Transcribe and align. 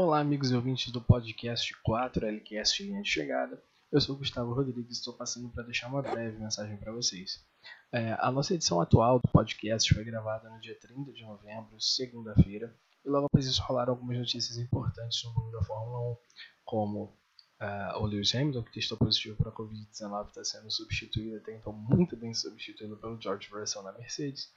Olá, 0.00 0.20
amigos 0.20 0.52
e 0.52 0.54
ouvintes 0.54 0.92
do 0.92 1.00
podcast 1.00 1.74
4 1.82 2.24
LQS 2.24 2.78
Linha 2.78 3.02
de 3.02 3.08
Chegada. 3.08 3.60
Eu 3.90 4.00
sou 4.00 4.16
Gustavo 4.16 4.54
Rodrigues 4.54 4.90
e 4.90 4.92
estou 4.92 5.12
passando 5.12 5.48
para 5.48 5.64
deixar 5.64 5.88
uma 5.88 6.00
breve 6.00 6.38
mensagem 6.38 6.76
para 6.76 6.92
vocês. 6.92 7.44
É, 7.90 8.16
a 8.20 8.30
nossa 8.30 8.54
edição 8.54 8.80
atual 8.80 9.18
do 9.18 9.28
podcast 9.32 9.92
foi 9.92 10.04
gravada 10.04 10.48
no 10.50 10.60
dia 10.60 10.78
30 10.78 11.12
de 11.12 11.24
novembro, 11.24 11.80
segunda-feira, 11.80 12.72
e 13.04 13.08
logo 13.08 13.26
após 13.26 13.44
isso 13.44 13.60
rolaram 13.62 13.92
algumas 13.92 14.16
notícias 14.16 14.56
importantes 14.56 15.20
no 15.24 15.34
mundo 15.34 15.50
da 15.50 15.64
Fórmula 15.64 16.12
1, 16.12 16.16
como 16.64 17.18
uh, 17.60 17.98
o 18.00 18.06
Lewis 18.06 18.32
Hamilton, 18.32 18.62
que 18.62 18.74
testou 18.74 18.96
positivo 18.96 19.36
para 19.36 19.50
a 19.50 19.52
Covid-19, 19.52 20.28
está 20.28 20.44
sendo 20.44 20.70
substituído, 20.70 21.38
até 21.38 21.56
então 21.56 21.72
muito 21.72 22.16
bem 22.16 22.32
substituído 22.32 22.96
pelo 22.98 23.20
George 23.20 23.48
Russell 23.50 23.82
na 23.82 23.90
Mercedes, 23.90 24.48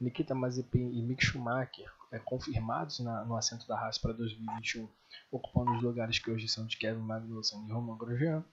Nikita 0.00 0.34
Mazepin 0.34 0.90
e 0.92 1.02
Mick 1.02 1.24
Schumacher 1.24 1.90
é, 2.10 2.18
confirmados 2.18 3.00
na, 3.00 3.24
no 3.24 3.36
assento 3.36 3.66
da 3.66 3.78
Haas 3.78 3.98
para 3.98 4.12
2021, 4.12 4.88
ocupando 5.30 5.72
os 5.72 5.82
lugares 5.82 6.18
que 6.18 6.30
hoje 6.30 6.48
são 6.48 6.66
de 6.66 6.76
Kevin 6.76 7.00
Magnussen 7.00 7.66
e 7.66 7.72
Roman 7.72 7.96
Grosjean. 7.96 8.44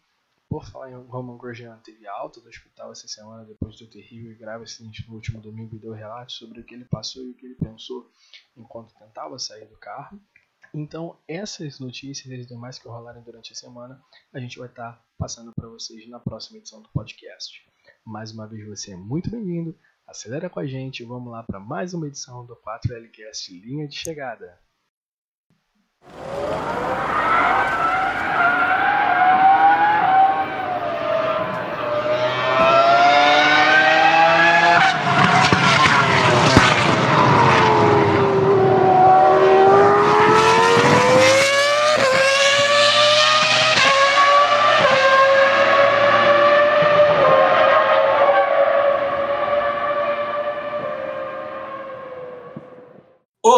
Por 0.50 0.66
falar 0.66 0.92
em 0.92 0.96
Roman 0.96 1.38
Grosjean, 1.38 1.78
teve 1.78 2.06
alta 2.08 2.42
do 2.42 2.50
hospital 2.50 2.92
essa 2.92 3.08
semana 3.08 3.46
depois 3.46 3.78
do 3.78 3.88
terrível 3.88 4.32
e 4.32 4.36
grave 4.36 4.64
acidente 4.64 5.08
no 5.08 5.16
último 5.16 5.40
domingo 5.40 5.76
e 5.76 5.80
deu 5.80 5.94
relatos 5.94 6.36
sobre 6.36 6.60
o 6.60 6.64
que 6.64 6.76
ele 6.76 6.86
passou 6.86 7.24
e 7.24 7.30
o 7.30 7.34
que 7.34 7.46
ele 7.46 7.56
pensou 7.56 8.12
enquanto 8.58 8.94
tentava 8.96 9.40
sair 9.40 9.66
do 9.66 9.78
carro. 9.78 10.20
Então, 10.74 11.18
essas 11.28 11.80
notícias 11.80 12.32
e 12.32 12.46
demais 12.46 12.80
que 12.80 12.88
rolarem 12.88 13.22
durante 13.24 13.52
a 13.54 13.56
semana, 13.56 14.02
a 14.34 14.40
gente 14.40 14.58
vai 14.58 14.68
estar 14.68 14.94
tá 14.94 15.06
passando 15.18 15.52
para 15.54 15.68
vocês 15.68 16.08
na 16.10 16.20
próxima 16.20 16.58
edição 16.60 16.82
do 16.82 16.90
podcast. 16.90 17.66
Mais 18.06 18.32
uma 18.32 18.48
vez, 18.48 18.68
você 18.68 18.94
é 18.94 18.96
muito 18.96 19.30
bem-vindo. 19.30 19.78
Acelera 20.12 20.50
com 20.50 20.60
a 20.60 20.68
gente 20.68 21.04
e 21.04 21.06
vamos 21.06 21.32
lá 21.32 21.42
para 21.42 21.58
mais 21.58 21.94
uma 21.94 22.06
edição 22.06 22.46
do 22.46 22.54
4LCast 22.54 23.50
Linha 23.62 23.88
de 23.88 23.96
Chegada. 23.96 24.60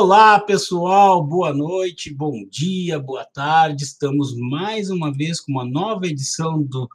Olá, 0.05 0.37
pessoal, 0.37 1.23
boa 1.23 1.53
noite, 1.53 2.13
bom 2.13 2.45
dia, 2.51 2.99
boa 2.99 3.23
tarde. 3.23 3.85
Estamos 3.85 4.35
mais 4.35 4.89
uma 4.89 5.13
vez 5.13 5.39
com 5.39 5.53
uma 5.53 5.63
nova 5.63 6.05
edição 6.05 6.61
do 6.61 6.89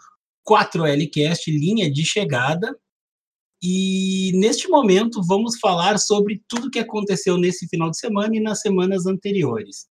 4Lcast 0.47 1.47
Linha 1.47 1.91
de 1.91 2.05
Chegada. 2.05 2.79
E 3.63 4.31
neste 4.35 4.69
momento 4.69 5.23
vamos 5.27 5.59
falar 5.59 5.99
sobre 5.99 6.45
tudo 6.47 6.71
que 6.71 6.79
aconteceu 6.79 7.39
nesse 7.39 7.67
final 7.67 7.91
de 7.91 7.99
semana 7.99 8.37
e 8.37 8.41
nas 8.41 8.61
semanas 8.61 9.07
anteriores. 9.07 9.88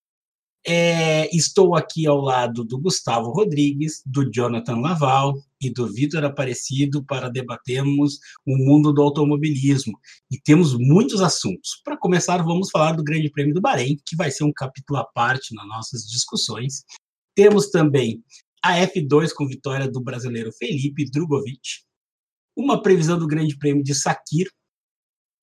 É, 0.67 1.29
estou 1.35 1.75
aqui 1.75 2.07
ao 2.07 2.17
lado 2.19 2.63
do 2.63 2.79
Gustavo 2.79 3.29
Rodrigues, 3.29 4.01
do 4.03 4.27
Jonathan 4.31 4.77
Laval 4.77 5.35
e 5.61 5.69
do 5.71 5.93
Vitor 5.93 6.25
Aparecido 6.25 7.05
para 7.05 7.29
debatermos 7.29 8.17
o 8.43 8.57
mundo 8.57 8.91
do 8.91 8.99
automobilismo. 8.99 9.93
E 10.31 10.39
temos 10.39 10.73
muitos 10.73 11.21
assuntos. 11.21 11.79
Para 11.83 11.95
começar, 11.95 12.41
vamos 12.41 12.71
falar 12.71 12.93
do 12.93 13.03
Grande 13.03 13.29
Prêmio 13.29 13.53
do 13.53 13.61
Bahrein, 13.61 13.95
que 14.03 14.15
vai 14.15 14.31
ser 14.31 14.43
um 14.43 14.51
capítulo 14.51 14.97
à 14.97 15.05
parte 15.05 15.53
nas 15.53 15.67
nossas 15.67 16.01
discussões. 16.07 16.83
Temos 17.35 17.69
também 17.69 18.23
a 18.63 18.73
F2 18.87 19.33
com 19.35 19.45
vitória 19.45 19.87
do 19.87 20.01
brasileiro 20.01 20.51
Felipe 20.51 21.05
Drugovic, 21.11 21.83
uma 22.57 22.81
previsão 22.81 23.19
do 23.19 23.27
Grande 23.27 23.55
Prêmio 23.55 23.83
de 23.83 23.93
Sakir, 23.93 24.49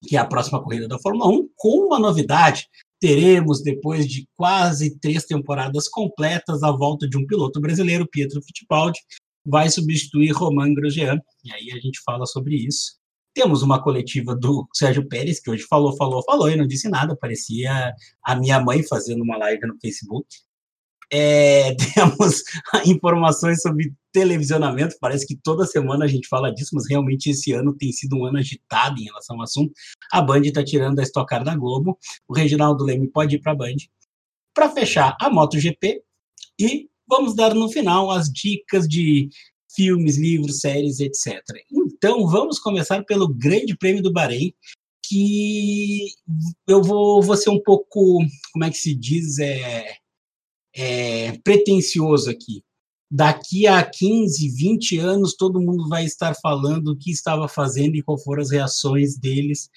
que 0.04 0.16
é 0.16 0.18
a 0.18 0.26
próxima 0.26 0.60
corrida 0.60 0.88
da 0.88 0.98
Fórmula 0.98 1.28
1, 1.28 1.48
com 1.54 1.86
uma 1.86 2.00
novidade 2.00 2.66
teremos, 3.02 3.60
depois 3.60 4.06
de 4.06 4.28
quase 4.36 4.96
três 5.00 5.24
temporadas 5.24 5.88
completas, 5.88 6.62
a 6.62 6.70
volta 6.70 7.08
de 7.08 7.18
um 7.18 7.26
piloto 7.26 7.60
brasileiro, 7.60 8.06
Pietro 8.06 8.40
Fittipaldi, 8.40 9.00
vai 9.44 9.68
substituir 9.68 10.30
Romain 10.30 10.72
Grosjean, 10.72 11.18
e 11.44 11.52
aí 11.52 11.72
a 11.72 11.80
gente 11.80 12.00
fala 12.06 12.24
sobre 12.26 12.54
isso. 12.54 12.92
Temos 13.34 13.60
uma 13.60 13.82
coletiva 13.82 14.36
do 14.36 14.68
Sérgio 14.72 15.08
Pérez, 15.08 15.40
que 15.40 15.50
hoje 15.50 15.64
falou, 15.68 15.96
falou, 15.96 16.22
falou 16.22 16.48
e 16.48 16.54
não 16.54 16.64
disse 16.64 16.88
nada, 16.88 17.16
parecia 17.16 17.92
a 18.24 18.36
minha 18.36 18.60
mãe 18.60 18.84
fazendo 18.84 19.24
uma 19.24 19.36
live 19.36 19.66
no 19.66 19.76
Facebook. 19.80 20.24
É, 21.12 21.74
temos 21.94 22.42
informações 22.86 23.60
sobre 23.60 23.92
televisionamento, 24.10 24.96
parece 24.98 25.26
que 25.26 25.36
toda 25.36 25.66
semana 25.66 26.06
a 26.06 26.08
gente 26.08 26.26
fala 26.26 26.52
disso, 26.52 26.70
mas 26.72 26.88
realmente 26.88 27.30
esse 27.30 27.52
ano 27.52 27.74
tem 27.76 27.92
sido 27.92 28.16
um 28.16 28.24
ano 28.24 28.38
agitado 28.38 28.98
em 28.98 29.04
relação 29.04 29.36
ao 29.36 29.42
assunto. 29.42 29.72
A 30.10 30.22
Band 30.22 30.40
está 30.40 30.64
tirando 30.64 30.98
a 30.98 31.02
estocar 31.02 31.44
da 31.44 31.54
Globo, 31.54 31.98
o 32.26 32.34
Reginaldo 32.34 32.84
Leme 32.84 33.08
pode 33.08 33.36
ir 33.36 33.40
para 33.40 33.52
a 33.52 33.56
Band. 33.56 33.76
Para 34.54 34.70
fechar, 34.70 35.16
a 35.20 35.28
MotoGP 35.28 36.02
e 36.58 36.88
vamos 37.06 37.34
dar 37.34 37.54
no 37.54 37.68
final 37.70 38.10
as 38.10 38.30
dicas 38.32 38.88
de 38.88 39.28
filmes, 39.74 40.16
livros, 40.16 40.60
séries, 40.60 41.00
etc. 41.00 41.42
Então, 41.70 42.26
vamos 42.26 42.58
começar 42.58 43.02
pelo 43.04 43.28
Grande 43.28 43.76
Prêmio 43.76 44.02
do 44.02 44.12
Bahrein, 44.12 44.54
que 45.04 46.08
eu 46.66 46.82
vou, 46.82 47.22
vou 47.22 47.36
ser 47.36 47.50
um 47.50 47.60
pouco, 47.62 48.18
como 48.52 48.64
é 48.64 48.70
que 48.70 48.76
se 48.76 48.94
diz, 48.94 49.38
é, 49.38 49.96
é, 50.74 51.38
pretencioso 51.38 52.30
aqui. 52.30 52.62
Daqui 53.10 53.66
a 53.66 53.84
15, 53.84 54.48
20 54.48 54.98
anos, 54.98 55.34
todo 55.34 55.60
mundo 55.60 55.88
vai 55.88 56.04
estar 56.04 56.34
falando 56.34 56.88
o 56.88 56.96
que 56.96 57.10
estava 57.10 57.46
fazendo 57.46 57.94
e 57.94 58.02
qual 58.02 58.18
foram 58.18 58.42
as 58.42 58.50
reações 58.50 59.18
deles 59.18 59.68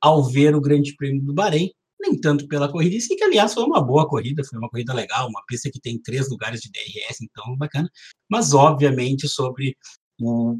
ao 0.00 0.22
ver 0.22 0.54
o 0.54 0.60
Grande 0.60 0.94
Prêmio 0.94 1.22
do 1.22 1.34
Bahrein. 1.34 1.70
Nem 2.00 2.20
tanto 2.20 2.46
pela 2.46 2.70
corrida, 2.70 2.96
e 2.96 3.16
que 3.16 3.24
aliás 3.24 3.54
foi 3.54 3.64
uma 3.64 3.80
boa 3.80 4.06
corrida, 4.06 4.44
foi 4.44 4.58
uma 4.58 4.68
corrida 4.68 4.92
legal, 4.92 5.26
uma 5.26 5.42
pista 5.46 5.70
que 5.70 5.80
tem 5.80 5.98
três 5.98 6.28
lugares 6.28 6.60
de 6.60 6.70
DRS, 6.70 7.22
então 7.22 7.56
bacana. 7.56 7.90
Mas, 8.30 8.52
obviamente, 8.52 9.26
sobre 9.26 9.74
o 10.20 10.58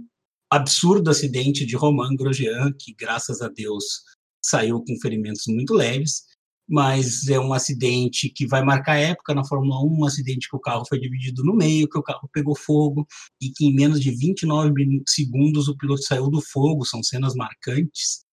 absurdo 0.50 1.10
acidente 1.10 1.66
de 1.66 1.76
Romain 1.76 2.16
Grosjean, 2.16 2.72
que 2.78 2.94
graças 2.94 3.42
a 3.42 3.48
Deus 3.48 4.02
saiu 4.42 4.82
com 4.82 4.98
ferimentos 5.00 5.44
muito 5.46 5.74
leves, 5.74 6.24
mas 6.68 7.28
é 7.28 7.38
um 7.38 7.52
acidente 7.52 8.28
que 8.28 8.46
vai 8.46 8.62
marcar 8.62 8.96
época 8.96 9.34
na 9.34 9.44
Fórmula 9.44 9.80
1, 9.84 10.00
um 10.00 10.04
acidente 10.04 10.48
que 10.48 10.56
o 10.56 10.60
carro 10.60 10.84
foi 10.88 10.98
dividido 10.98 11.44
no 11.44 11.54
meio, 11.54 11.88
que 11.88 11.98
o 11.98 12.02
carro 12.02 12.28
pegou 12.32 12.56
fogo 12.56 13.06
e 13.40 13.50
que 13.50 13.66
em 13.66 13.74
menos 13.74 14.00
de 14.00 14.10
29 14.10 15.02
segundos 15.06 15.68
o 15.68 15.76
piloto 15.76 16.02
saiu 16.02 16.30
do 16.30 16.40
fogo, 16.40 16.84
são 16.84 17.02
cenas 17.02 17.34
marcantes, 17.34 18.24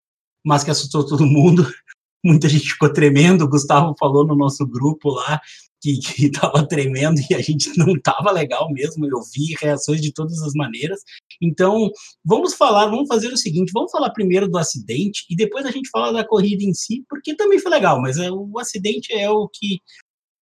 mas 0.46 0.64
que 0.64 0.72
assustou 0.72 1.06
todo 1.06 1.26
mundo. 1.26 1.66
Muita 2.24 2.48
gente 2.48 2.70
ficou 2.70 2.92
tremendo, 2.94 3.44
o 3.44 3.50
Gustavo 3.50 3.96
falou 4.00 4.26
no 4.26 4.36
nosso 4.36 4.66
grupo 4.66 5.10
lá 5.10 5.42
que 5.82 6.00
estava 6.20 6.66
tremendo 6.68 7.20
e 7.30 7.34
a 7.34 7.42
gente 7.42 7.72
não 7.78 7.96
estava 7.96 8.32
legal 8.32 8.72
mesmo. 8.72 9.06
Eu 9.06 9.20
vi 9.34 9.56
reações 9.60 10.00
de 10.00 10.14
todas 10.14 10.40
as 10.42 10.54
maneiras. 10.54 11.02
Então, 11.42 11.90
vamos 12.24 12.54
falar, 12.54 12.86
vamos 12.88 13.08
fazer 13.08 13.28
o 13.34 13.38
seguinte: 13.38 13.72
vamos 13.74 13.92
falar 13.92 14.12
primeiro 14.12 14.48
do 14.48 14.58
acidente 14.58 15.26
e 15.30 15.36
depois 15.36 15.66
a 15.66 15.72
gente 15.72 15.90
fala 15.90 16.14
da 16.14 16.26
corrida 16.26 16.64
em 16.64 16.74
si, 16.74 17.04
porque 17.10 17.36
também 17.36 17.60
foi 17.60 17.72
legal, 17.72 18.00
mas 18.00 18.18
é, 18.18 18.32
o 18.32 18.60
acidente 18.60 19.12
é 19.14 19.30
o 19.30 19.50
que, 19.50 19.80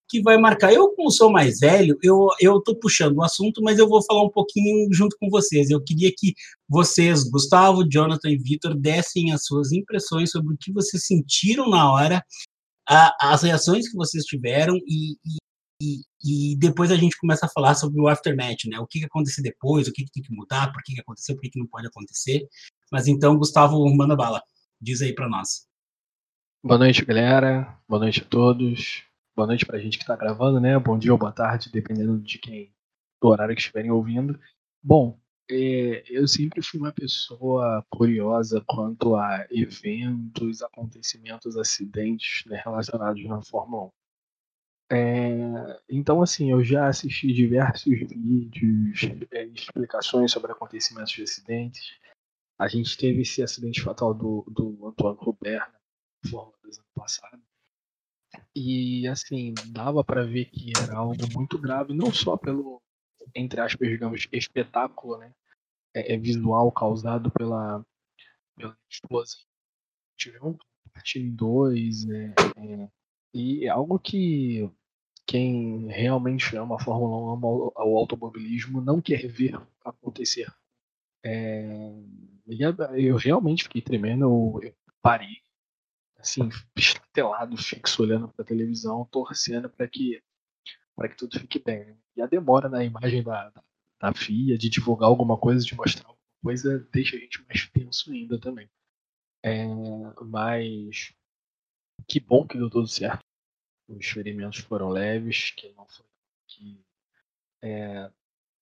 que 0.10 0.22
vai 0.22 0.38
marcar. 0.38 0.74
Eu, 0.74 0.90
como 0.90 1.10
sou 1.12 1.32
mais 1.32 1.60
velho, 1.60 1.98
eu 2.02 2.30
estou 2.58 2.76
puxando 2.76 3.18
o 3.18 3.24
assunto, 3.24 3.62
mas 3.62 3.80
eu 3.80 3.88
vou 3.88 4.04
falar 4.04 4.24
um 4.24 4.30
pouquinho 4.30 4.92
junto 4.92 5.16
com 5.20 5.30
vocês. 5.30 5.70
Eu 5.70 5.82
queria 5.82 6.12
que 6.16 6.34
vocês, 6.68 7.24
Gustavo, 7.24 7.88
Jonathan 7.90 8.30
e 8.30 8.38
Vitor, 8.38 8.76
dessem 8.76 9.32
as 9.32 9.46
suas 9.46 9.72
impressões 9.72 10.32
sobre 10.32 10.54
o 10.54 10.58
que 10.60 10.74
vocês 10.74 11.06
sentiram 11.06 11.70
na 11.70 11.92
hora 11.92 12.24
a, 12.90 13.34
as 13.34 13.44
reações 13.44 13.88
que 13.88 13.96
vocês 13.96 14.26
tiveram 14.26 14.76
e, 14.76 15.16
e, 15.82 16.02
e, 16.24 16.58
depois 16.58 16.92
a 16.92 16.96
gente 16.96 17.18
começa 17.18 17.46
a 17.46 17.50
falar 17.50 17.76
sobre 17.76 18.02
o 18.02 18.08
aftermath, 18.08 18.66
né? 18.66 18.80
O 18.80 18.88
que, 18.88 19.00
que 19.00 19.06
aconteceu 19.06 19.44
depois, 19.44 19.88
o 19.88 19.94
que, 19.94 20.04
que 20.04 20.12
tem 20.12 20.24
que 20.24 20.34
mudar, 20.34 20.74
por 20.74 20.82
que, 20.84 20.96
que 20.96 21.02
aconteceu, 21.02 21.36
por 21.36 21.42
que, 21.42 21.52
que 21.52 21.60
não 21.60 21.68
pode 21.68 21.88
acontecer. 21.88 22.48
Mas 22.92 23.08
então, 23.08 23.38
Gustavo, 23.38 23.88
manda 23.96 24.16
bala. 24.16 24.42
Diz 24.82 25.02
aí 25.02 25.14
para 25.14 25.30
nós. 25.30 25.68
Boa 26.64 26.80
noite, 26.80 27.06
galera. 27.06 27.80
Boa 27.88 28.02
noite 28.02 28.22
a 28.22 28.26
todos. 28.26 29.04
Boa 29.36 29.48
noite 29.48 29.66
para 29.66 29.78
a 29.78 29.82
gente 29.82 29.98
que 29.98 30.04
está 30.04 30.16
gravando, 30.16 30.60
né? 30.60 30.78
Bom 30.80 30.98
dia 30.98 31.14
ou 31.14 31.18
boa 31.18 31.32
tarde, 31.32 31.72
dependendo 31.72 32.20
de 32.20 32.40
quem, 32.40 32.74
do 33.22 33.30
horário 33.30 33.56
que 33.56 33.62
estiverem 33.62 33.92
ouvindo. 33.92 34.38
Bom, 34.84 35.18
é, 35.50 36.04
eu 36.08 36.28
sempre 36.28 36.62
fui 36.62 36.80
uma 36.80 36.92
pessoa 36.92 37.84
curiosa 37.90 38.64
quanto 38.68 39.16
a 39.16 39.48
eventos, 39.50 40.62
acontecimentos, 40.62 41.58
acidentes 41.58 42.44
né, 42.46 42.62
relacionados 42.64 43.24
na 43.26 43.42
Fórmula 43.42 43.86
1. 43.86 43.92
É, 44.92 45.82
então, 45.90 46.22
assim, 46.22 46.52
eu 46.52 46.64
já 46.64 46.88
assisti 46.88 47.34
diversos 47.34 47.86
vídeos, 47.86 49.02
é, 49.32 49.46
explicações 49.46 50.32
sobre 50.32 50.52
acontecimentos 50.52 51.12
de 51.12 51.24
acidentes. 51.24 51.98
A 52.60 52.68
gente 52.68 52.98
teve 52.98 53.22
esse 53.22 53.42
acidente 53.42 53.82
fatal 53.82 54.14
do, 54.14 54.46
do 54.50 54.88
Antoine 54.88 55.18
Robert 55.20 55.72
na 56.24 56.30
Fórmula 56.30 56.58
2 56.64 56.78
ano 56.78 56.88
passado. 56.94 57.42
E 58.56 59.08
assim, 59.08 59.54
dava 59.68 60.04
para 60.04 60.26
ver 60.26 60.46
que 60.46 60.72
era 60.78 60.98
algo 60.98 61.24
muito 61.34 61.58
grave, 61.58 61.94
não 61.94 62.12
só 62.12 62.38
pelo, 62.38 62.82
entre 63.36 63.62
aspas, 63.62 63.88
digamos, 63.88 64.28
espetáculo, 64.32 65.18
né? 65.18 65.34
É, 65.94 66.14
é 66.14 66.18
visual 66.18 66.72
causado 66.72 67.32
pela, 67.32 67.86
pela 68.56 68.78
explosão. 68.90 69.42
Tivemos 70.18 70.58
parte 70.94 71.20
2, 71.20 72.06
né? 72.06 72.34
É, 72.58 72.90
e 73.34 73.66
é 73.66 73.70
algo 73.70 74.00
que 74.00 74.70
quem 75.26 75.88
realmente 75.88 76.56
ama 76.56 76.76
a 76.76 76.80
Fórmula 76.80 77.16
1, 77.16 77.34
ama 77.34 77.48
o 77.48 77.98
automobilismo, 77.98 78.82
não 78.82 79.00
quer 79.00 79.28
ver 79.28 79.60
acontecer. 79.86 80.52
É, 81.24 81.92
eu 82.96 83.16
realmente 83.16 83.64
fiquei 83.64 83.82
tremendo, 83.82 84.24
eu, 84.24 84.60
eu 84.64 84.76
parei, 85.02 85.38
assim, 86.18 86.50
estelado, 86.76 87.56
fixo, 87.58 88.02
olhando 88.02 88.28
para 88.30 88.44
a 88.44 88.48
televisão, 88.48 89.08
torcendo 89.12 89.70
para 89.70 89.88
que, 89.88 90.22
que 91.08 91.16
tudo 91.16 91.40
fique 91.40 91.60
bem. 91.60 91.86
Né? 91.86 91.98
E 92.18 92.22
a 92.22 92.26
demora 92.26 92.68
na 92.68 92.84
imagem 92.84 93.24
da, 93.24 93.50
da, 93.50 93.64
da 94.00 94.14
FIA 94.14 94.58
de 94.58 94.70
divulgar 94.70 95.08
alguma 95.08 95.38
coisa, 95.38 95.64
de 95.64 95.76
mostrar 95.76 96.08
alguma 96.08 96.20
coisa, 96.44 96.80
deixa 96.92 97.16
a 97.16 97.20
gente 97.20 97.44
mais 97.46 97.70
tenso 97.70 98.12
ainda 98.12 98.40
também. 98.40 98.70
É, 99.44 99.66
mas 100.26 101.14
que 102.08 102.20
bom 102.20 102.46
que 102.46 102.58
deu 102.58 102.70
tudo 102.70 102.88
certo 102.88 103.24
os 103.90 104.06
ferimentos 104.06 104.60
foram 104.60 104.90
leves, 104.90 105.52
que 105.52 105.72
não 105.74 105.88
foi 105.88 106.06
que 106.48 106.84
é, 107.62 108.12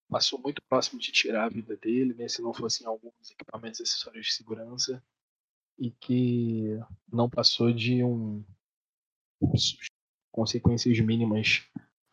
passou 0.09 0.39
muito 0.39 0.61
próximo 0.63 0.99
de 0.99 1.11
tirar 1.11 1.45
a 1.45 1.49
vida 1.49 1.75
dele, 1.77 2.13
né, 2.13 2.27
se 2.27 2.41
não 2.41 2.53
fossem 2.53 2.85
alguns 2.87 3.31
equipamentos 3.31 3.81
acessórios 3.81 4.27
de 4.27 4.33
segurança, 4.33 5.03
e 5.77 5.91
que 5.91 6.79
não 7.11 7.29
passou 7.29 7.71
de 7.71 8.03
um 8.03 8.43
consequências 10.31 10.99
mínimas 10.99 11.67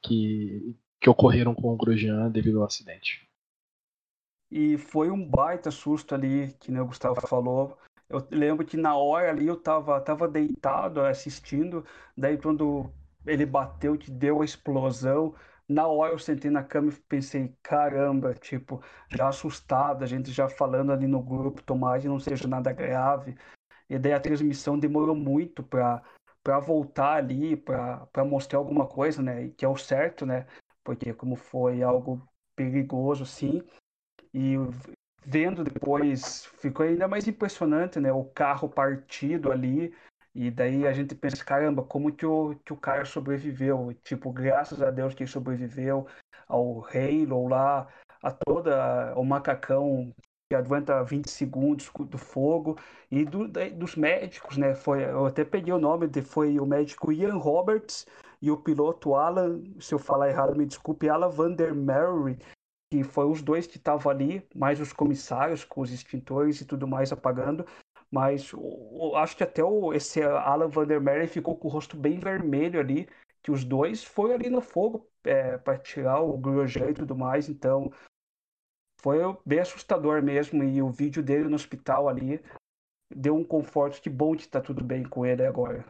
que, 0.05 0.77
que 1.01 1.09
ocorreram 1.09 1.55
com 1.55 1.69
o 1.69 1.77
Grosjean 1.77 2.31
devido 2.31 2.61
ao 2.61 2.67
acidente. 2.67 3.29
E 4.51 4.77
foi 4.77 5.11
um 5.11 5.29
baita 5.29 5.71
susto 5.71 6.15
ali, 6.15 6.53
que 6.61 6.71
o 6.79 6.87
Gustavo 6.87 7.21
falou. 7.27 7.77
Eu 8.09 8.27
lembro 8.31 8.65
que 8.65 8.77
na 8.77 8.97
hora 8.97 9.31
ali 9.31 9.47
eu 9.47 9.56
tava, 9.56 10.01
tava 10.01 10.29
deitado 10.29 11.01
assistindo, 11.01 11.85
daí 12.17 12.39
quando 12.39 12.91
ele 13.27 13.47
bateu, 13.47 13.99
que 13.99 14.11
deu 14.11 14.43
a 14.43 14.45
explosão. 14.45 15.35
Na 15.67 15.87
hora 15.87 16.12
eu 16.12 16.19
sentei 16.19 16.51
na 16.51 16.62
cama 16.62 16.91
e 16.91 17.01
pensei, 17.09 17.56
caramba, 17.62 18.35
tipo, 18.35 18.83
já 19.11 19.29
assustado, 19.29 20.05
a 20.05 20.06
gente 20.06 20.31
já 20.31 20.49
falando 20.49 20.93
ali 20.93 21.06
no 21.06 21.23
grupo, 21.23 21.62
tomara 21.62 22.03
não 22.05 22.21
seja 22.21 22.47
nada 22.47 22.71
grave. 22.73 23.35
E 23.89 23.99
daí 23.99 24.12
a 24.12 24.21
transmissão 24.21 24.79
demorou 24.79 25.15
muito 25.15 25.62
para 25.62 26.03
para 26.44 26.61
voltar 26.61 27.17
ali, 27.17 27.56
para 27.56 28.25
mostrar 28.25 28.58
alguma 28.58 28.87
coisa, 28.87 29.23
né? 29.23 29.49
Que 29.56 29.64
é 29.64 29.69
o 29.69 29.76
certo, 29.76 30.26
né? 30.26 30.46
Porque 30.85 31.14
como 31.14 31.35
foi 31.35 31.82
algo 31.82 32.23
perigoso, 32.55 33.25
sim. 33.25 33.62
E 34.32 34.56
vendo 35.25 35.64
depois, 35.64 36.44
ficou 36.58 36.85
ainda 36.85 37.08
mais 37.08 37.26
impressionante, 37.26 37.99
né? 37.99 38.12
O 38.12 38.25
carro 38.26 38.69
partido 38.69 39.50
ali, 39.50 39.94
e 40.35 40.50
daí 40.50 40.87
a 40.87 40.93
gente 40.93 41.14
pensa, 41.14 41.43
caramba, 41.43 41.82
como 41.82 42.14
que 42.14 42.26
o, 42.26 42.55
que 42.64 42.73
o 42.73 42.76
cara 42.76 43.06
sobreviveu? 43.06 43.94
Tipo, 44.02 44.31
graças 44.31 44.82
a 44.82 44.91
Deus 44.91 45.14
que 45.14 45.23
ele 45.23 45.31
sobreviveu 45.31 46.06
ao 46.46 46.85
Halo 46.85 47.49
lá, 47.49 47.88
a 48.23 48.31
toda 48.31 49.14
o 49.17 49.25
macacão 49.25 50.14
que 50.55 50.56
aguenta 50.56 51.03
20 51.03 51.29
segundos 51.29 51.91
do 52.09 52.17
fogo 52.17 52.79
e 53.11 53.25
do, 53.25 53.49
dos 53.73 53.97
médicos, 53.97 54.56
né? 54.56 54.75
Foi, 54.75 55.05
eu 55.05 55.27
até 55.27 55.45
peguei 55.45 55.73
o 55.73 55.79
nome, 55.79 56.09
foi 56.23 56.61
o 56.61 56.67
médico 56.67 57.12
Ian 57.12 57.37
Roberts 57.37 58.06
e 58.41 58.51
o 58.51 58.56
piloto 58.56 59.15
Alan, 59.15 59.61
se 59.81 59.93
eu 59.93 59.99
falar 59.99 60.29
errado, 60.29 60.56
me 60.56 60.65
desculpe, 60.65 61.09
Alan 61.09 61.29
Vandermeer, 61.29 62.39
que 62.91 63.03
foi 63.03 63.27
os 63.27 63.43
dois 63.43 63.67
que 63.67 63.79
estavam 63.79 64.12
ali, 64.12 64.47
mais 64.55 64.81
os 64.81 64.93
comissários 64.93 65.65
com 65.65 65.81
os 65.81 65.91
extintores 65.91 66.61
e 66.61 66.65
tudo 66.65 66.87
mais 66.87 67.11
apagando. 67.11 67.67
Mas 68.11 68.53
o, 68.55 69.17
acho 69.17 69.37
que 69.37 69.43
até 69.43 69.65
o, 69.65 69.93
esse 69.93 70.23
Alan 70.23 70.69
Vandermeer 70.69 71.27
ficou 71.27 71.56
com 71.56 71.67
o 71.67 71.71
rosto 71.71 71.97
bem 71.97 72.21
vermelho 72.21 72.79
ali, 72.79 73.09
que 73.43 73.51
os 73.51 73.65
dois 73.65 74.05
foram 74.05 74.35
ali 74.35 74.49
no 74.49 74.61
fogo 74.61 75.09
é, 75.25 75.59
para 75.59 75.79
tirar 75.79 76.21
o 76.21 76.39
Grosjean 76.39 76.91
e 76.91 76.95
tudo 76.95 77.17
mais. 77.17 77.49
Então 77.49 77.91
foi 79.05 79.19
bem 79.45 79.59
assustador 79.59 80.23
mesmo. 80.23 80.65
E 80.65 80.81
o 80.81 80.89
vídeo 80.89 81.23
dele 81.23 81.45
no 81.45 81.56
hospital 81.56 82.09
ali 82.09 82.41
deu 83.15 83.37
um 83.37 83.45
conforto. 83.45 84.01
Que 84.01 84.09
bom 84.09 84.35
que 84.35 84.43
está 84.43 84.62
tudo 84.62 84.83
bem 84.83 85.03
com 85.05 85.27
ele 85.27 85.45
agora. 85.45 85.85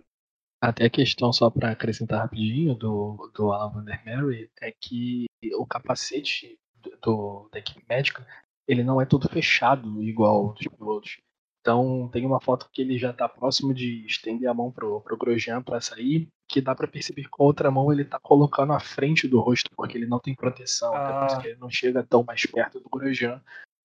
Até 0.61 0.87
a 0.87 0.90
questão, 0.90 1.32
só 1.32 1.49
para 1.49 1.70
acrescentar 1.70 2.22
rapidinho, 2.22 2.75
do, 2.75 3.31
do 3.32 3.52
Alan 3.52 3.70
Vandermeer, 3.70 4.50
é 4.61 4.72
que 4.72 5.26
o 5.56 5.64
capacete 5.64 6.58
do, 7.00 7.49
da 7.52 7.61
equipe 7.61 7.84
médica 7.88 8.26
ele 8.66 8.82
não 8.82 9.00
é 9.00 9.05
todo 9.05 9.28
fechado 9.28 10.02
igual 10.02 10.55
dos 10.55 10.66
pilotos. 10.66 11.19
Então 11.64 12.11
tem 12.12 12.26
uma 12.26 12.43
foto 12.43 12.69
que 12.70 12.82
ele 12.82 12.99
já 12.99 13.11
está 13.11 13.26
próximo 13.26 13.72
de 13.72 14.05
estender 14.05 14.46
a 14.50 14.52
mão 14.52 14.70
pro, 14.70 15.00
pro 15.00 15.16
Grosjean 15.16 15.62
para 15.62 15.81
sair, 15.81 16.28
que 16.46 16.61
dá 16.61 16.75
para 16.75 16.87
perceber 16.87 17.22
que 17.22 17.31
com 17.31 17.43
a 17.43 17.46
outra 17.46 17.70
mão 17.70 17.90
ele 17.90 18.02
está 18.02 18.19
colocando 18.20 18.75
à 18.75 18.78
frente 18.78 19.26
do 19.26 19.40
rosto, 19.40 19.70
porque 19.75 19.96
ele 19.96 20.06
não 20.06 20.20
tem 20.20 20.34
proteção, 20.34 20.94
ah. 20.94 21.40
ele 21.43 21.56
não 21.56 21.70
chega 21.70 22.02
tão 22.02 22.22
mais 22.22 22.44
perto 22.44 22.81
do 22.81 22.90
Grosjean 22.90 23.43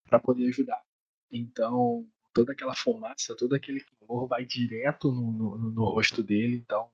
para 0.10 0.20
poder 0.20 0.50
ajudar. 0.50 0.82
Então 1.32 2.06
toda 2.34 2.52
aquela 2.52 2.76
fumaça, 2.76 3.34
todo 3.34 3.56
aquele 3.56 3.80
calor 3.80 4.28
vai 4.28 4.44
direto 4.44 5.10
no, 5.10 5.32
no, 5.32 5.72
no 5.72 5.86
rosto 5.86 6.22
dele, 6.22 6.58
então 6.58 6.90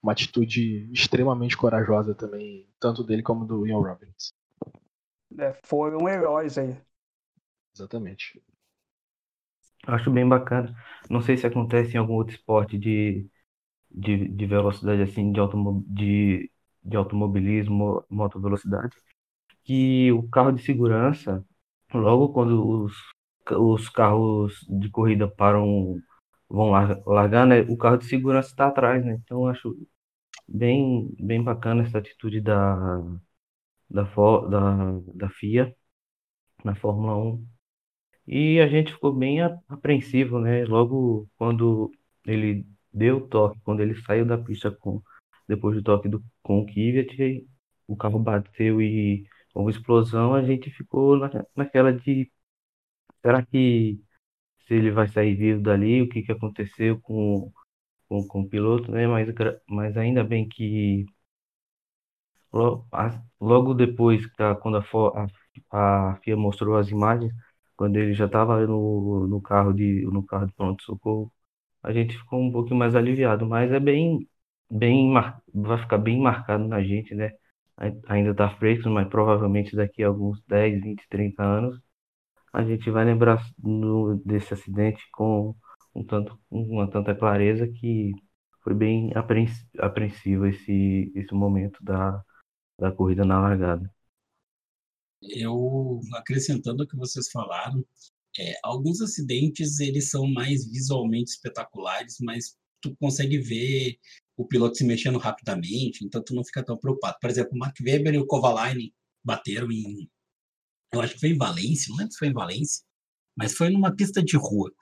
uma 0.00 0.12
atitude 0.12 0.88
extremamente 0.92 1.56
corajosa 1.56 2.14
também, 2.14 2.68
tanto 2.78 3.02
dele 3.02 3.22
como 3.22 3.44
do 3.44 3.66
Ian 3.66 3.80
Robbins. 3.80 4.32
É, 5.36 5.58
foram 5.64 6.08
heróis 6.08 6.56
aí. 6.56 6.80
Exatamente. 7.74 8.40
Acho 9.86 10.10
bem 10.10 10.26
bacana. 10.28 10.74
Não 11.10 11.20
sei 11.20 11.36
se 11.36 11.46
acontece 11.46 11.94
em 11.94 11.98
algum 11.98 12.14
outro 12.14 12.34
esporte 12.34 12.78
de, 12.78 13.26
de, 13.90 14.28
de 14.28 14.46
velocidade, 14.46 15.02
assim, 15.02 15.32
de, 15.32 15.40
automo, 15.40 15.84
de, 15.88 16.50
de 16.84 16.96
automobilismo, 16.96 18.04
moto 18.10 18.40
velocidade, 18.40 18.96
que 19.64 20.12
o 20.12 20.28
carro 20.28 20.52
de 20.52 20.62
segurança, 20.62 21.44
logo 21.94 22.30
quando 22.32 22.84
os, 22.84 22.94
os 23.52 23.88
carros 23.90 24.60
de 24.68 24.90
corrida 24.90 25.28
param, 25.28 25.96
vão 26.48 26.70
largar, 27.06 27.46
né, 27.46 27.62
o 27.62 27.76
carro 27.78 27.98
de 27.98 28.06
segurança 28.06 28.50
está 28.50 28.68
atrás, 28.68 29.04
né? 29.04 29.14
Então 29.24 29.46
acho 29.48 29.76
bem, 30.48 31.10
bem 31.20 31.42
bacana 31.44 31.82
essa 31.84 31.98
atitude 31.98 32.40
da, 32.42 32.76
da, 33.90 34.02
da, 34.04 35.00
da 35.14 35.30
FIA 35.30 35.74
na 36.64 36.74
Fórmula 36.76 37.16
1 37.18 37.46
e 38.26 38.60
a 38.60 38.68
gente 38.68 38.92
ficou 38.92 39.12
bem 39.12 39.40
apreensivo, 39.68 40.38
né? 40.38 40.64
Logo 40.64 41.28
quando 41.36 41.90
ele 42.26 42.66
deu 42.92 43.18
o 43.18 43.28
toque, 43.28 43.60
quando 43.64 43.80
ele 43.80 43.94
saiu 44.02 44.24
da 44.26 44.38
pista 44.38 44.70
com, 44.70 45.02
depois 45.48 45.76
do 45.76 45.82
toque 45.82 46.08
do, 46.08 46.22
com 46.42 46.60
o 46.60 46.66
Kvyat, 46.66 47.46
o 47.86 47.96
carro 47.96 48.18
bateu 48.18 48.80
e 48.80 49.26
houve 49.54 49.72
explosão, 49.72 50.34
a 50.34 50.42
gente 50.42 50.70
ficou 50.70 51.16
na, 51.18 51.30
naquela 51.56 51.92
de 51.92 52.30
será 53.22 53.44
que 53.44 54.00
se 54.66 54.74
ele 54.74 54.90
vai 54.90 55.08
sair 55.08 55.34
vivo 55.36 55.62
dali, 55.62 56.02
o 56.02 56.08
que, 56.08 56.22
que 56.22 56.32
aconteceu 56.32 57.00
com, 57.00 57.52
com, 58.08 58.26
com 58.28 58.42
o 58.42 58.48
piloto, 58.48 58.90
né? 58.92 59.06
Mas, 59.06 59.28
mas 59.68 59.96
ainda 59.96 60.24
bem 60.24 60.48
que 60.48 61.06
logo 63.40 63.74
depois, 63.74 64.24
quando 64.62 64.78
a, 64.78 64.84
a, 65.70 66.12
a 66.12 66.16
FIA 66.22 66.36
mostrou 66.36 66.76
as 66.76 66.88
imagens, 66.88 67.32
quando 67.76 67.96
ele 67.96 68.14
já 68.14 68.26
estava 68.26 68.66
no, 68.66 69.26
no 69.28 69.40
carro 69.42 69.72
de 69.72 70.02
no 70.06 70.24
carro 70.24 70.46
de 70.46 70.52
pronto-socorro, 70.54 71.32
a 71.82 71.92
gente 71.92 72.16
ficou 72.18 72.40
um 72.40 72.52
pouquinho 72.52 72.78
mais 72.78 72.94
aliviado, 72.96 73.46
mas 73.46 73.72
é 73.72 73.80
bem 73.80 74.28
bem 74.70 75.12
vai 75.54 75.78
ficar 75.78 75.98
bem 75.98 76.20
marcado 76.20 76.66
na 76.66 76.82
gente, 76.82 77.14
né? 77.14 77.32
Ainda 78.08 78.30
está 78.30 78.50
fresco, 78.50 78.88
mas 78.90 79.08
provavelmente 79.08 79.76
daqui 79.76 80.02
a 80.04 80.08
alguns 80.08 80.42
10, 80.46 80.82
20, 80.82 81.08
30 81.08 81.42
anos 81.42 81.80
a 82.52 82.62
gente 82.64 82.90
vai 82.90 83.04
lembrar 83.04 83.42
no, 83.58 84.16
desse 84.24 84.54
acidente 84.54 85.04
com 85.12 85.54
um 85.94 86.04
tanto, 86.04 86.38
uma 86.50 86.88
tanta 86.90 87.14
clareza 87.14 87.66
que 87.68 88.12
foi 88.62 88.74
bem 88.74 89.12
apreensivo 89.78 90.46
esse, 90.46 91.12
esse 91.14 91.34
momento 91.34 91.82
da, 91.82 92.22
da 92.78 92.92
corrida 92.92 93.24
na 93.24 93.40
largada 93.40 93.90
eu 95.30 96.00
acrescentando 96.14 96.82
o 96.84 96.86
que 96.86 96.96
vocês 96.96 97.30
falaram, 97.30 97.84
é, 98.38 98.54
alguns 98.62 99.00
acidentes 99.00 99.80
eles 99.80 100.10
são 100.10 100.26
mais 100.26 100.66
visualmente 100.68 101.30
espetaculares, 101.30 102.16
mas 102.20 102.56
tu 102.80 102.94
consegue 102.96 103.38
ver 103.38 103.98
o 104.36 104.46
piloto 104.46 104.76
se 104.76 104.84
mexendo 104.84 105.18
rapidamente, 105.18 106.04
então 106.04 106.22
tu 106.22 106.34
não 106.34 106.44
fica 106.44 106.64
tão 106.64 106.76
preocupado. 106.76 107.16
Por 107.20 107.30
exemplo, 107.30 107.52
o 107.54 107.58
Mark 107.58 107.76
Webber 107.80 108.14
e 108.14 108.18
o 108.18 108.26
Kovalainen 108.26 108.92
bateram 109.24 109.70
em, 109.70 110.08
eu 110.92 111.00
acho 111.00 111.14
que 111.14 111.20
foi 111.20 111.30
em 111.30 111.38
Valência, 111.38 111.90
não 111.90 111.98
lembro 111.98 112.12
se 112.12 112.18
foi 112.18 112.28
em 112.28 112.32
Valência, 112.32 112.84
mas 113.36 113.54
foi 113.54 113.70
numa 113.70 113.94
pista 113.94 114.22
de 114.22 114.36
rua. 114.36 114.72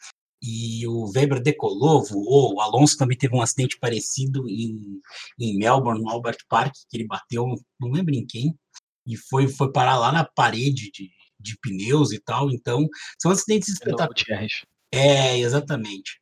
e 0.43 0.87
o 0.89 1.11
Weber 1.15 1.41
decolou, 1.41 2.05
voou. 2.05 2.55
O 2.57 2.61
Alonso 2.61 2.97
também 2.97 3.17
teve 3.17 3.35
um 3.35 3.43
acidente 3.43 3.79
parecido 3.79 4.49
em, 4.49 5.01
em 5.39 5.57
Melbourne, 5.57 6.03
no 6.03 6.11
Albert 6.11 6.39
Park, 6.49 6.75
que 6.91 6.97
ele 6.97 7.07
bateu, 7.07 7.47
não 7.81 7.91
lembro 7.93 8.15
em 8.15 8.27
quem, 8.27 8.59
e 9.07 9.17
foi, 9.17 9.49
foi 9.49 9.73
parar 9.73 9.99
lá 9.99 10.13
na 10.13 10.25
parede 10.25 10.91
de, 10.91 11.11
de 11.39 11.59
pneus 11.61 12.13
e 12.13 12.19
tal. 12.19 12.51
Então, 12.51 12.87
são 13.21 13.31
acidentes 13.31 13.69
espetaculares. 13.69 14.63
É, 14.93 15.39
exatamente. 15.39 16.21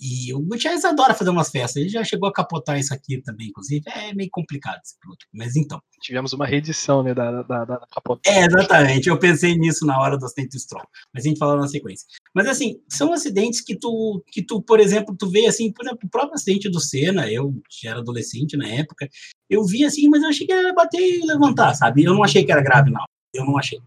E 0.00 0.34
o 0.34 0.40
Gutierrez 0.40 0.84
adora 0.84 1.14
fazer 1.14 1.30
umas 1.30 1.50
festas. 1.50 1.76
Ele 1.76 1.88
já 1.88 2.04
chegou 2.04 2.28
a 2.28 2.32
capotar 2.32 2.78
isso 2.78 2.92
aqui 2.92 3.22
também, 3.22 3.48
inclusive. 3.48 3.82
É 3.88 4.12
meio 4.12 4.28
complicado 4.30 4.80
esse 4.84 4.98
piloto. 5.00 5.24
Mas 5.32 5.56
então. 5.56 5.80
Tivemos 6.02 6.32
uma 6.32 6.46
reedição, 6.46 7.02
né, 7.02 7.14
da, 7.14 7.42
da, 7.42 7.64
da 7.64 7.86
capotagem. 7.90 8.40
É, 8.40 8.44
exatamente. 8.44 9.08
Eu 9.08 9.18
pensei 9.18 9.56
nisso 9.56 9.86
na 9.86 9.98
hora 9.98 10.18
do 10.18 10.26
acidente 10.26 10.58
Stroll. 10.58 10.86
Mas 11.12 11.24
a 11.24 11.28
gente 11.28 11.38
fala 11.38 11.56
na 11.56 11.68
sequência. 11.68 12.06
Mas 12.34 12.48
assim, 12.48 12.80
são 12.88 13.12
acidentes 13.12 13.60
que 13.60 13.76
tu, 13.76 14.22
que 14.26 14.42
tu, 14.42 14.60
por 14.60 14.80
exemplo, 14.80 15.16
tu 15.16 15.30
vê 15.30 15.46
assim, 15.46 15.72
por 15.72 15.84
exemplo, 15.84 16.00
o 16.04 16.10
próprio 16.10 16.34
acidente 16.34 16.68
do 16.68 16.80
Senna, 16.80 17.30
eu 17.30 17.54
já 17.70 17.90
era 17.90 18.00
adolescente 18.00 18.56
na 18.56 18.66
época, 18.66 19.08
eu 19.48 19.64
vi 19.64 19.84
assim, 19.84 20.08
mas 20.08 20.22
eu 20.22 20.28
achei 20.28 20.46
que 20.46 20.52
era 20.52 20.74
bater 20.74 21.00
e 21.00 21.24
levantar, 21.24 21.74
sabe? 21.74 22.02
Eu 22.02 22.12
não 22.12 22.24
achei 22.24 22.44
que 22.44 22.50
era 22.50 22.60
grave, 22.60 22.90
não. 22.90 23.04
Eu 23.32 23.44
não 23.44 23.56
achei. 23.56 23.78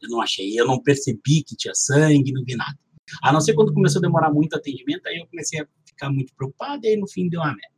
Eu 0.00 0.08
não 0.10 0.20
achei. 0.20 0.58
Eu 0.58 0.66
não 0.66 0.80
percebi 0.80 1.42
que 1.42 1.56
tinha 1.56 1.74
sangue, 1.74 2.32
não 2.32 2.44
vi 2.44 2.54
nada. 2.54 2.78
A 3.22 3.32
não 3.32 3.40
ser 3.40 3.54
quando 3.54 3.74
começou 3.74 3.98
a 3.98 4.02
demorar 4.02 4.32
muito 4.32 4.54
atendimento, 4.54 5.06
aí 5.06 5.16
eu 5.16 5.26
comecei 5.26 5.60
a 5.60 5.66
ficar 5.84 6.10
muito 6.10 6.32
preocupado 6.34 6.84
e 6.84 6.90
aí 6.90 6.96
no 6.96 7.08
fim 7.08 7.28
deu 7.28 7.40
uma 7.40 7.48
merda. 7.48 7.77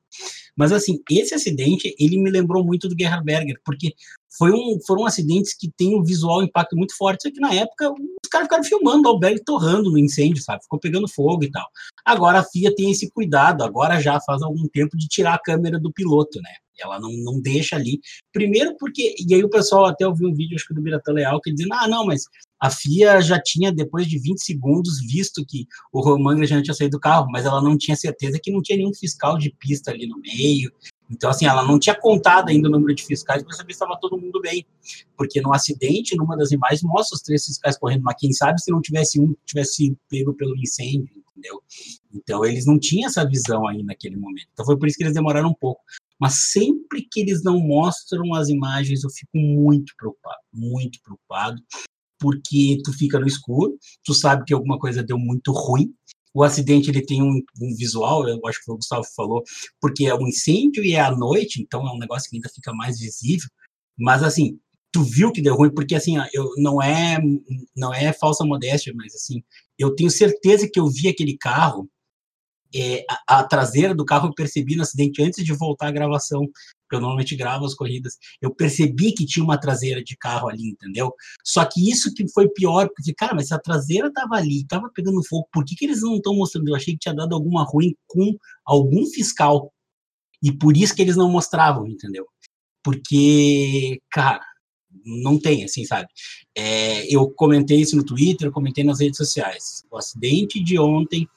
Mas 0.57 0.73
assim, 0.73 1.01
esse 1.11 1.35
acidente, 1.35 1.95
ele 1.99 2.19
me 2.19 2.31
lembrou 2.31 2.65
muito 2.65 2.89
do 2.89 2.97
Gerhard 2.99 3.25
Berger, 3.25 3.61
porque 3.65 3.95
foi 4.39 4.53
um, 4.53 4.79
foram 4.87 5.07
acidentes 5.07 5.55
que 5.55 5.71
tem 5.77 5.99
um 5.99 6.03
visual 6.03 6.43
impacto 6.43 6.77
muito 6.77 6.97
forte, 6.97 7.23
só 7.23 7.31
que 7.31 7.41
na 7.41 7.53
época 7.53 7.91
os 7.91 8.29
caras 8.31 8.47
ficaram 8.47 8.65
filmando 8.65 9.09
o 9.09 9.19
Berger 9.19 9.43
torrando 9.45 9.91
no 9.91 9.99
incêndio, 9.99 10.43
sabe? 10.43 10.63
Ficou 10.63 10.79
pegando 10.79 11.09
fogo 11.09 11.45
e 11.45 11.51
tal. 11.51 11.67
Agora 12.05 12.41
a 12.41 12.45
FIA 12.45 12.75
tem 12.75 12.91
esse 12.91 13.11
cuidado, 13.11 13.63
agora 13.63 14.01
já 14.01 14.21
faz 14.21 14.43
algum 14.43 14.67
tempo 14.69 14.97
de 14.97 15.09
tirar 15.09 15.35
a 15.35 15.39
câmera 15.39 15.79
do 15.79 15.93
piloto, 15.93 16.41
né? 16.41 16.51
Ela 16.79 16.99
não, 16.99 17.13
não 17.13 17.41
deixa 17.41 17.77
ali. 17.77 18.01
Primeiro 18.33 18.77
porque, 18.79 19.15
e 19.19 19.35
aí 19.35 19.45
o 19.45 19.51
pessoal 19.51 19.87
até 19.87 20.07
ouviu 20.07 20.29
um 20.29 20.35
vídeo, 20.35 20.57
acho 20.57 20.67
que 20.67 20.75
do 20.75 20.81
Biratã 20.81 21.13
Leal, 21.13 21.41
que 21.41 21.53
dizendo, 21.53 21.75
ah, 21.75 21.87
não, 21.87 22.07
mas 22.07 22.25
a 22.61 22.71
FIA 22.71 23.23
já 23.23 23.41
tinha, 23.41 23.73
depois 23.73 24.07
de 24.07 24.19
20 24.19 24.45
segundos, 24.45 25.01
visto 25.01 25.45
que 25.47 25.67
o 25.91 26.01
Roman 26.01 26.45
já 26.45 26.63
tinha 26.63 26.75
saído 26.75 26.99
do 26.99 27.01
carro, 27.01 27.27
mas 27.31 27.47
ela 27.47 27.63
não 27.63 27.77
tinha 27.77 27.97
certeza 27.97 28.39
que 28.41 28.53
não 28.53 28.61
tinha 28.61 28.77
nenhum 28.77 28.93
fiscal 28.93 29.39
de 29.39 29.51
pista 29.59 29.91
ali 29.91 30.07
no 30.07 30.19
meio. 30.19 30.71
Então, 31.11 31.31
assim, 31.31 31.47
ela 31.47 31.67
não 31.67 31.79
tinha 31.79 31.95
contado 31.95 32.51
ainda 32.51 32.69
o 32.69 32.71
número 32.71 32.95
de 32.95 33.05
fiscais 33.05 33.43
para 33.43 33.57
saber 33.57 33.73
se 33.73 33.83
estava 33.83 33.99
todo 33.99 34.19
mundo 34.19 34.41
bem. 34.41 34.65
Porque 35.17 35.41
no 35.41 35.53
acidente, 35.53 36.17
numa 36.17 36.37
das 36.37 36.53
imagens, 36.53 36.83
mostra 36.83 37.17
os 37.17 37.23
três 37.23 37.45
fiscais 37.45 37.79
correndo, 37.79 38.03
mas 38.03 38.17
quem 38.19 38.33
sabe 38.33 38.61
se 38.61 38.71
não 38.71 38.81
tivesse 38.81 39.19
um 39.19 39.35
tivesse 39.45 39.97
pego 40.09 40.35
pelo 40.35 40.57
incêndio, 40.57 41.11
entendeu? 41.31 41.61
Então, 42.15 42.45
eles 42.45 42.67
não 42.67 42.79
tinham 42.79 43.09
essa 43.09 43.27
visão 43.27 43.67
aí 43.67 43.83
naquele 43.83 44.17
momento. 44.17 44.49
Então, 44.53 44.65
foi 44.65 44.79
por 44.79 44.87
isso 44.87 44.97
que 44.97 45.03
eles 45.03 45.15
demoraram 45.15 45.49
um 45.49 45.55
pouco. 45.55 45.81
Mas 46.21 46.51
sempre 46.53 47.09
que 47.11 47.21
eles 47.21 47.43
não 47.43 47.59
mostram 47.59 48.35
as 48.35 48.49
imagens, 48.49 49.03
eu 49.03 49.11
fico 49.11 49.37
muito 49.37 49.95
preocupado, 49.97 50.41
muito 50.53 51.01
preocupado, 51.03 51.61
porque 52.21 52.79
tu 52.85 52.93
fica 52.93 53.19
no 53.19 53.27
escuro, 53.27 53.77
tu 54.05 54.15
sabe 54.15 54.45
que 54.45 54.53
alguma 54.55 54.79
coisa 54.79 55.03
deu 55.03 55.19
muito 55.19 55.53
ruim. 55.53 55.93
O 56.33 56.45
acidente 56.45 56.91
ele 56.91 57.05
tem 57.05 57.23
um, 57.23 57.43
um 57.61 57.75
visual, 57.77 58.29
eu 58.29 58.39
acho 58.47 58.65
que 58.65 58.71
o 58.71 58.77
Gustavo 58.77 59.05
falou, 59.17 59.43
porque 59.81 60.07
é 60.07 60.15
um 60.15 60.29
incêndio 60.29 60.85
e 60.85 60.93
é 60.93 61.01
à 61.01 61.11
noite, 61.11 61.61
então 61.61 61.87
é 61.89 61.93
um 61.93 61.99
negócio 61.99 62.31
que 62.31 62.37
ainda 62.37 62.49
fica 62.55 62.73
mais 62.73 63.01
visível. 63.01 63.49
Mas 63.99 64.23
assim, 64.23 64.59
tu 64.93 65.03
viu 65.03 65.33
que 65.33 65.43
deu 65.43 65.57
ruim, 65.57 65.75
porque 65.75 65.95
assim, 65.95 66.17
eu 66.33 66.51
não 66.59 66.81
é 66.81 67.19
não 67.77 67.93
é 67.93 68.13
falsa 68.13 68.45
modéstia, 68.45 68.93
mas 68.95 69.15
assim, 69.15 69.43
eu 69.79 69.95
tenho 69.95 70.11
certeza 70.11 70.69
que 70.73 70.79
eu 70.79 70.89
vi 70.89 71.09
aquele 71.09 71.37
carro 71.37 71.89
é, 72.75 73.05
a, 73.29 73.41
a, 73.41 73.45
traseira 73.45 73.95
do 73.95 74.05
carro 74.05 74.29
eu 74.29 74.35
percebi 74.35 74.77
no 74.77 74.83
acidente 74.83 75.23
antes 75.23 75.45
de 75.45 75.53
voltar 75.53 75.89
à 75.89 75.91
gravação, 75.91 76.41
porque 76.43 76.97
eu 76.97 77.01
normalmente 77.01 77.37
gravo 77.37 77.65
as 77.65 77.75
corridas. 77.75 78.17
Eu 78.41 78.55
percebi 78.55 79.13
que 79.13 79.27
tinha 79.27 79.45
uma 79.45 79.59
traseira 79.59 80.03
de 80.03 80.17
carro 80.17 80.49
ali, 80.49 80.69
entendeu? 80.69 81.13
Só 81.45 81.65
que 81.65 81.91
isso 81.91 82.13
que 82.15 82.29
foi 82.33 82.49
pior, 82.49 82.89
porque, 82.95 83.13
cara, 83.15 83.35
mas 83.35 83.49
se 83.49 83.55
a 83.55 83.59
traseira 83.59 84.13
tava 84.13 84.37
ali, 84.37 84.67
tava 84.67 84.91
pegando 84.95 85.25
fogo, 85.25 85.49
por 85.53 85.65
que, 85.65 85.75
que 85.75 85.85
eles 85.85 86.03
não 86.03 86.17
estão 86.17 86.35
mostrando? 86.35 86.69
Eu 86.69 86.77
achei 86.77 86.95
que 86.95 87.01
tinha 87.01 87.15
dado 87.15 87.35
alguma 87.35 87.65
ruim 87.65 87.95
com 88.07 88.37
algum 88.65 89.07
fiscal. 89.07 89.73
E 90.43 90.53
por 90.53 90.77
isso 90.77 90.95
que 90.95 91.03
eles 91.03 91.17
não 91.17 91.31
mostravam, 91.31 91.87
entendeu? 91.87 92.27
Porque, 92.83 94.01
cara, 94.11 94.41
não 95.05 95.39
tem, 95.39 95.65
assim, 95.65 95.85
sabe? 95.85 96.09
É, 96.57 97.07
eu 97.15 97.31
comentei 97.31 97.81
isso 97.81 97.97
no 97.97 98.05
Twitter, 98.05 98.51
comentei 98.51 98.85
nas 98.85 99.01
redes 99.01 99.17
sociais. 99.17 99.85
O 99.91 99.97
acidente 99.97 100.63
de 100.63 100.79
ontem 100.79 101.29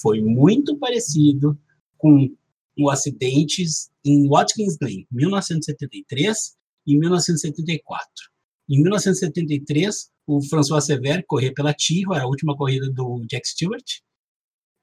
foi 0.00 0.20
muito 0.20 0.76
parecido 0.78 1.58
com 1.98 2.28
o 2.78 2.90
acidentes 2.90 3.90
em 4.04 4.28
Watkins 4.28 4.76
Glen, 4.76 5.06
1973 5.10 6.56
e 6.86 6.98
1974. 6.98 8.08
Em 8.68 8.80
1973, 8.82 10.10
o 10.26 10.40
François 10.42 10.84
Sever 10.84 11.24
corria 11.26 11.52
pela 11.52 11.74
Tiro, 11.74 12.14
era 12.14 12.24
a 12.24 12.28
última 12.28 12.56
corrida 12.56 12.90
do 12.90 13.24
Jack 13.26 13.48
Stewart. 13.48 14.00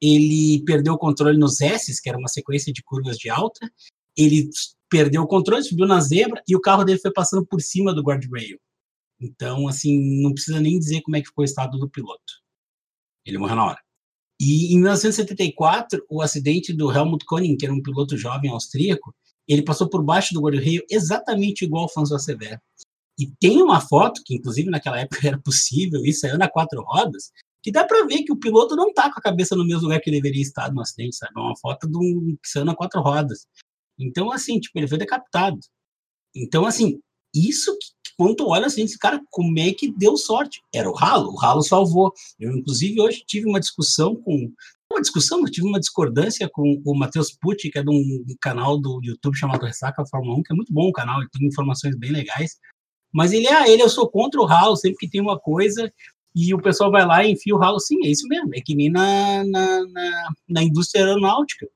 Ele 0.01 0.63
perdeu 0.65 0.93
o 0.93 0.97
controle 0.97 1.37
nos 1.37 1.59
S, 1.61 2.01
que 2.01 2.09
era 2.09 2.17
uma 2.17 2.27
sequência 2.27 2.71
de 2.71 2.83
curvas 2.83 3.17
de 3.17 3.29
alta. 3.29 3.71
Ele 4.15 4.49
perdeu 4.89 5.23
o 5.23 5.27
controle, 5.27 5.63
subiu 5.63 5.87
na 5.87 5.99
zebra 5.99 6.41
e 6.47 6.55
o 6.55 6.61
carro 6.61 6.83
dele 6.83 6.99
foi 6.99 7.11
passando 7.11 7.45
por 7.45 7.61
cima 7.61 7.93
do 7.93 8.03
guardrail. 8.03 8.59
Então, 9.19 9.67
assim, 9.67 10.21
não 10.21 10.33
precisa 10.33 10.59
nem 10.59 10.77
dizer 10.77 11.01
como 11.01 11.15
é 11.15 11.21
que 11.21 11.27
ficou 11.27 11.41
o 11.41 11.45
estado 11.45 11.79
do 11.79 11.89
piloto. 11.89 12.41
Ele 13.25 13.37
morreu 13.37 13.55
na 13.55 13.65
hora. 13.65 13.86
E 14.39 14.73
em 14.73 14.77
1974, 14.77 16.05
o 16.09 16.21
acidente 16.21 16.71
do 16.71 16.91
Helmut 16.91 17.25
Koenig, 17.25 17.57
que 17.57 17.65
era 17.65 17.73
um 17.73 17.81
piloto 17.81 18.15
jovem 18.15 18.51
austríaco, 18.51 19.13
ele 19.47 19.63
passou 19.63 19.89
por 19.89 20.03
baixo 20.03 20.33
do 20.33 20.41
guarda-reio 20.41 20.83
exatamente 20.89 21.65
igual 21.65 21.83
ao 21.83 21.89
François 21.89 22.23
Sever. 22.23 22.61
E 23.19 23.27
tem 23.39 23.61
uma 23.63 23.81
foto, 23.81 24.21
que 24.23 24.35
inclusive 24.35 24.69
naquela 24.69 24.99
época 24.99 25.19
era 25.27 25.39
possível, 25.39 26.05
isso 26.05 26.19
saiu 26.19 26.37
na 26.37 26.49
quatro 26.49 26.83
rodas, 26.83 27.31
que 27.63 27.71
dá 27.71 27.83
para 27.83 28.05
ver 28.05 28.23
que 28.23 28.31
o 28.31 28.37
piloto 28.37 28.75
não 28.75 28.93
tá 28.93 29.11
com 29.11 29.19
a 29.19 29.23
cabeça 29.23 29.55
no 29.55 29.65
mesmo 29.65 29.83
lugar 29.83 29.99
que 29.99 30.09
ele 30.09 30.21
deveria 30.21 30.41
estar 30.41 30.71
no 30.71 30.81
acidente, 30.81 31.15
sabe? 31.15 31.33
É 31.35 31.39
uma 31.39 31.57
foto 31.57 31.89
de 31.89 31.97
um 31.97 32.37
que 32.41 32.49
saiu 32.49 32.65
na 32.65 32.75
quatro 32.75 33.01
rodas. 33.01 33.47
Então, 33.99 34.31
assim, 34.31 34.59
tipo, 34.59 34.77
ele 34.77 34.87
foi 34.87 34.97
decapitado. 34.97 35.59
Então, 36.35 36.65
assim, 36.65 36.99
isso 37.33 37.75
que, 37.79 37.87
quando 38.17 38.35
tu 38.35 38.47
olha 38.47 38.65
assim, 38.65 38.83
esse 38.83 38.97
cara, 38.97 39.21
como 39.29 39.59
é 39.59 39.71
que 39.71 39.91
deu 39.91 40.17
sorte? 40.17 40.61
Era 40.73 40.89
o 40.89 40.93
ralo, 40.93 41.31
o 41.31 41.35
ralo 41.35 41.61
salvou. 41.61 42.11
Eu, 42.39 42.51
inclusive, 42.57 42.99
hoje 42.99 43.23
tive 43.25 43.47
uma 43.47 43.59
discussão 43.59 44.15
com. 44.15 44.51
Uma 44.91 45.01
discussão, 45.01 45.41
eu 45.41 45.51
tive 45.51 45.67
uma 45.67 45.79
discordância 45.79 46.49
com 46.49 46.81
o 46.85 46.97
Matheus 46.97 47.31
Pucci, 47.31 47.69
que 47.69 47.77
é 47.77 47.83
de 47.83 47.89
um 47.89 48.23
canal 48.41 48.79
do 48.79 49.01
YouTube 49.03 49.35
chamado 49.35 49.65
Ressaca 49.65 50.05
Fórmula 50.05 50.37
1, 50.39 50.43
que 50.43 50.53
é 50.53 50.55
muito 50.55 50.73
bom 50.73 50.87
o 50.87 50.93
canal, 50.93 51.19
ele 51.19 51.29
tem 51.29 51.45
informações 51.45 51.93
bem 51.97 52.11
legais. 52.11 52.55
Mas 53.13 53.33
ele, 53.33 53.47
ah, 53.47 53.67
ele, 53.67 53.81
eu 53.83 53.89
sou 53.89 54.09
contra 54.09 54.39
o 54.39 54.45
ralo, 54.45 54.77
sempre 54.77 54.97
que 54.97 55.09
tem 55.09 55.19
uma 55.19 55.37
coisa, 55.37 55.91
e 56.33 56.53
o 56.53 56.61
pessoal 56.61 56.89
vai 56.89 57.05
lá 57.05 57.25
e 57.25 57.33
enfia 57.33 57.53
o 57.53 57.59
ralo. 57.59 57.79
Sim, 57.79 57.97
é 58.05 58.09
isso 58.09 58.27
mesmo, 58.29 58.49
é 58.55 58.61
que 58.61 58.75
nem 58.75 58.89
na, 58.89 59.43
na, 59.43 59.85
na, 59.87 60.29
na 60.47 60.63
indústria 60.63 61.05
aeronáutica 61.05 61.67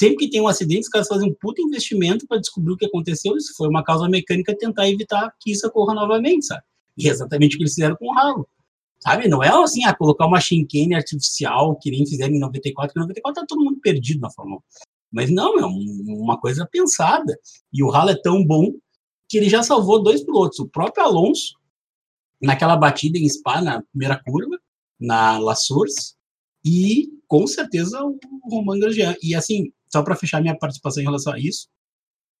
sempre 0.00 0.16
que 0.16 0.30
tem 0.30 0.40
um 0.40 0.48
acidente, 0.48 0.84
os 0.84 0.88
caras 0.88 1.06
fazem 1.06 1.28
um 1.28 1.34
puta 1.34 1.60
investimento 1.60 2.26
para 2.26 2.38
descobrir 2.40 2.72
o 2.72 2.76
que 2.76 2.86
aconteceu. 2.86 3.36
Isso 3.36 3.54
foi 3.54 3.68
uma 3.68 3.84
causa 3.84 4.08
mecânica 4.08 4.56
tentar 4.56 4.88
evitar 4.88 5.30
que 5.38 5.52
isso 5.52 5.66
ocorra 5.66 5.92
novamente, 5.92 6.46
sabe? 6.46 6.62
E 6.96 7.06
é 7.06 7.10
exatamente 7.10 7.54
o 7.54 7.58
que 7.58 7.64
eles 7.64 7.74
fizeram 7.74 7.96
com 7.96 8.06
o 8.06 8.14
ralo. 8.14 8.48
Sabe? 8.98 9.28
Não 9.28 9.42
é 9.42 9.48
assim, 9.48 9.84
ah, 9.84 9.94
colocar 9.94 10.26
uma 10.26 10.40
chicane 10.40 10.94
artificial 10.94 11.76
que 11.76 11.90
nem 11.90 12.06
fizeram 12.06 12.34
em 12.34 12.38
94, 12.38 12.94
que 12.94 12.98
em 12.98 13.02
94 13.02 13.42
tá 13.42 13.46
todo 13.46 13.62
mundo 13.62 13.78
perdido 13.80 14.20
na 14.20 14.30
Fórmula 14.30 14.58
1. 14.58 14.62
Mas 15.12 15.30
não, 15.30 15.58
é 15.58 15.66
uma 15.66 16.38
coisa 16.40 16.66
pensada. 16.66 17.38
E 17.70 17.82
o 17.82 17.90
ralo 17.90 18.10
é 18.10 18.20
tão 18.22 18.42
bom 18.42 18.72
que 19.28 19.36
ele 19.36 19.50
já 19.50 19.62
salvou 19.62 20.02
dois 20.02 20.24
pilotos. 20.24 20.58
O 20.60 20.68
próprio 20.68 21.04
Alonso, 21.04 21.56
naquela 22.40 22.76
batida 22.76 23.18
em 23.18 23.28
Spa, 23.28 23.60
na 23.60 23.82
primeira 23.82 24.18
curva, 24.24 24.58
na 24.98 25.38
La 25.38 25.54
Source, 25.54 26.14
e 26.64 27.10
com 27.26 27.46
certeza 27.46 28.02
o 28.02 28.18
Romain 28.50 28.80
Grosjean. 28.80 29.14
E 29.22 29.34
assim, 29.34 29.72
só 29.92 30.02
para 30.02 30.16
fechar 30.16 30.40
minha 30.40 30.56
participação 30.56 31.02
em 31.02 31.06
relação 31.06 31.32
a 31.32 31.38
isso, 31.38 31.68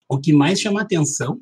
o 0.08 0.18
que 0.18 0.32
mais 0.32 0.60
chama 0.60 0.80
atenção 0.80 1.38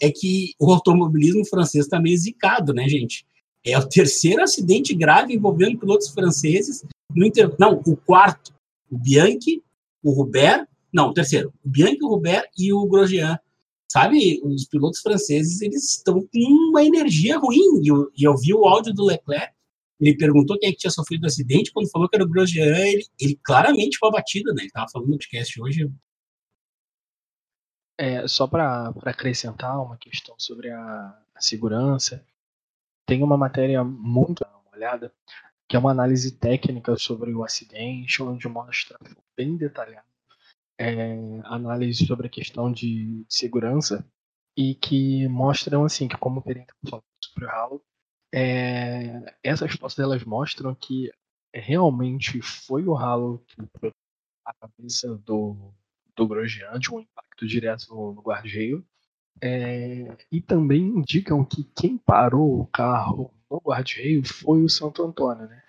é 0.00 0.10
que 0.10 0.54
o 0.58 0.72
automobilismo 0.72 1.44
francês 1.44 1.84
está 1.84 2.00
meio 2.00 2.18
zicado, 2.18 2.72
né, 2.72 2.88
gente? 2.88 3.26
É 3.64 3.78
o 3.78 3.88
terceiro 3.88 4.42
acidente 4.42 4.94
grave 4.94 5.34
envolvendo 5.34 5.78
pilotos 5.78 6.08
franceses 6.08 6.84
no 7.14 7.24
inter... 7.24 7.54
Não, 7.58 7.80
o 7.86 7.96
quarto, 7.96 8.52
o 8.90 8.98
Bianchi, 8.98 9.62
o 10.02 10.10
Robert, 10.10 10.66
não, 10.92 11.10
o 11.10 11.14
terceiro, 11.14 11.52
o 11.64 11.68
Bianchi, 11.68 12.02
o 12.02 12.08
Robert 12.08 12.48
e 12.58 12.72
o 12.72 12.84
Grosjean. 12.86 13.38
Sabe, 13.90 14.40
os 14.42 14.64
pilotos 14.64 15.00
franceses, 15.00 15.60
eles 15.60 15.98
estão 15.98 16.22
com 16.22 16.70
uma 16.70 16.82
energia 16.82 17.38
ruim, 17.38 17.82
e 17.82 17.88
eu, 17.88 18.10
e 18.16 18.24
eu 18.24 18.36
vi 18.36 18.54
o 18.54 18.66
áudio 18.66 18.94
do 18.94 19.04
Leclerc, 19.04 19.52
ele 20.08 20.16
perguntou 20.16 20.58
quem 20.58 20.70
é 20.70 20.72
que 20.72 20.78
tinha 20.78 20.90
sofrido 20.90 21.24
o 21.24 21.26
acidente, 21.26 21.72
quando 21.72 21.90
falou 21.90 22.08
que 22.08 22.16
era 22.16 22.24
o 22.24 22.28
Grosjean, 22.28 22.76
ele, 22.86 23.06
ele 23.20 23.40
claramente 23.44 23.98
foi 23.98 24.08
abatido, 24.08 24.52
né? 24.54 24.62
Ele 24.62 24.66
estava 24.66 24.88
falando 24.90 25.08
no 25.08 25.14
podcast 25.14 25.60
hoje. 25.60 25.90
É, 27.98 28.26
só 28.26 28.46
para 28.46 28.92
acrescentar 29.04 29.80
uma 29.80 29.96
questão 29.96 30.34
sobre 30.38 30.70
a, 30.70 31.22
a, 31.34 31.40
segurança, 31.40 32.24
tem 33.06 33.22
uma 33.22 33.36
matéria 33.36 33.84
muito 33.84 34.44
olhada 34.72 35.12
que 35.68 35.76
é 35.76 35.78
uma 35.78 35.90
análise 35.90 36.36
técnica 36.36 36.96
sobre 36.96 37.32
o 37.32 37.44
acidente, 37.44 38.22
onde 38.22 38.48
mostra 38.48 38.98
bem 39.36 39.56
detalhado 39.56 40.12
é, 40.82 41.40
análise 41.44 42.06
sobre 42.06 42.26
a 42.26 42.30
questão 42.30 42.72
de, 42.72 43.24
segurança 43.28 44.04
e 44.56 44.74
que 44.74 45.26
mostram 45.28 45.84
assim 45.84 46.08
que 46.08 46.16
como 46.16 46.40
o 46.40 46.42
perito 46.42 46.74
falou 46.88 47.04
sobre 47.22 47.44
o 47.44 47.48
ralo, 47.48 47.84
é, 48.32 49.34
essas 49.42 49.72
fotos 49.72 49.98
elas 49.98 50.24
mostram 50.24 50.74
que 50.74 51.12
realmente 51.54 52.40
foi 52.40 52.84
o 52.84 52.94
ralo 52.94 53.44
que 53.46 53.92
a 54.44 54.54
cabeça 54.54 55.16
do, 55.18 55.72
do 56.16 56.26
Grosjean 56.26 56.78
de 56.78 56.92
um 56.92 57.00
impacto 57.00 57.46
direto 57.46 57.86
no, 57.90 58.14
no 58.14 58.22
guarda-reio. 58.22 58.84
É, 59.40 60.16
e 60.30 60.40
também 60.40 60.82
indicam 60.82 61.44
que 61.44 61.64
quem 61.74 61.96
parou 61.98 62.60
o 62.60 62.66
carro 62.66 63.32
no 63.50 63.58
guarda-reio 63.58 64.24
foi 64.24 64.62
o 64.62 64.68
Santo 64.68 65.04
Antônio, 65.04 65.46
né? 65.46 65.62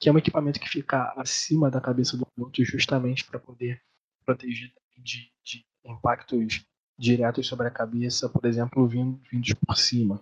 Que 0.00 0.08
é 0.08 0.12
um 0.12 0.18
equipamento 0.18 0.58
que 0.58 0.68
fica 0.68 1.12
acima 1.16 1.70
da 1.70 1.80
cabeça 1.80 2.16
do 2.16 2.26
piloto 2.26 2.64
justamente 2.64 3.24
para 3.24 3.38
poder 3.38 3.80
proteger 4.24 4.72
de, 4.98 5.30
de, 5.44 5.64
impactos 5.84 6.64
diretos 6.98 7.46
sobre 7.46 7.66
a 7.66 7.70
cabeça, 7.70 8.28
por 8.28 8.44
exemplo, 8.44 8.86
vindo, 8.86 9.20
vindos 9.30 9.52
por 9.54 9.76
cima. 9.76 10.20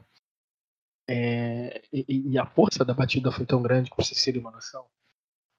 É, 1.12 1.82
e, 1.92 2.30
e, 2.30 2.38
a 2.38 2.46
força 2.46 2.84
da 2.84 2.94
batida 2.94 3.32
foi 3.32 3.44
tão 3.44 3.60
grande 3.60 3.90
que, 3.90 3.96
vocês 3.96 4.22
terem 4.22 4.40
uma 4.40 4.52
noção, 4.52 4.86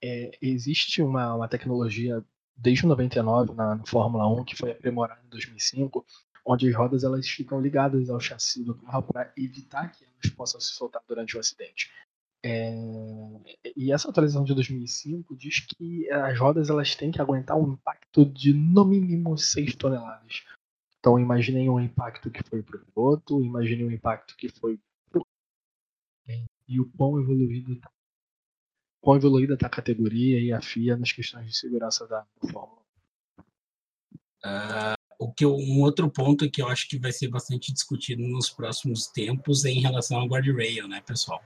é, 0.01 0.31
existe 0.41 1.01
uma, 1.01 1.35
uma 1.35 1.47
tecnologia 1.49 2.23
desde 2.55 2.85
99 2.85 3.53
na, 3.53 3.75
na, 3.75 3.85
Fórmula 3.85 4.25
1 4.27 4.45
que 4.45 4.55
foi 4.55 4.71
aprimorada 4.71 5.21
em 5.25 5.29
2005, 5.29 6.05
onde 6.45 6.69
as 6.69 6.75
rodas 6.75 7.03
elas 7.03 7.27
ficam 7.27 7.59
ligadas 7.59 8.09
ao 8.09 8.19
chassi 8.19 8.63
do 8.63 8.75
carro 8.75 9.03
para 9.03 9.33
evitar 9.35 9.91
que 9.91 10.05
elas 10.05 10.33
possam 10.33 10.61
se 10.61 10.73
soltar 10.73 11.01
durante 11.05 11.35
o 11.35 11.39
acidente. 11.41 11.91
É, 12.43 12.73
e 13.75 13.91
essa 13.91 14.09
atualização 14.09 14.45
de 14.45 14.55
2005 14.55 15.35
diz 15.35 15.59
que 15.59 16.09
as 16.09 16.39
rodas 16.39 16.69
elas 16.69 16.95
têm 16.95 17.11
que 17.11 17.21
aguentar 17.21 17.57
um 17.57 17.73
impacto 17.73 18.25
de 18.25 18.53
no 18.53 18.85
mínimo 18.85 19.37
6 19.37 19.75
toneladas. 19.75 20.43
Então 20.97 21.19
imaginem 21.19 21.69
o 21.69 21.79
impacto 21.79 22.31
que 22.31 22.41
foi 22.41 22.63
para 22.63 22.77
o 22.77 22.85
piloto, 22.85 23.43
imaginem 23.43 23.85
o 23.85 23.91
impacto 23.91 24.35
que 24.37 24.47
foi. 24.47 24.79
E 26.73 26.79
o 26.79 26.89
quão 26.91 27.19
evoluído 27.19 27.73
está 27.73 27.91
quão 29.01 29.17
evoluída 29.17 29.55
está 29.55 29.67
a 29.67 29.69
categoria 29.69 30.39
e 30.39 30.53
a 30.53 30.61
FIA 30.61 30.95
nas 30.95 31.11
questões 31.11 31.47
de 31.47 31.57
segurança 31.57 32.07
da, 32.07 32.25
Fórmula 32.51 32.81
uh, 34.45 35.01
o 35.21 35.31
que 35.31 35.45
eu, 35.45 35.55
um 35.55 35.81
outro 35.81 36.09
ponto 36.09 36.49
que 36.49 36.61
eu 36.61 36.67
acho 36.67 36.89
que 36.89 36.97
vai 36.97 37.11
ser 37.11 37.27
bastante 37.27 37.71
discutido 37.71 38.23
nos 38.23 38.49
próximos 38.49 39.05
tempos 39.05 39.63
é 39.65 39.69
em 39.69 39.79
relação 39.79 40.19
ao 40.19 40.27
guardrail, 40.27 40.87
né, 40.87 40.99
pessoal? 41.05 41.39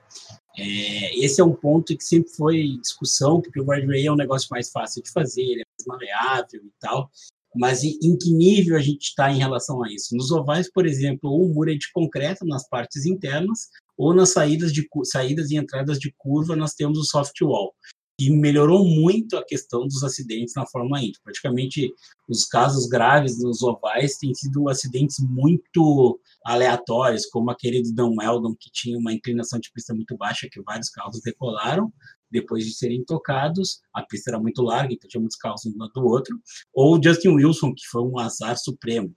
É, 0.57 1.19
esse 1.19 1.41
é 1.41 1.43
um 1.43 1.53
ponto 1.53 1.95
que 1.95 2.03
sempre 2.03 2.31
foi 2.31 2.77
discussão, 2.81 3.41
porque 3.41 3.59
o 3.59 3.65
guardrail 3.65 4.07
é 4.07 4.11
um 4.13 4.15
negócio 4.15 4.47
mais 4.49 4.71
fácil 4.71 5.03
de 5.03 5.11
fazer, 5.11 5.41
ele 5.41 5.61
é 5.61 5.65
mais 5.77 5.85
maleável 5.87 6.63
e 6.63 6.71
tal, 6.79 7.11
mas 7.53 7.83
em 7.83 8.17
que 8.17 8.31
nível 8.31 8.77
a 8.77 8.81
gente 8.81 9.07
está 9.07 9.29
em 9.29 9.39
relação 9.39 9.83
a 9.83 9.91
isso? 9.91 10.15
Nos 10.15 10.31
ovais, 10.31 10.71
por 10.71 10.85
exemplo, 10.85 11.29
o 11.29 11.53
muro 11.53 11.69
é 11.69 11.75
de 11.75 11.91
concreto 11.91 12.45
nas 12.45 12.67
partes 12.69 13.05
internas, 13.05 13.69
ou 13.97 14.13
nas 14.13 14.31
saídas, 14.31 14.71
de, 14.73 14.87
saídas 15.03 15.51
e 15.51 15.57
entradas 15.57 15.99
de 15.99 16.13
curva 16.17 16.55
nós 16.55 16.73
temos 16.73 16.97
o 16.97 17.03
soft 17.03 17.41
wall, 17.41 17.73
que 18.17 18.29
melhorou 18.29 18.85
muito 18.85 19.37
a 19.37 19.45
questão 19.45 19.85
dos 19.85 20.03
acidentes 20.03 20.53
na 20.55 20.65
Fórmula 20.65 20.99
Indy. 20.99 21.19
Praticamente 21.23 21.93
os 22.29 22.45
casos 22.45 22.87
graves 22.87 23.41
nos 23.41 23.61
ovais 23.61 24.17
têm 24.17 24.33
sido 24.33 24.69
acidentes 24.69 25.17
muito 25.19 26.19
aleatórios, 26.45 27.25
como 27.25 27.51
aquele 27.51 27.83
do 27.83 27.93
Dan 27.93 28.11
Weldon, 28.17 28.55
que 28.59 28.71
tinha 28.71 28.97
uma 28.97 29.13
inclinação 29.13 29.59
de 29.59 29.71
pista 29.71 29.93
muito 29.93 30.15
baixa, 30.15 30.47
que 30.49 30.61
vários 30.61 30.89
carros 30.89 31.19
decolaram 31.21 31.91
depois 32.31 32.65
de 32.65 32.73
serem 32.73 33.03
tocados, 33.05 33.81
a 33.93 34.01
pista 34.03 34.31
era 34.31 34.39
muito 34.39 34.61
larga, 34.61 34.93
então 34.93 35.07
tinha 35.07 35.21
muitos 35.21 35.37
carros 35.37 35.65
um 35.65 35.77
lado 35.77 35.93
do 35.93 36.05
outro, 36.05 36.37
ou 36.73 37.01
Justin 37.01 37.29
Wilson, 37.29 37.73
que 37.73 37.85
foi 37.89 38.01
um 38.01 38.19
azar 38.19 38.57
supremo, 38.57 39.13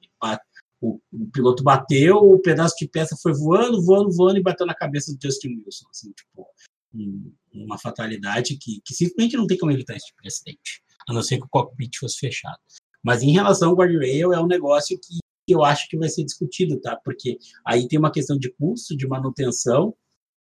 o, 0.80 1.00
o, 1.12 1.30
piloto 1.32 1.62
bateu, 1.62 2.16
o 2.16 2.38
pedaço 2.38 2.76
de 2.78 2.88
peça 2.88 3.16
foi 3.20 3.32
voando, 3.32 3.82
voando, 3.84 4.10
voando 4.12 4.38
e 4.38 4.42
bateu 4.42 4.66
na 4.66 4.74
cabeça 4.74 5.12
do 5.12 5.18
Justin 5.20 5.60
Wilson. 5.64 5.86
Assim, 5.90 6.12
tipo, 6.12 6.46
um, 6.94 7.32
uma 7.52 7.78
fatalidade 7.78 8.56
que, 8.56 8.80
que, 8.84 8.94
simplesmente 8.94 9.36
não 9.36 9.46
tem 9.46 9.58
como 9.58 9.72
evitar 9.72 9.96
esse 9.96 10.06
tipo 10.06 10.22
de 10.22 10.28
acidente, 10.28 10.82
a 11.08 11.12
não 11.12 11.22
ser 11.22 11.38
que 11.38 11.44
o 11.44 11.48
cockpit 11.48 11.98
fosse 11.98 12.18
fechado. 12.18 12.58
Mas 13.02 13.22
em 13.22 13.32
relação 13.32 13.70
ao 13.70 13.76
guardrail, 13.76 14.32
é 14.32 14.40
um 14.40 14.46
negócio 14.46 14.98
que 14.98 15.18
eu 15.48 15.64
acho 15.64 15.88
que 15.88 15.96
vai 15.96 16.08
ser 16.08 16.24
discutido, 16.24 16.78
tá? 16.80 16.96
Porque 17.04 17.38
aí 17.64 17.88
tem 17.88 17.98
uma 17.98 18.12
questão 18.12 18.38
de 18.38 18.50
custo, 18.52 18.96
de 18.96 19.06
manutenção, 19.06 19.94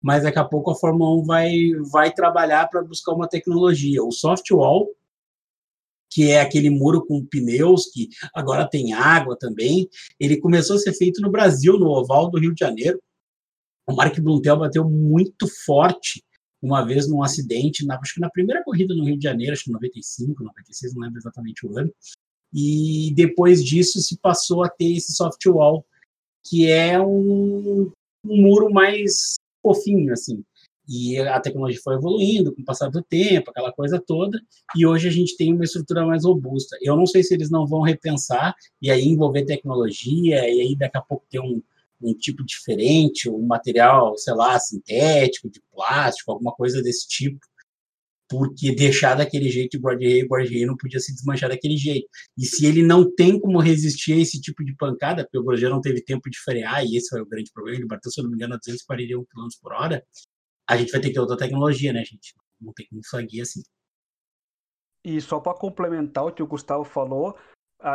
mas 0.03 0.25
daqui 0.25 0.39
a 0.39 0.45
pouco 0.45 0.71
a 0.71 0.75
Fórmula 0.75 1.21
1 1.23 1.25
vai, 1.25 1.53
vai 1.91 2.13
trabalhar 2.13 2.69
para 2.69 2.83
buscar 2.83 3.13
uma 3.13 3.29
tecnologia. 3.29 4.03
O 4.03 4.11
soft 4.11 4.51
wall, 4.51 4.89
que 6.11 6.31
é 6.31 6.41
aquele 6.41 6.71
muro 6.71 7.05
com 7.05 7.25
pneus, 7.25 7.87
que 7.93 8.09
agora 8.35 8.69
tem 8.69 8.93
água 8.93 9.37
também. 9.39 9.89
Ele 10.19 10.39
começou 10.39 10.77
a 10.77 10.79
ser 10.79 10.93
feito 10.93 11.21
no 11.21 11.31
Brasil, 11.31 11.79
no 11.79 11.89
Oval 11.89 12.31
do 12.31 12.39
Rio 12.39 12.55
de 12.55 12.61
Janeiro. 12.61 13.01
O 13.87 13.95
Mark 13.95 14.19
Bluntel 14.19 14.59
bateu 14.59 14.89
muito 14.89 15.47
forte 15.65 16.23
uma 16.61 16.85
vez 16.85 17.09
num 17.09 17.23
acidente, 17.23 17.85
na, 17.87 17.99
acho 18.01 18.15
que 18.15 18.21
na 18.21 18.31
primeira 18.31 18.63
corrida 18.65 18.95
no 18.95 19.05
Rio 19.05 19.17
de 19.17 19.23
Janeiro, 19.23 19.53
acho 19.53 19.65
que 19.65 19.71
95, 19.71 20.43
96, 20.43 20.95
não 20.95 21.03
lembro 21.03 21.19
exatamente 21.19 21.67
o 21.67 21.79
ano. 21.79 21.93
E 22.53 23.13
depois 23.15 23.65
disso 23.65 24.01
se 24.01 24.19
passou 24.19 24.65
a 24.65 24.69
ter 24.69 24.97
esse 24.97 25.13
soft 25.15 25.45
wall, 25.47 25.85
que 26.45 26.67
é 26.67 27.01
um, 27.01 27.93
um 28.25 28.43
muro 28.43 28.73
mais 28.73 29.35
fofinho, 29.63 30.13
assim. 30.13 30.43
E 30.89 31.19
a 31.19 31.41
tecnologia 31.41 31.81
foi 31.83 31.95
evoluindo 31.97 32.55
com 32.55 32.63
o 32.63 32.65
passar 32.65 32.89
do 32.89 33.03
tempo, 33.03 33.51
aquela 33.51 33.73
coisa 33.73 34.03
toda, 34.05 34.41
e 34.77 34.87
hoje 34.87 35.09
a 35.09 35.11
gente 35.11 35.37
tem 35.37 35.53
uma 35.53 35.65
estrutura 35.65 36.07
mais 36.07 36.25
robusta. 36.25 36.77
Eu 36.81 36.97
não 36.97 37.07
sei 37.07 37.23
se 37.23 37.35
eles 37.35 37.51
não 37.51 37.67
vão 37.67 37.81
repensar 37.83 38.55
e 38.81 38.91
aí 38.91 39.05
envolver 39.05 39.45
tecnologia, 39.45 40.49
e 40.49 40.61
aí 40.61 40.77
daqui 40.77 40.97
a 40.99 41.03
pouco 41.03 41.27
ter 41.29 41.41
um, 41.41 41.61
um 42.01 42.15
tipo 42.15 42.45
diferente, 42.45 43.29
um 43.29 43.47
material, 43.47 44.17
sei 44.17 44.35
lá, 44.35 44.59
sintético, 44.59 45.51
de 45.51 45.61
plástico, 45.73 46.31
alguma 46.31 46.53
coisa 46.53 46.83
desse 46.83 47.09
tipo, 47.09 47.41
porque 48.29 48.75
deixar 48.75 49.15
daquele 49.15 49.49
jeito 49.49 49.79
o 49.79 49.81
guarda-rei, 49.81 50.25
o 50.25 50.29
guarda-rei 50.29 50.67
não 50.67 50.77
podia 50.77 50.99
se 50.99 51.15
desmanchar 51.15 51.49
daquele 51.49 51.77
jeito. 51.77 52.09
E 52.37 52.45
se 52.45 52.67
ele 52.67 52.83
não 52.83 53.09
tem 53.15 53.39
como 53.39 53.61
resistir 53.61 54.15
a 54.15 54.19
esse 54.19 54.41
tipo 54.41 54.65
de 54.65 54.75
pancada, 54.75 55.25
porque 55.25 55.39
o 55.39 55.43
guarda 55.43 55.69
não 55.71 55.81
teve 55.81 56.03
tempo 56.03 56.29
de 56.29 56.39
frear, 56.41 56.85
e 56.85 56.97
esse 56.97 57.09
foi 57.09 57.21
o 57.21 57.27
grande 57.27 57.51
problema, 57.53 57.79
ele 57.79 57.87
bateu, 57.87 58.11
se 58.11 58.21
eu 58.21 58.25
não 58.25 58.31
me 58.31 58.37
engano, 58.37 58.55
a 58.55 58.59
241 58.59 59.25
km 59.25 59.47
por 59.63 59.73
hora, 59.73 60.05
a 60.69 60.77
gente 60.77 60.93
vai 60.93 61.01
ter 61.01 61.09
que 61.09 61.15
ter 61.15 61.21
outra 61.21 61.37
tecnologia, 61.37 61.93
né, 61.93 62.05
gente? 62.05 62.35
Não 62.61 62.73
tem 62.73 62.87
como 62.89 63.03
seguir 63.05 63.43
assim. 63.43 63.63
E 65.05 65.21
só 65.21 65.39
para 65.39 65.57
complementar 65.57 66.27
o 66.27 66.33
que 66.33 66.43
o 66.43 66.47
Gustavo 66.47 66.85
falou, 66.85 67.39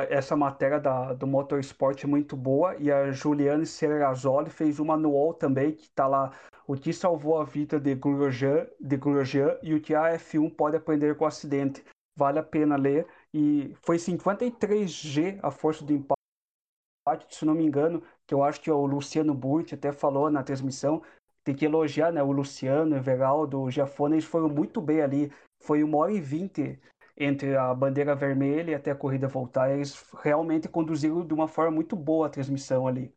essa 0.10 0.36
matéria 0.36 0.80
da, 0.80 1.14
do 1.14 1.28
Motorsport 1.28 2.04
é 2.04 2.08
muito 2.08 2.38
boa 2.38 2.76
e 2.78 2.92
a 2.92 3.12
Juliane 3.12 3.66
Serrazoli 3.66 4.50
fez 4.50 4.80
uma 4.80 4.96
no 4.96 5.10
UOL 5.12 5.34
também, 5.34 5.74
que 5.74 5.84
está 5.84 6.08
lá 6.08 6.32
o 6.68 6.76
que 6.76 6.94
salvou 6.94 7.42
a 7.42 7.44
vida 7.44 7.80
de 7.80 7.96
Grosjean, 7.96 8.68
de 8.80 8.96
Grosjean 8.96 9.58
e 9.62 9.74
o 9.74 9.82
que 9.82 9.94
a 9.94 10.14
F1 10.18 10.56
pode 10.56 10.78
aprender 10.78 11.16
com 11.18 11.26
o 11.26 11.28
acidente. 11.28 11.84
Vale 12.16 12.40
a 12.40 12.44
pena 12.44 12.78
ler. 12.78 13.08
E 13.34 13.74
foi 13.82 13.98
53G 13.98 15.40
a 15.42 15.50
força 15.50 15.84
do 15.84 15.94
impacto, 15.94 17.36
se 17.36 17.46
não 17.46 17.56
me 17.56 17.66
engano, 17.66 18.04
que 18.28 18.34
eu 18.34 18.44
acho 18.44 18.62
que 18.62 18.70
o 18.70 18.86
Luciano 18.86 19.34
Burti 19.34 19.76
até 19.76 19.92
falou 19.92 20.30
na 20.30 20.44
transmissão, 20.44 21.02
tem 21.44 21.56
que 21.56 21.66
elogiar, 21.66 22.12
né? 22.12 22.22
O 22.24 22.32
Luciano, 22.32 22.96
o 22.96 22.98
Everaldo, 22.98 23.62
o 23.62 23.72
Giafone, 23.72 24.16
eles 24.16 24.26
foram 24.26 24.50
muito 24.50 24.82
bem 24.82 25.02
ali. 25.02 25.32
Foi 25.60 25.84
uma 25.84 25.98
hora 25.98 26.12
e 26.12 26.20
vinte 26.20 26.80
entre 27.18 27.56
a 27.56 27.74
bandeira 27.74 28.16
vermelha 28.16 28.72
e 28.72 28.76
até 28.76 28.92
a 28.92 28.96
corrida 28.96 29.28
voltar. 29.28 29.72
Eles 29.72 30.06
realmente 30.24 30.68
conduziram 30.68 31.26
de 31.26 31.34
uma 31.34 31.48
forma 31.48 31.72
muito 31.72 31.96
boa 31.96 32.28
a 32.28 32.30
transmissão 32.30 32.88
ali. 32.88 33.14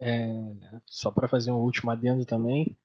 É, 0.00 0.28
só 0.86 1.10
para 1.10 1.28
fazer 1.28 1.50
um 1.50 1.56
último 1.56 1.90
adendo 1.90 2.24
também, 2.24 2.76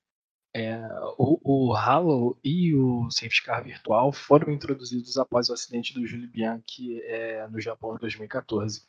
é, 0.55 0.79
o, 1.17 1.69
o 1.69 1.75
Halo 1.75 2.37
e 2.43 2.75
o 2.75 3.09
Safety 3.09 3.43
Car 3.43 3.63
virtual 3.63 4.11
foram 4.11 4.51
introduzidos 4.51 5.17
após 5.17 5.49
o 5.49 5.53
acidente 5.53 5.93
do 5.93 6.05
Júlio 6.05 6.29
Bianchi 6.29 7.01
é, 7.03 7.47
no 7.47 7.59
Japão 7.59 7.95
em 7.95 7.99
2014. 7.99 8.87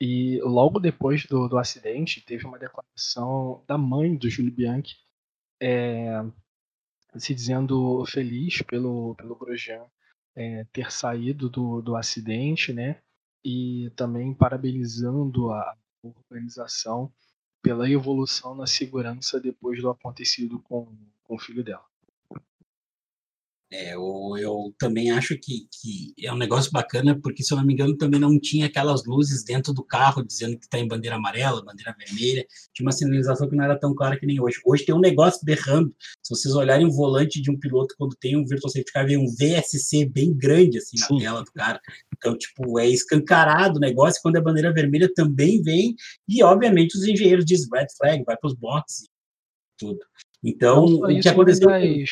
E 0.00 0.40
logo 0.42 0.78
depois 0.78 1.26
do, 1.26 1.48
do 1.48 1.58
acidente, 1.58 2.24
teve 2.24 2.46
uma 2.46 2.58
declaração 2.58 3.64
da 3.66 3.76
mãe 3.76 4.16
do 4.16 4.30
Júlio 4.30 4.52
Bianchi 4.52 4.96
é, 5.60 6.22
se 7.16 7.34
dizendo 7.34 8.04
feliz 8.06 8.62
pelo, 8.62 9.14
pelo 9.16 9.34
Grosjean 9.34 9.84
é, 10.36 10.64
ter 10.72 10.92
saído 10.92 11.48
do, 11.48 11.82
do 11.82 11.96
acidente, 11.96 12.72
né? 12.72 13.00
E 13.44 13.90
também 13.96 14.32
parabenizando 14.34 15.50
a 15.50 15.76
organização 16.02 17.12
pela 17.60 17.90
evolução 17.90 18.54
na 18.54 18.66
segurança 18.66 19.40
depois 19.40 19.80
do 19.80 19.90
acontecido 19.90 20.60
com, 20.60 20.86
com 21.24 21.34
o 21.34 21.38
filho 21.38 21.64
dela. 21.64 21.84
É, 23.70 23.94
eu, 23.94 24.34
eu 24.38 24.74
também 24.78 25.10
acho 25.10 25.36
que, 25.38 25.68
que 25.70 26.14
é 26.24 26.32
um 26.32 26.38
negócio 26.38 26.72
bacana, 26.72 27.18
porque, 27.20 27.42
se 27.42 27.52
eu 27.52 27.58
não 27.58 27.64
me 27.66 27.74
engano, 27.74 27.94
também 27.98 28.18
não 28.18 28.40
tinha 28.40 28.64
aquelas 28.64 29.04
luzes 29.04 29.44
dentro 29.44 29.74
do 29.74 29.84
carro 29.84 30.24
dizendo 30.24 30.58
que 30.58 30.64
está 30.64 30.78
em 30.78 30.88
bandeira 30.88 31.16
amarela, 31.16 31.62
bandeira 31.62 31.94
vermelha. 31.98 32.46
Tinha 32.72 32.86
uma 32.86 32.92
sinalização 32.92 33.46
que 33.46 33.54
não 33.54 33.64
era 33.64 33.78
tão 33.78 33.94
clara 33.94 34.18
que 34.18 34.24
nem 34.24 34.40
hoje. 34.40 34.58
Hoje 34.64 34.86
tem 34.86 34.94
um 34.94 35.00
negócio 35.00 35.44
berrando. 35.44 35.94
Se 36.22 36.34
vocês 36.34 36.54
olharem 36.54 36.86
o 36.86 36.90
volante 36.90 37.42
de 37.42 37.50
um 37.50 37.58
piloto, 37.58 37.94
quando 37.98 38.16
tem 38.16 38.36
um 38.38 38.46
Virtual 38.46 38.70
Safety 38.70 38.90
Car, 38.90 39.06
vem 39.06 39.18
um 39.18 39.26
VSC 39.26 40.08
bem 40.08 40.34
grande 40.34 40.78
assim 40.78 40.98
na 40.98 41.06
Sim. 41.06 41.18
tela 41.18 41.44
do 41.44 41.52
cara. 41.52 41.78
Então, 42.16 42.38
tipo, 42.38 42.78
é 42.78 42.88
escancarado 42.88 43.76
o 43.76 43.80
negócio. 43.80 44.22
Quando 44.22 44.36
é 44.36 44.40
bandeira 44.40 44.72
vermelha, 44.72 45.12
também 45.14 45.60
vem. 45.60 45.94
E, 46.26 46.42
obviamente, 46.42 46.96
os 46.96 47.06
engenheiros 47.06 47.44
dizem 47.44 47.68
red 47.70 47.86
flag, 47.98 48.24
vai 48.24 48.36
para 48.36 48.48
os 48.48 48.54
boxes, 48.54 49.08
tudo. 49.76 49.98
Então, 50.42 50.84
o 50.84 51.20
que 51.20 51.28
aconteceu. 51.28 51.68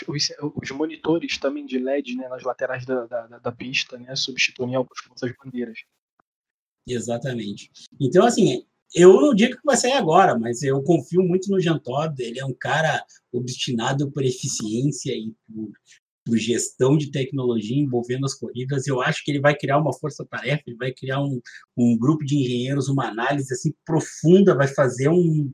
os, 0.09 0.33
os, 0.62 0.71
monitores 0.73 1.39
também 1.39 1.65
de 1.65 1.79
LED 1.79 2.17
né, 2.17 2.29
nas 2.29 2.43
laterais 2.43 2.85
da, 2.85 3.07
da, 3.07 3.39
da 3.39 3.53
pista 3.53 3.97
né, 3.99 4.17
substituem 4.17 4.75
algumas 4.75 4.99
bandeiras. 5.43 5.79
Exatamente. 6.89 7.71
Então, 8.01 8.25
assim, 8.27 8.65
eu 8.95 9.21
não 9.21 9.35
digo 9.35 9.57
que 9.57 9.65
vai 9.65 9.77
sair 9.77 9.93
agora, 9.93 10.39
mas 10.39 10.62
eu 10.62 10.83
confio 10.83 11.23
muito 11.23 11.51
no 11.51 11.61
Jean 11.61 11.79
Todt. 11.79 12.21
Ele 12.21 12.41
é 12.41 12.45
um 12.45 12.55
cara 12.55 13.05
obstinado 13.33 14.11
por 14.11 14.25
eficiência 14.25 15.12
e 15.12 15.33
por, 15.47 15.71
por, 16.25 16.37
gestão 16.37 16.97
de 16.97 17.11
tecnologia 17.11 17.77
envolvendo 17.77 18.25
as 18.25 18.35
corridas. 18.35 18.87
Eu 18.87 19.01
acho 19.01 19.25
que 19.25 19.31
ele 19.31 19.41
vai 19.41 19.57
criar 19.57 19.79
uma 19.79 19.93
força-tarefa, 19.93 20.62
ele 20.67 20.77
vai 20.77 20.93
criar 20.93 21.21
um, 21.21 21.41
um 21.77 21.97
grupo 21.97 22.25
de 22.25 22.37
engenheiros, 22.37 22.89
uma 22.89 23.09
análise 23.09 23.53
assim 23.53 23.73
profunda, 23.85 24.57
vai 24.57 24.69
fazer 24.69 25.09
um, 25.09 25.51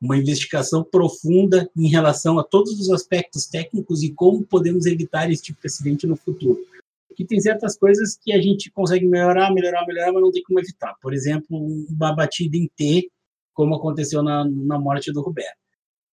uma 0.00 0.16
investigação 0.16 0.84
profunda 0.84 1.68
em 1.76 1.88
relação 1.88 2.38
a 2.38 2.44
todos 2.44 2.78
os 2.78 2.90
aspectos 2.90 3.46
técnicos 3.46 4.02
e 4.02 4.12
como 4.12 4.44
podemos 4.44 4.86
evitar 4.86 5.30
esse 5.30 5.42
tipo 5.42 5.60
de 5.60 5.66
acidente 5.66 6.06
no 6.06 6.16
futuro. 6.16 6.58
Porque 7.08 7.24
tem 7.24 7.40
certas 7.40 7.76
coisas 7.76 8.16
que 8.22 8.32
a 8.32 8.40
gente 8.40 8.70
consegue 8.70 9.06
melhorar, 9.06 9.52
melhorar, 9.52 9.84
melhorar, 9.86 10.12
mas 10.12 10.22
não 10.22 10.30
tem 10.30 10.42
como 10.42 10.60
evitar. 10.60 10.94
Por 11.02 11.12
exemplo, 11.12 11.58
uma 11.90 12.14
batida 12.14 12.56
em 12.56 12.70
T, 12.76 13.10
como 13.52 13.74
aconteceu 13.74 14.22
na, 14.22 14.44
na 14.44 14.78
morte 14.78 15.12
do 15.12 15.20
Roberto. 15.20 15.58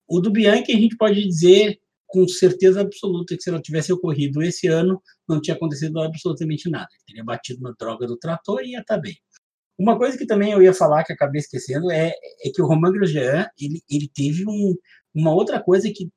O 0.07 0.19
do 0.19 0.31
Bianchi, 0.31 0.71
a 0.71 0.79
gente 0.79 0.97
pode 0.97 1.23
dizer 1.23 1.79
com 2.07 2.27
certeza 2.27 2.81
absoluta 2.81 3.35
que 3.35 3.43
se 3.43 3.51
não 3.51 3.61
tivesse 3.61 3.91
ocorrido 3.91 4.41
esse 4.41 4.67
ano, 4.67 5.01
não 5.27 5.41
tinha 5.41 5.55
acontecido 5.55 5.99
absolutamente 5.99 6.69
nada. 6.69 6.87
Ele 6.91 7.03
teria 7.07 7.23
batido 7.23 7.61
na 7.61 7.73
droga 7.77 8.07
do 8.07 8.17
trator 8.17 8.61
e 8.63 8.71
ia 8.71 8.79
estar 8.79 8.97
bem. 8.97 9.17
Uma 9.77 9.97
coisa 9.97 10.17
que 10.17 10.25
também 10.25 10.51
eu 10.51 10.61
ia 10.61 10.73
falar, 10.73 11.03
que 11.03 11.13
acabei 11.13 11.39
esquecendo, 11.39 11.91
é, 11.91 12.09
é 12.43 12.49
que 12.53 12.61
o 12.61 12.65
Romain 12.65 12.93
Grosjean, 12.93 13.47
ele, 13.59 13.81
ele 13.89 14.09
teve 14.13 14.45
um, 14.47 14.75
uma 15.13 15.33
outra 15.33 15.61
coisa 15.61 15.91
que 15.93 16.09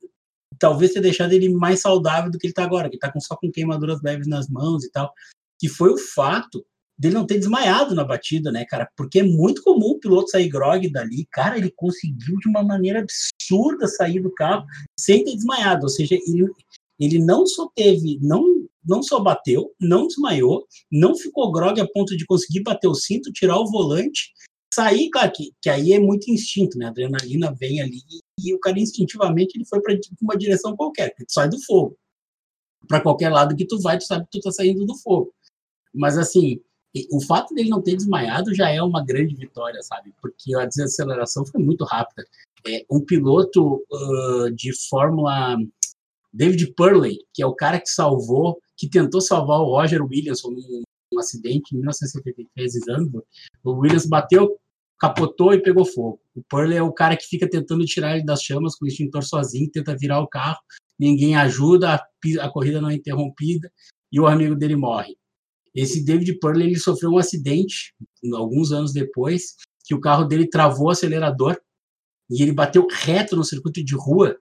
talvez 0.59 0.93
tenha 0.93 1.03
deixado 1.03 1.33
ele 1.33 1.49
mais 1.49 1.81
saudável 1.81 2.31
do 2.31 2.39
que 2.39 2.47
ele 2.47 2.53
está 2.53 2.65
agora, 2.65 2.89
que 2.89 2.97
está 2.97 3.13
só 3.21 3.37
com 3.37 3.51
queimaduras 3.51 4.01
leves 4.03 4.27
nas 4.27 4.49
mãos 4.49 4.85
e 4.85 4.91
tal, 4.91 5.13
que 5.59 5.69
foi 5.69 5.91
o 5.91 5.99
fato 5.99 6.65
dele 6.99 7.15
não 7.15 7.27
ter 7.27 7.39
desmaiado 7.39 7.95
na 7.95 8.05
batida, 8.05 8.51
né, 8.51 8.65
cara? 8.65 8.91
Porque 8.97 9.21
é 9.21 9.23
muito 9.23 9.63
comum 9.63 9.91
o 9.91 10.01
piloto 10.01 10.31
sair 10.31 10.49
grog 10.49 10.91
dali. 10.91 11.27
Cara, 11.31 11.57
ele 11.57 11.71
conseguiu 11.71 12.37
de 12.39 12.49
uma 12.49 12.63
maneira 12.63 13.01
absurda 13.01 13.87
sair 13.87 14.21
do 14.21 14.33
carro 14.35 14.67
sem 14.99 15.25
ter 15.25 15.37
desmaiado. 15.37 15.85
Ou 15.85 15.89
seja, 15.89 16.17
ele, 16.17 16.51
ele 16.99 17.19
não 17.21 17.47
só 17.47 17.71
teve, 17.75 18.19
não, 18.21 18.58
não 18.89 19.03
só 19.03 19.21
bateu, 19.21 19.75
não 19.79 20.07
desmaiou, 20.07 20.67
não 20.91 21.15
ficou 21.15 21.53
grog 21.53 21.79
a 21.81 21.87
ponto 21.87 22.17
de 22.17 22.25
conseguir 22.25 22.63
bater 22.63 22.89
o 22.89 22.95
cinto, 22.95 23.33
tirar 23.33 23.59
o 23.59 23.71
volante, 23.71 24.33
sair, 24.73 25.11
claro, 25.11 25.31
que, 25.33 25.53
que 25.61 25.69
aí 25.69 25.93
é 25.93 26.01
muito 26.01 26.31
instinto, 26.31 26.79
né? 26.79 26.87
A 26.87 26.89
adrenalina 26.89 27.55
vem 27.55 27.81
ali 27.81 28.01
e 28.41 28.55
o 28.55 28.61
cara 28.61 28.79
instintivamente 28.79 29.57
ele 29.57 29.67
foi 29.67 29.81
para 29.81 29.95
uma 30.23 30.37
direção 30.37 30.77
qualquer, 30.77 31.15
que 31.15 31.25
tu 31.25 31.33
sai 31.33 31.49
do 31.49 31.63
fogo. 31.65 31.97
Para 32.87 33.01
qualquer 33.01 33.29
lado 33.29 33.57
que 33.57 33.67
tu 33.67 33.81
vai, 33.81 33.99
tu 33.99 34.05
sabe 34.05 34.25
que 34.25 34.39
tu 34.39 34.43
tá 34.43 34.51
saindo 34.51 34.87
do 34.87 34.97
fogo. 34.97 35.35
Mas 35.93 36.17
assim, 36.17 36.61
o 37.11 37.21
fato 37.21 37.55
dele 37.55 37.69
não 37.69 37.83
ter 37.83 37.97
desmaiado 37.97 38.55
já 38.55 38.71
é 38.71 38.83
uma 38.83 39.05
grande 39.05 39.35
vitória, 39.35 39.83
sabe? 39.83 40.15
Porque 40.21 40.55
a 40.57 40.65
desaceleração 40.65 41.45
foi 41.45 41.63
muito 41.63 41.85
rápida. 41.85 42.25
É, 42.67 42.85
um 42.91 43.01
piloto 43.01 43.85
uh, 43.91 44.51
de 44.53 44.73
Fórmula 44.89 45.57
David 46.33 46.75
Purley, 46.75 47.19
que 47.33 47.43
é 47.43 47.47
o 47.47 47.55
cara 47.55 47.81
que 47.81 47.89
salvou, 47.89 48.59
que 48.77 48.89
tentou 48.89 49.21
salvar 49.21 49.59
o 49.61 49.71
Roger 49.71 50.03
Williamson 50.03 50.51
num, 50.51 50.83
num 51.13 51.21
acidente 51.21 51.75
em 51.75 51.79
1973 51.79 52.77
em 52.77 52.81
Zandvoort. 52.81 53.27
O 53.65 53.73
Williams 53.73 54.07
bateu, 54.07 54.59
capotou 54.99 55.53
e 55.55 55.63
pegou 55.63 55.85
fogo. 55.85 56.21
O 56.35 56.43
Purley 56.49 56.79
é 56.79 56.83
o 56.83 56.93
cara 56.93 57.17
que 57.17 57.27
fica 57.27 57.49
tentando 57.49 57.85
tirar 57.85 58.17
ele 58.17 58.25
das 58.25 58.43
chamas 58.43 58.77
com 58.77 58.85
o 58.85 58.89
extintor 58.89 59.25
sozinho, 59.25 59.71
tenta 59.71 59.97
virar 59.97 60.21
o 60.21 60.29
carro, 60.29 60.59
ninguém 60.99 61.37
ajuda, 61.37 61.95
a, 61.95 62.07
a 62.41 62.51
corrida 62.51 62.81
não 62.81 62.91
é 62.91 62.95
interrompida 62.95 63.71
e 64.13 64.21
o 64.21 64.27
amigo 64.27 64.55
dele 64.55 64.77
morre. 64.77 65.17
Esse 65.75 66.05
David 66.05 66.39
Purley 66.41 66.69
ele 66.69 66.79
sofreu 66.79 67.11
um 67.11 67.19
acidente 67.19 67.95
alguns 68.35 68.73
anos 68.73 68.93
depois, 68.93 69.57
que 69.85 69.95
o 69.95 70.01
carro 70.01 70.25
dele 70.25 70.49
travou 70.49 70.87
o 70.87 70.91
acelerador 70.91 71.59
e 72.31 72.43
ele 72.43 72.53
bateu 72.53 72.87
reto 72.91 73.37
no 73.37 73.45
circuito 73.45 73.83
de 73.83 73.95
rua 73.95 74.37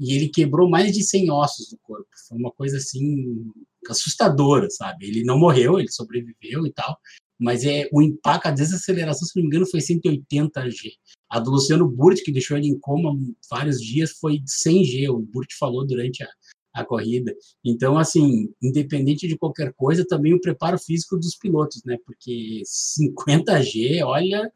e 0.00 0.14
ele 0.14 0.28
quebrou 0.30 0.68
mais 0.68 0.92
de 0.92 1.04
100 1.04 1.30
ossos 1.30 1.68
do 1.68 1.78
corpo. 1.82 2.08
Foi 2.26 2.38
uma 2.38 2.50
coisa 2.50 2.78
assim 2.78 3.52
assustadora, 3.88 4.68
sabe? 4.70 5.06
Ele 5.06 5.22
não 5.22 5.38
morreu, 5.38 5.78
ele 5.78 5.90
sobreviveu 5.90 6.66
e 6.66 6.72
tal, 6.72 6.98
mas 7.38 7.64
é 7.64 7.88
o 7.92 8.00
impacto, 8.00 8.46
a 8.46 8.50
desaceleração, 8.50 9.26
se 9.26 9.36
não 9.36 9.42
me 9.42 9.48
engano, 9.48 9.70
foi 9.70 9.80
180 9.80 10.70
G. 10.70 10.92
A 11.28 11.38
do 11.38 11.50
Luciano 11.50 11.86
Burt, 11.88 12.22
que 12.22 12.32
deixou 12.32 12.56
ele 12.56 12.68
em 12.68 12.78
coma 12.78 13.12
vários 13.50 13.80
dias, 13.80 14.12
foi 14.12 14.40
100 14.46 14.84
G, 14.84 15.08
o 15.10 15.18
Burt 15.18 15.50
falou 15.58 15.86
durante 15.86 16.22
a, 16.22 16.28
a 16.74 16.84
corrida. 16.84 17.34
Então, 17.64 17.98
assim, 17.98 18.48
independente 18.62 19.28
de 19.28 19.38
qualquer 19.38 19.72
coisa, 19.74 20.06
também 20.06 20.34
o 20.34 20.40
preparo 20.40 20.78
físico 20.78 21.16
dos 21.18 21.36
pilotos, 21.36 21.82
né? 21.84 21.96
Porque 22.06 22.62
50 22.64 23.62
G, 23.62 24.02
olha, 24.02 24.50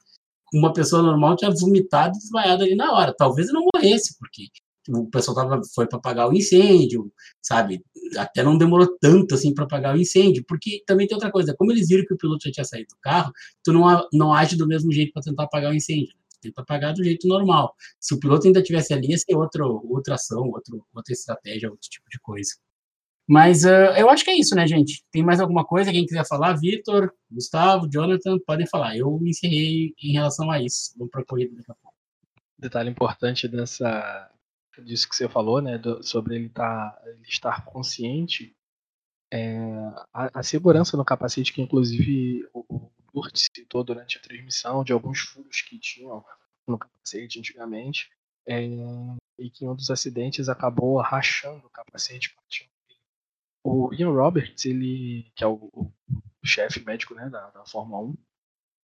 uma 0.52 0.72
pessoa 0.72 1.02
normal 1.02 1.36
tinha 1.36 1.50
vomitado 1.50 2.16
e 2.16 2.20
desmaiado 2.20 2.64
ali 2.64 2.74
na 2.74 2.92
hora. 2.92 3.14
Talvez 3.16 3.48
não 3.52 3.66
morresse, 3.74 4.16
porque 4.18 4.48
o 4.88 5.06
pessoal 5.06 5.34
tava, 5.34 5.60
foi 5.74 5.86
para 5.86 5.98
apagar 5.98 6.28
o 6.28 6.34
incêndio, 6.34 7.12
sabe? 7.42 7.82
Até 8.16 8.42
não 8.42 8.58
demorou 8.58 8.88
tanto 9.00 9.34
assim 9.34 9.54
para 9.54 9.64
apagar 9.64 9.96
o 9.96 10.00
incêndio, 10.00 10.44
porque 10.46 10.82
também 10.86 11.06
tem 11.06 11.14
outra 11.14 11.30
coisa, 11.30 11.54
como 11.56 11.72
eles 11.72 11.88
viram 11.88 12.04
que 12.04 12.14
o 12.14 12.18
piloto 12.18 12.44
já 12.44 12.52
tinha 12.52 12.64
saído 12.64 12.88
do 12.90 13.00
carro, 13.00 13.32
tu 13.62 13.72
não, 13.72 14.08
não 14.12 14.32
age 14.32 14.56
do 14.56 14.66
mesmo 14.66 14.92
jeito 14.92 15.12
para 15.12 15.22
tentar 15.22 15.44
apagar 15.44 15.72
o 15.72 15.74
incêndio. 15.74 16.14
Tu 16.30 16.40
tenta 16.42 16.62
apagar 16.62 16.92
do 16.94 17.02
jeito 17.02 17.26
normal. 17.26 17.74
Se 18.00 18.14
o 18.14 18.20
piloto 18.20 18.46
ainda 18.46 18.62
tivesse 18.62 18.92
ali, 18.92 19.10
ia 19.10 19.18
ser 19.18 19.34
outro, 19.34 19.82
outra 19.88 20.14
ação, 20.14 20.48
outro, 20.50 20.84
outra 20.94 21.12
estratégia, 21.12 21.70
outro 21.70 21.88
tipo 21.88 22.08
de 22.10 22.18
coisa. 22.20 22.54
Mas 23.26 23.64
uh, 23.64 23.96
eu 23.96 24.10
acho 24.10 24.22
que 24.22 24.30
é 24.30 24.38
isso, 24.38 24.54
né, 24.54 24.66
gente? 24.66 25.02
Tem 25.10 25.22
mais 25.22 25.40
alguma 25.40 25.64
coisa? 25.64 25.90
Quem 25.90 26.04
quiser 26.04 26.26
falar? 26.26 26.52
Vitor, 26.54 27.10
Gustavo, 27.30 27.88
Jonathan, 27.90 28.38
podem 28.46 28.66
falar. 28.66 28.96
Eu 28.98 29.18
encerrei 29.24 29.94
em 30.02 30.12
relação 30.12 30.50
a 30.50 30.60
isso. 30.60 30.92
Vamos 30.98 31.10
para 31.10 31.22
a 31.22 31.24
corrida 31.24 31.54
daqui 31.56 31.72
a 31.72 31.74
pouco. 31.74 31.96
Detalhe 32.58 32.90
importante 32.90 33.48
dessa 33.48 34.30
disso 34.82 35.08
que 35.08 35.14
você 35.14 35.28
falou, 35.28 35.60
né, 35.60 35.78
do, 35.78 36.02
sobre 36.02 36.36
ele, 36.36 36.48
tá, 36.48 37.00
ele 37.06 37.22
estar 37.22 37.64
consciente, 37.64 38.56
é, 39.32 39.56
a, 40.12 40.40
a, 40.40 40.42
segurança 40.42 40.96
no 40.96 41.04
capacete, 41.04 41.52
que 41.52 41.62
inclusive 41.62 42.48
o, 42.52 42.90
o 43.12 43.22
citou 43.34 43.82
durante 43.82 44.18
a 44.18 44.20
transmissão, 44.20 44.84
de 44.84 44.92
alguns 44.92 45.20
furos 45.20 45.60
que 45.60 45.78
tinham 45.78 46.24
no 46.66 46.78
capacete 46.78 47.38
antigamente, 47.38 48.10
é, 48.46 48.62
e 49.38 49.50
que 49.50 49.64
em 49.64 49.68
um 49.68 49.74
dos 49.74 49.90
acidentes 49.90 50.48
acabou 50.48 51.00
rachando 51.00 51.66
o 51.66 51.70
capacete. 51.70 52.36
O 53.64 53.92
Ian 53.94 54.10
Roberts, 54.10 54.64
ele, 54.66 55.32
que 55.34 55.42
é 55.42 55.46
o, 55.46 55.70
o 55.74 55.92
chefe 56.44 56.84
médico 56.84 57.14
né, 57.14 57.28
da, 57.28 57.50
da 57.50 57.64
Fórmula 57.64 58.02
1, 58.02 58.14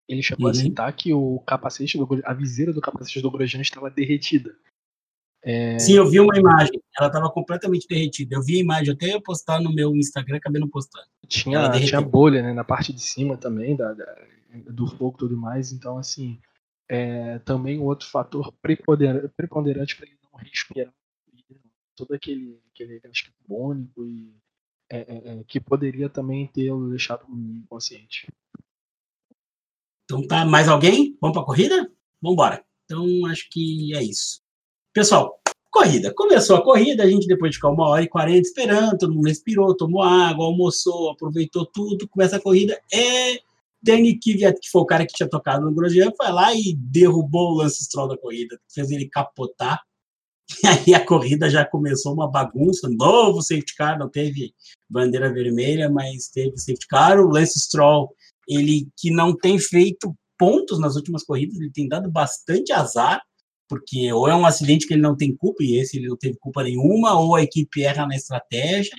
ele 0.08 0.24
chegou 0.24 0.46
uhum. 0.46 0.52
a 0.52 0.56
citar 0.56 0.94
que 0.94 1.14
o 1.14 1.40
capacete 1.42 1.98
do, 1.98 2.08
a 2.24 2.34
viseira 2.34 2.74
do 2.74 2.82
capacete 2.82 3.22
do 3.22 3.30
Grosjean 3.30 3.62
estava 3.62 3.92
derretida. 3.92 4.58
É... 5.42 5.80
Sim, 5.80 5.94
eu 5.94 6.10
vi 6.10 6.20
uma 6.20 6.38
imagem. 6.38 6.82
Ela 6.98 7.08
estava 7.08 7.30
completamente 7.32 7.88
derretida. 7.88 8.36
Eu 8.36 8.44
vi 8.44 8.58
a 8.58 8.62
imagem, 8.62 8.90
eu 8.90 8.94
até 8.94 9.08
ia 9.08 9.22
postar 9.22 9.62
no 9.62 9.74
meu 9.74 9.96
Instagram, 9.96 10.38
acabei 10.38 10.60
não 10.60 10.70
postando. 10.70 11.06
Tinha, 11.28 11.70
tinha 11.72 12.02
bolha 12.02 12.42
né, 12.42 12.54
na 12.54 12.64
parte 12.64 12.92
de 12.92 13.02
cima 13.02 13.38
também 13.38 13.76
da, 13.76 13.94
da 13.94 14.16
do 14.70 14.88
fogo 14.88 15.16
e 15.16 15.20
tudo 15.20 15.38
mais. 15.38 15.72
Então, 15.72 15.98
assim, 15.98 16.40
é, 16.88 17.40
também 17.40 17.80
um 17.80 17.84
outro 17.84 18.08
fator 18.08 18.52
preponderante 18.62 19.96
para 19.96 20.08
ele 20.08 20.18
não 20.24 20.40
respirar 20.40 20.94
todo 21.96 22.14
aquele, 22.14 22.60
aquele 22.74 23.00
gás 23.00 23.22
carbônico 23.22 24.06
e 24.06 24.34
é, 24.90 25.00
é, 25.00 25.40
é, 25.40 25.44
que 25.44 25.60
poderia 25.60 26.10
também 26.10 26.48
ter 26.48 26.72
o 26.72 26.90
deixado 26.90 27.26
inconsciente. 27.30 28.28
Então 30.06 30.26
tá, 30.26 30.46
mais 30.46 30.68
alguém? 30.68 31.18
Vamos 31.22 31.36
para 31.36 31.44
a 31.44 31.46
corrida? 31.46 31.76
Vamos 32.22 32.34
embora. 32.34 32.66
Então 32.86 33.06
acho 33.28 33.48
que 33.52 33.94
é 33.96 34.02
isso. 34.02 34.42
Pessoal, 35.00 35.40
corrida. 35.72 36.14
Começou 36.14 36.58
a 36.58 36.62
corrida, 36.62 37.04
a 37.04 37.10
gente 37.10 37.26
depois 37.26 37.52
de 37.52 37.56
ficar 37.56 37.70
uma 37.70 37.88
hora 37.88 38.04
e 38.04 38.10
quarenta 38.10 38.42
esperando, 38.42 38.98
todo 38.98 39.16
mundo 39.16 39.30
respirou, 39.30 39.74
tomou 39.74 40.04
água, 40.04 40.44
almoçou, 40.44 41.12
aproveitou 41.12 41.66
tudo, 41.66 42.06
começa 42.06 42.36
a 42.36 42.42
corrida. 42.42 42.78
É 42.94 43.40
Danny 43.82 44.20
Kvyat, 44.20 44.60
que 44.60 44.70
foi 44.70 44.82
o 44.82 44.86
cara 44.86 45.06
que 45.06 45.14
tinha 45.14 45.30
tocado 45.30 45.64
no 45.64 45.74
Grosjean, 45.74 46.12
foi 46.18 46.30
lá 46.34 46.54
e 46.54 46.76
derrubou 46.76 47.54
o 47.54 47.54
Lance 47.60 47.82
Stroll 47.86 48.10
da 48.10 48.18
corrida, 48.18 48.60
fez 48.70 48.92
ele 48.92 49.08
capotar. 49.08 49.82
E 50.62 50.68
aí 50.68 50.94
a 50.94 51.06
corrida 51.06 51.50
já 51.50 51.64
começou 51.64 52.14
uma 52.14 52.30
bagunça, 52.30 52.90
novo 52.90 53.42
safety 53.42 53.78
car, 53.78 53.98
não 53.98 54.10
teve 54.10 54.54
bandeira 54.90 55.32
vermelha, 55.32 55.90
mas 55.90 56.28
teve 56.28 56.58
safety 56.58 56.88
car. 56.90 57.22
O 57.22 57.30
Lance 57.30 57.58
Stroll, 57.58 58.14
ele 58.50 58.90
que 58.98 59.10
não 59.12 59.34
tem 59.34 59.58
feito 59.58 60.14
pontos 60.38 60.78
nas 60.78 60.98
últimas 60.98 61.24
corridas, 61.24 61.58
ele 61.58 61.72
tem 61.72 61.88
dado 61.88 62.12
bastante 62.12 62.74
azar, 62.74 63.22
porque 63.70 64.12
ou 64.12 64.28
é 64.28 64.36
um 64.36 64.46
acidente 64.46 64.88
que 64.88 64.96
ele 64.96 65.02
não 65.02 65.16
tem 65.16 65.34
culpa, 65.36 65.64
e 65.64 65.78
esse 65.78 65.98
ele 65.98 66.08
não 66.08 66.18
teve 66.18 66.38
culpa 66.40 66.64
nenhuma, 66.64 67.18
ou 67.20 67.36
a 67.36 67.44
equipe 67.44 67.84
erra 67.84 68.08
na 68.08 68.16
estratégia, 68.16 68.98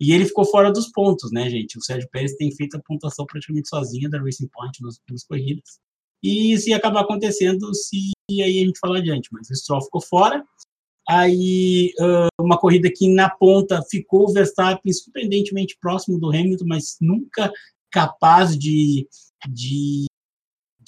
e 0.00 0.12
ele 0.12 0.24
ficou 0.24 0.44
fora 0.44 0.72
dos 0.72 0.90
pontos, 0.90 1.30
né, 1.32 1.50
gente? 1.50 1.76
O 1.76 1.82
Sérgio 1.82 2.08
Pérez 2.10 2.34
tem 2.36 2.50
feito 2.50 2.76
a 2.76 2.80
pontuação 2.80 3.26
praticamente 3.26 3.68
sozinha 3.68 4.08
da 4.08 4.20
Racing 4.20 4.48
Point 4.48 4.80
nas 4.80 4.96
últimas 4.98 5.24
corridas, 5.24 5.78
e 6.22 6.54
ia 6.68 6.76
acabar 6.76 7.00
acontecendo 7.00 7.74
se 7.74 8.12
aí 8.30 8.62
a 8.62 8.66
gente 8.66 8.78
falar 8.78 8.98
adiante, 8.98 9.28
mas 9.32 9.50
o 9.50 9.54
Stroll 9.54 9.82
ficou 9.82 10.00
fora, 10.00 10.44
aí 11.08 11.92
uma 12.40 12.58
corrida 12.58 12.88
que 12.94 13.08
na 13.12 13.28
ponta 13.28 13.82
ficou 13.90 14.28
o 14.28 14.32
Verstappen 14.32 14.92
surpreendentemente 14.92 15.76
próximo 15.80 16.18
do 16.18 16.30
Hamilton, 16.30 16.64
mas 16.66 16.96
nunca 17.00 17.52
capaz 17.90 18.56
de, 18.56 19.06
de 19.48 20.06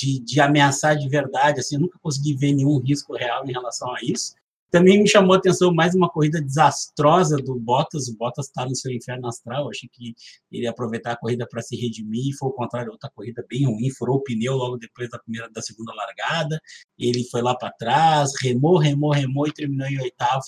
de, 0.05 0.21
de 0.21 0.41
ameaçar 0.41 0.97
de 0.97 1.09
verdade, 1.09 1.61
assim, 1.61 1.77
eu 1.77 1.81
nunca 1.81 1.99
consegui 2.03 2.35
ver 2.37 2.53
nenhum 2.53 2.79
risco 2.79 3.17
real 3.17 3.45
em 3.49 3.53
relação 3.53 3.91
a 3.95 3.99
isso. 4.03 4.35
Também 4.71 5.01
me 5.01 5.09
chamou 5.09 5.35
a 5.35 5.39
atenção 5.39 5.73
mais 5.73 5.95
uma 5.95 6.11
corrida 6.11 6.43
desastrosa 6.43 7.37
do 7.37 7.55
Bottas. 7.55 8.09
O 8.09 8.17
Bottas 8.17 8.47
está 8.47 8.67
no 8.67 8.75
seu 8.75 8.93
inferno 8.93 9.29
astral. 9.29 9.71
achei 9.71 9.89
que 9.89 10.17
ele 10.51 10.65
ia 10.65 10.71
aproveitar 10.71 11.13
a 11.13 11.17
corrida 11.17 11.47
para 11.49 11.63
se 11.63 11.77
redimir. 11.77 12.37
Foi 12.37 12.49
o 12.49 12.53
contrário, 12.53 12.91
outra 12.91 13.09
corrida 13.15 13.47
bem 13.49 13.67
ruim. 13.67 13.89
Furou 13.91 14.17
o 14.17 14.23
pneu 14.23 14.55
logo 14.55 14.77
depois 14.77 15.09
da 15.09 15.19
primeira, 15.21 15.49
da 15.49 15.63
segunda 15.63 15.95
largada. 15.95 16.61
Ele 16.99 17.23
foi 17.31 17.41
lá 17.41 17.55
para 17.55 17.71
trás, 17.71 18.33
remou, 18.43 18.77
remou, 18.77 19.13
remou 19.13 19.47
e 19.47 19.53
terminou 19.53 19.87
em 19.87 20.01
oitavo. 20.01 20.43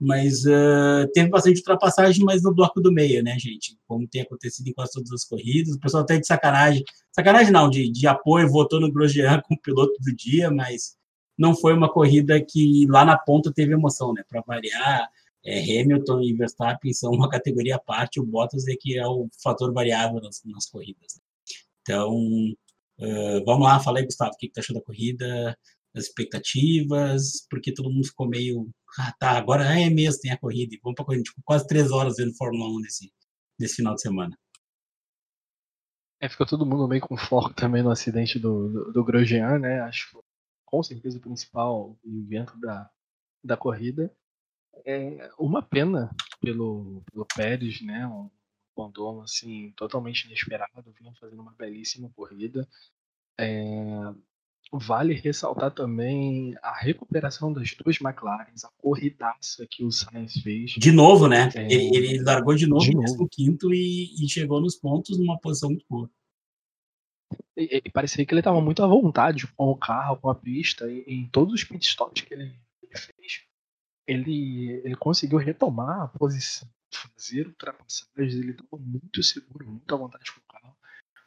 Mas 0.00 0.44
uh, 0.44 1.06
teve 1.12 1.28
bastante 1.28 1.58
ultrapassagem, 1.58 2.24
mas 2.24 2.42
no 2.42 2.54
bloco 2.54 2.80
do 2.80 2.92
meio, 2.92 3.22
né, 3.22 3.38
gente? 3.38 3.78
Como 3.86 4.08
tem 4.08 4.22
acontecido 4.22 4.66
em 4.66 4.72
quase 4.72 4.92
todas 4.92 5.12
as 5.12 5.24
corridas. 5.24 5.74
O 5.74 5.80
pessoal 5.80 6.02
até 6.02 6.18
de 6.18 6.26
sacanagem, 6.26 6.82
sacanagem 7.12 7.52
não, 7.52 7.70
de, 7.70 7.90
de 7.90 8.06
apoio, 8.06 8.50
votou 8.50 8.80
no 8.80 8.92
Grosjean 8.92 9.40
como 9.46 9.60
piloto 9.60 9.94
do 10.00 10.14
dia, 10.14 10.50
mas 10.50 10.96
não 11.38 11.54
foi 11.54 11.72
uma 11.74 11.92
corrida 11.92 12.40
que 12.40 12.86
lá 12.88 13.04
na 13.04 13.16
ponta 13.16 13.52
teve 13.52 13.72
emoção, 13.72 14.12
né? 14.12 14.22
Para 14.28 14.42
variar, 14.42 15.08
é, 15.44 15.80
Hamilton 15.80 16.22
e 16.22 16.32
Verstappen 16.34 16.92
são 16.92 17.12
uma 17.12 17.28
categoria 17.28 17.76
à 17.76 17.78
parte, 17.78 18.18
o 18.18 18.24
Bottas 18.24 18.66
é 18.66 18.74
que 18.78 18.98
é 18.98 19.06
o 19.06 19.28
fator 19.42 19.72
variável 19.72 20.20
nas, 20.20 20.42
nas 20.44 20.66
corridas. 20.66 21.20
Então, 21.82 22.14
uh, 22.98 23.44
vamos 23.44 23.66
lá, 23.66 23.78
fala 23.78 23.98
aí, 23.98 24.04
Gustavo, 24.06 24.32
o 24.32 24.36
que, 24.38 24.46
que 24.46 24.54
tu 24.54 24.60
achou 24.60 24.74
da 24.74 24.82
corrida, 24.82 25.56
as 25.94 26.04
expectativas, 26.04 27.46
porque 27.48 27.72
todo 27.72 27.90
mundo 27.90 28.06
ficou 28.06 28.28
meio 28.28 28.70
ah, 28.98 29.12
tá, 29.18 29.30
agora 29.32 29.64
é 29.64 29.90
mesmo, 29.90 30.20
tem 30.20 30.30
a 30.30 30.38
corrida, 30.38 30.74
e 30.74 30.80
vamos 30.82 30.94
para 30.94 31.04
corrida, 31.04 31.24
tipo, 31.24 31.42
quase 31.44 31.66
três 31.66 31.90
horas 31.90 32.16
vendo 32.16 32.36
Fórmula 32.36 32.70
1 32.70 32.80
nesse, 32.80 33.12
nesse 33.58 33.76
final 33.76 33.94
de 33.94 34.02
semana. 34.02 34.38
É, 36.20 36.28
ficou 36.28 36.46
todo 36.46 36.64
mundo 36.64 36.88
meio 36.88 37.02
com 37.02 37.16
foco 37.16 37.52
também 37.54 37.82
no 37.82 37.90
acidente 37.90 38.38
do, 38.38 38.68
do, 38.68 38.92
do 38.92 39.04
Grosjean, 39.04 39.58
né? 39.58 39.80
Acho 39.80 40.10
que 40.10 40.18
com 40.64 40.82
certeza 40.82 41.18
o 41.18 41.20
principal 41.20 41.98
evento 42.04 42.58
da, 42.58 42.90
da 43.42 43.56
corrida. 43.56 44.14
É 44.84 45.30
uma 45.38 45.62
pena 45.62 46.10
pelo, 46.40 47.02
pelo 47.12 47.26
Pérez, 47.36 47.80
né? 47.80 48.06
Um 48.06 48.30
abandono 48.76 49.22
assim, 49.22 49.72
totalmente 49.76 50.24
inesperado, 50.24 50.92
vinha 50.98 51.14
fazendo 51.20 51.42
uma 51.42 51.52
belíssima 51.52 52.10
corrida. 52.16 52.66
É, 53.38 54.14
Vale 54.76 55.14
ressaltar 55.14 55.70
também 55.70 56.56
a 56.60 56.74
recuperação 56.74 57.52
das 57.52 57.74
duas 57.74 58.00
McLarens, 58.00 58.64
a 58.64 58.70
corridaça 58.76 59.66
que 59.70 59.84
o 59.84 59.90
Sainz 59.92 60.34
fez. 60.42 60.72
De 60.72 60.90
novo, 60.90 61.28
né? 61.28 61.48
É... 61.54 61.72
Ele, 61.72 61.96
ele, 61.96 62.22
largou 62.22 62.54
de 62.54 62.66
novo, 62.66 62.84
de 62.84 62.92
novo. 62.92 63.28
quinto 63.28 63.72
e, 63.72 64.12
e, 64.18 64.28
chegou 64.28 64.60
nos 64.60 64.74
pontos 64.74 65.18
numa 65.18 65.38
posição 65.38 65.70
muito 65.70 65.86
boa. 65.88 66.10
E, 67.56 67.82
e 67.84 67.90
parecia 67.90 68.26
que 68.26 68.34
ele 68.34 68.40
estava 68.40 68.60
muito 68.60 68.82
à 68.82 68.86
vontade 68.86 69.46
com 69.46 69.70
o 69.70 69.76
carro, 69.76 70.16
com 70.16 70.28
a 70.28 70.34
pista, 70.34 70.90
e, 70.90 71.04
em 71.06 71.28
todos 71.28 71.54
os 71.54 71.64
pitstops 71.64 72.22
que 72.22 72.34
ele, 72.34 72.52
ele 72.82 72.96
fez, 72.96 73.42
ele, 74.06 74.82
ele 74.84 74.96
conseguiu 74.96 75.38
retomar 75.38 76.02
a 76.02 76.08
posição, 76.08 76.68
fazer 76.90 77.46
ultrapassagens, 77.46 78.34
ele 78.34 78.50
estava 78.50 78.82
muito 78.82 79.22
seguro, 79.22 79.70
muito 79.70 79.94
à 79.94 79.98
vontade 79.98 80.32
com 80.32 80.40
o 80.40 80.60
carro, 80.60 80.76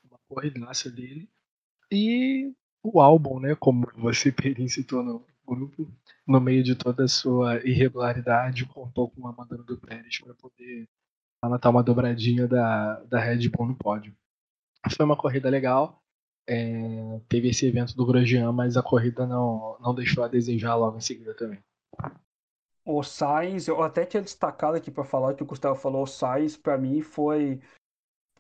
uma 0.10 0.20
corridaça 0.28 0.92
dele. 0.92 1.30
E 1.90 2.52
o 2.94 3.02
álbum, 3.02 3.40
né, 3.40 3.56
como 3.56 3.90
você 3.96 4.32
Perin 4.32 4.68
citou 4.68 5.04
no 5.04 5.26
grupo, 5.46 5.88
no 6.26 6.40
meio 6.40 6.64
de 6.64 6.76
toda 6.76 7.06
a 7.06 7.08
sua 7.08 7.58
irregularidade, 7.68 8.66
contou 8.66 9.10
com 9.10 9.22
uma 9.22 9.32
mandando 9.32 9.64
do 9.64 9.78
Pérez 9.78 10.20
para 10.20 10.34
poder 10.34 10.88
anotar 11.42 11.72
uma 11.72 11.84
dobradinha 11.84 12.48
da, 12.48 13.02
da 13.04 13.20
Red 13.20 13.48
Bull 13.50 13.68
no 13.68 13.76
pódio. 13.76 14.16
Foi 14.96 15.06
uma 15.06 15.18
corrida 15.18 15.50
legal. 15.50 16.02
É, 16.50 17.20
teve 17.28 17.50
esse 17.50 17.66
evento 17.66 17.96
do 17.96 18.06
Grosjean, 18.06 18.52
mas 18.52 18.78
a 18.78 18.84
corrida 18.84 19.26
não, 19.26 19.78
não 19.80 19.94
deixou 19.94 20.24
a 20.24 20.30
desejar 20.30 20.76
logo 20.76 20.98
em 20.98 21.02
seguida 21.02 21.34
também. 21.34 21.60
O 22.86 23.04
Sainz, 23.04 23.68
eu 23.68 23.84
até 23.84 24.06
tinha 24.06 24.24
destacado 24.24 24.78
aqui 24.78 24.90
para 24.90 25.04
falar 25.04 25.34
que 25.34 25.44
o 25.44 25.46
Gustavo 25.46 25.76
falou, 25.76 26.04
o 26.04 26.08
Sainz 26.08 26.56
para 26.56 26.78
mim 26.78 27.02
foi 27.02 27.60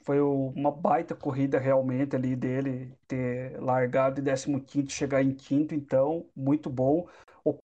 foi 0.07 0.21
uma 0.21 0.71
baita 0.71 1.13
corrida 1.13 1.59
realmente 1.59 2.15
ali 2.15 2.33
dele, 2.33 2.97
ter 3.05 3.61
largado 3.61 4.21
de 4.21 4.31
15 4.31 4.89
chegar 4.89 5.21
em 5.21 5.33
quinto, 5.33 5.75
então, 5.75 6.25
muito 6.33 6.69
bom. 6.69 7.05
O 7.43 7.57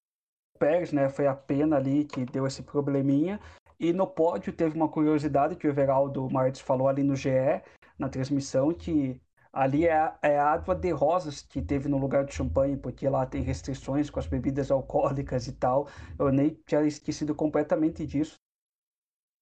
Pérez, 0.59 0.93
né, 0.93 1.09
foi 1.09 1.29
a 1.29 1.37
pena 1.37 1.77
ali 1.77 2.05
que 2.05 2.25
deu 2.25 2.45
esse 2.45 2.61
probleminha. 2.65 3.39
E 3.79 3.93
no 3.93 4.09
pódio 4.09 4.53
teve 4.53 4.75
uma 4.75 4.89
curiosidade 4.89 5.55
que 5.55 5.69
o 5.69 5.71
Everaldo 5.71 6.29
Martins 6.29 6.61
falou 6.61 6.89
ali 6.89 7.05
no 7.05 7.15
GE, 7.15 7.63
na 7.97 8.09
transmissão, 8.09 8.75
que 8.75 9.21
ali 9.53 9.87
é, 9.87 10.13
é 10.21 10.37
a 10.37 10.51
água 10.51 10.75
de 10.75 10.91
rosas 10.91 11.43
que 11.43 11.63
teve 11.63 11.89
no 11.89 11.99
lugar 11.99 12.25
do 12.25 12.33
champanhe, 12.33 12.77
porque 12.77 13.09
lá 13.09 13.25
tem 13.25 13.43
restrições 13.43 14.11
com 14.11 14.19
as 14.19 14.27
bebidas 14.27 14.69
alcoólicas 14.69 15.47
e 15.47 15.53
tal. 15.53 15.87
Eu 16.19 16.33
nem 16.33 16.61
tinha 16.67 16.83
esquecido 16.83 17.37
completamente 17.37 18.05
disso. 18.05 18.35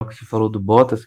Você 0.04 0.26
falou 0.26 0.50
do 0.50 0.60
Bottas, 0.60 1.06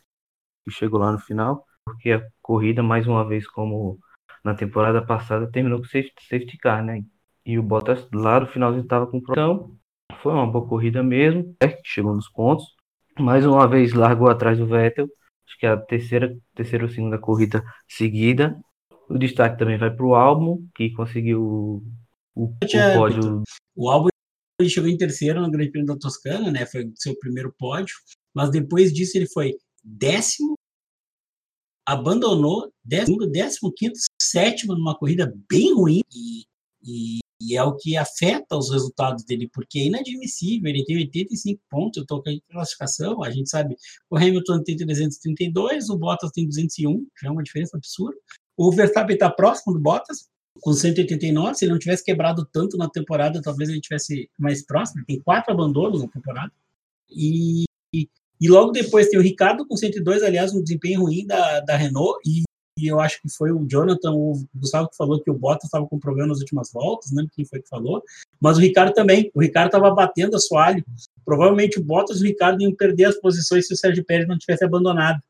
que 0.66 0.72
chegou 0.72 1.00
lá 1.00 1.12
no 1.12 1.20
final 1.20 1.64
porque 1.86 2.12
a 2.12 2.26
corrida, 2.42 2.82
mais 2.82 3.08
uma 3.08 3.28
vez, 3.28 3.48
como 3.48 4.00
na 4.44 4.54
temporada 4.54 5.06
passada, 5.06 5.50
terminou 5.50 5.80
com 5.80 5.86
safety, 5.86 6.14
safety 6.28 6.58
car, 6.58 6.84
né? 6.84 7.04
E 7.46 7.58
o 7.58 7.64
Bottas 7.64 8.08
lá 8.14 8.40
no 8.40 8.48
finalzinho 8.48 8.84
estava 8.84 9.08
com 9.08 9.18
então 9.18 9.76
foi 10.22 10.32
uma 10.34 10.50
boa 10.50 10.68
corrida 10.68 11.04
mesmo, 11.04 11.56
é, 11.62 11.78
chegou 11.84 12.16
nos 12.16 12.30
pontos. 12.30 12.66
Mais 13.20 13.46
uma 13.46 13.68
vez 13.68 13.94
largou 13.94 14.30
atrás 14.30 14.58
do 14.58 14.66
Vettel, 14.66 15.08
acho 15.48 15.60
que 15.60 15.66
é 15.66 15.70
a 15.70 15.78
terceira, 15.78 16.36
terceira 16.56 16.86
ou 16.86 16.90
segunda 16.90 17.18
corrida 17.18 17.64
seguida. 17.88 18.60
O 19.10 19.18
destaque 19.18 19.58
também 19.58 19.78
vai 19.78 19.92
para 19.92 20.06
o 20.06 20.16
álbum, 20.16 20.66
que 20.74 20.92
conseguiu 20.92 21.42
o, 21.42 21.84
o, 22.36 22.56
é, 22.74 22.96
pódio. 22.96 23.44
O 23.76 23.90
álbum 23.90 24.08
ele 24.60 24.70
chegou 24.70 24.90
em 24.90 24.98
terceiro 24.98 25.42
no 25.42 25.52
Grande 25.52 25.72
Prêmio 25.72 25.88
da 25.88 25.98
Toscana, 25.98 26.52
né? 26.52 26.66
Foi 26.66 26.86
o 26.86 26.94
seu 26.96 27.18
primeiro 27.20 27.54
pódio, 27.58 27.96
mas 28.34 28.50
depois 28.50 28.94
disso 28.94 29.18
ele 29.18 29.28
foi 29.28 29.54
décimo 29.84 30.56
abandonou 31.86 32.72
15 32.88 33.58
sétimo 34.22 34.76
numa 34.76 34.98
corrida 34.98 35.34
bem 35.50 35.74
ruim 35.74 36.02
e, 36.14 36.44
e, 36.84 37.20
e, 37.42 37.56
é 37.56 37.64
o 37.64 37.76
que 37.76 37.98
afeta 37.98 38.58
os 38.58 38.72
resultados 38.72 39.24
dele, 39.26 39.50
porque 39.54 39.80
é 39.80 39.86
inadmissível, 39.86 40.70
ele 40.70 40.86
tem 40.86 40.98
85 40.98 41.62
pontos, 41.70 41.98
eu 41.98 42.04
estou 42.04 42.24
com 42.24 42.30
a 42.30 42.52
classificação, 42.52 43.24
a 43.24 43.30
gente 43.30 43.50
sabe, 43.50 43.76
o 44.10 44.18
Hamilton 44.18 44.64
tem 44.64 44.78
332, 44.78 45.90
o 45.90 45.98
Bottas 45.98 46.32
tem 46.32 46.48
201, 46.48 47.06
já 47.22 47.28
é 47.28 47.32
uma 47.32 47.44
diferença 47.44 47.78
absurda, 47.78 48.18
o 48.56 48.72
Verstappen 48.72 49.16
está 49.16 49.30
próximo 49.30 49.74
do 49.74 49.80
Bottas, 49.80 50.30
com 50.62 50.72
189, 50.72 51.56
se 51.56 51.66
ele 51.66 51.72
não 51.72 51.80
tivesse 51.80 52.04
quebrado 52.04 52.48
tanto 52.52 52.78
na 52.78 52.88
temporada, 52.88 53.42
talvez 53.42 53.70
ele 53.70 53.82
tivesse 53.82 54.30
mais 54.38 54.64
próximo, 54.66 55.00
ele 55.00 55.08
tem 55.08 55.22
quatro 55.22 55.52
abandonos 55.52 56.02
na 56.02 56.08
temporada, 56.08 56.52
e, 57.10 57.64
e 57.94 58.08
logo 58.48 58.72
depois 58.72 59.08
tem 59.08 59.20
o 59.20 59.24
Ricardo 59.24 59.66
com 59.66 59.76
102, 59.76 60.24
aliás, 60.24 60.54
um 60.54 60.62
desempenho 60.62 61.02
ruim 61.02 61.26
da, 61.26 61.60
da 61.62 61.76
Renault, 61.76 62.20
e, 62.26 62.44
e 62.78 62.88
eu 62.88 63.00
acho 63.00 63.22
que 63.22 63.30
foi 63.30 63.52
o 63.52 63.66
Jonathan, 63.68 64.12
o 64.12 64.44
Gustavo 64.56 64.90
que 64.90 64.98
falou 64.98 65.22
que 65.22 65.30
o 65.30 65.38
Bottas 65.38 65.66
estava 65.66 65.88
com 65.88 66.00
problema 66.00 66.30
nas 66.30 66.40
últimas 66.40 66.72
voltas, 66.72 67.12
né? 67.12 67.26
Quem 67.34 67.46
foi 67.46 67.62
que 67.62 67.70
falou? 67.70 68.02
Mas 68.42 68.58
o 68.58 68.62
Ricardo 68.62 68.94
também. 68.94 69.32
O 69.34 69.42
Ricardo 69.42 69.68
estava 69.68 69.94
batendo 69.94 70.36
a 70.36 70.40
soalho. 70.40 70.84
Provavelmente 71.24 71.80
o 71.80 71.84
Bottas 71.84 72.18
e 72.20 72.24
o 72.24 72.28
Ricardo 72.28 72.62
iam 72.62 72.74
perder 72.74 73.06
as 73.06 73.20
posições 73.20 73.68
se 73.68 73.74
o 73.74 73.78
Sérgio 73.78 74.04
Pérez 74.04 74.28
não 74.28 74.38
tivesse 74.38 74.66
abandonado. 74.66 75.22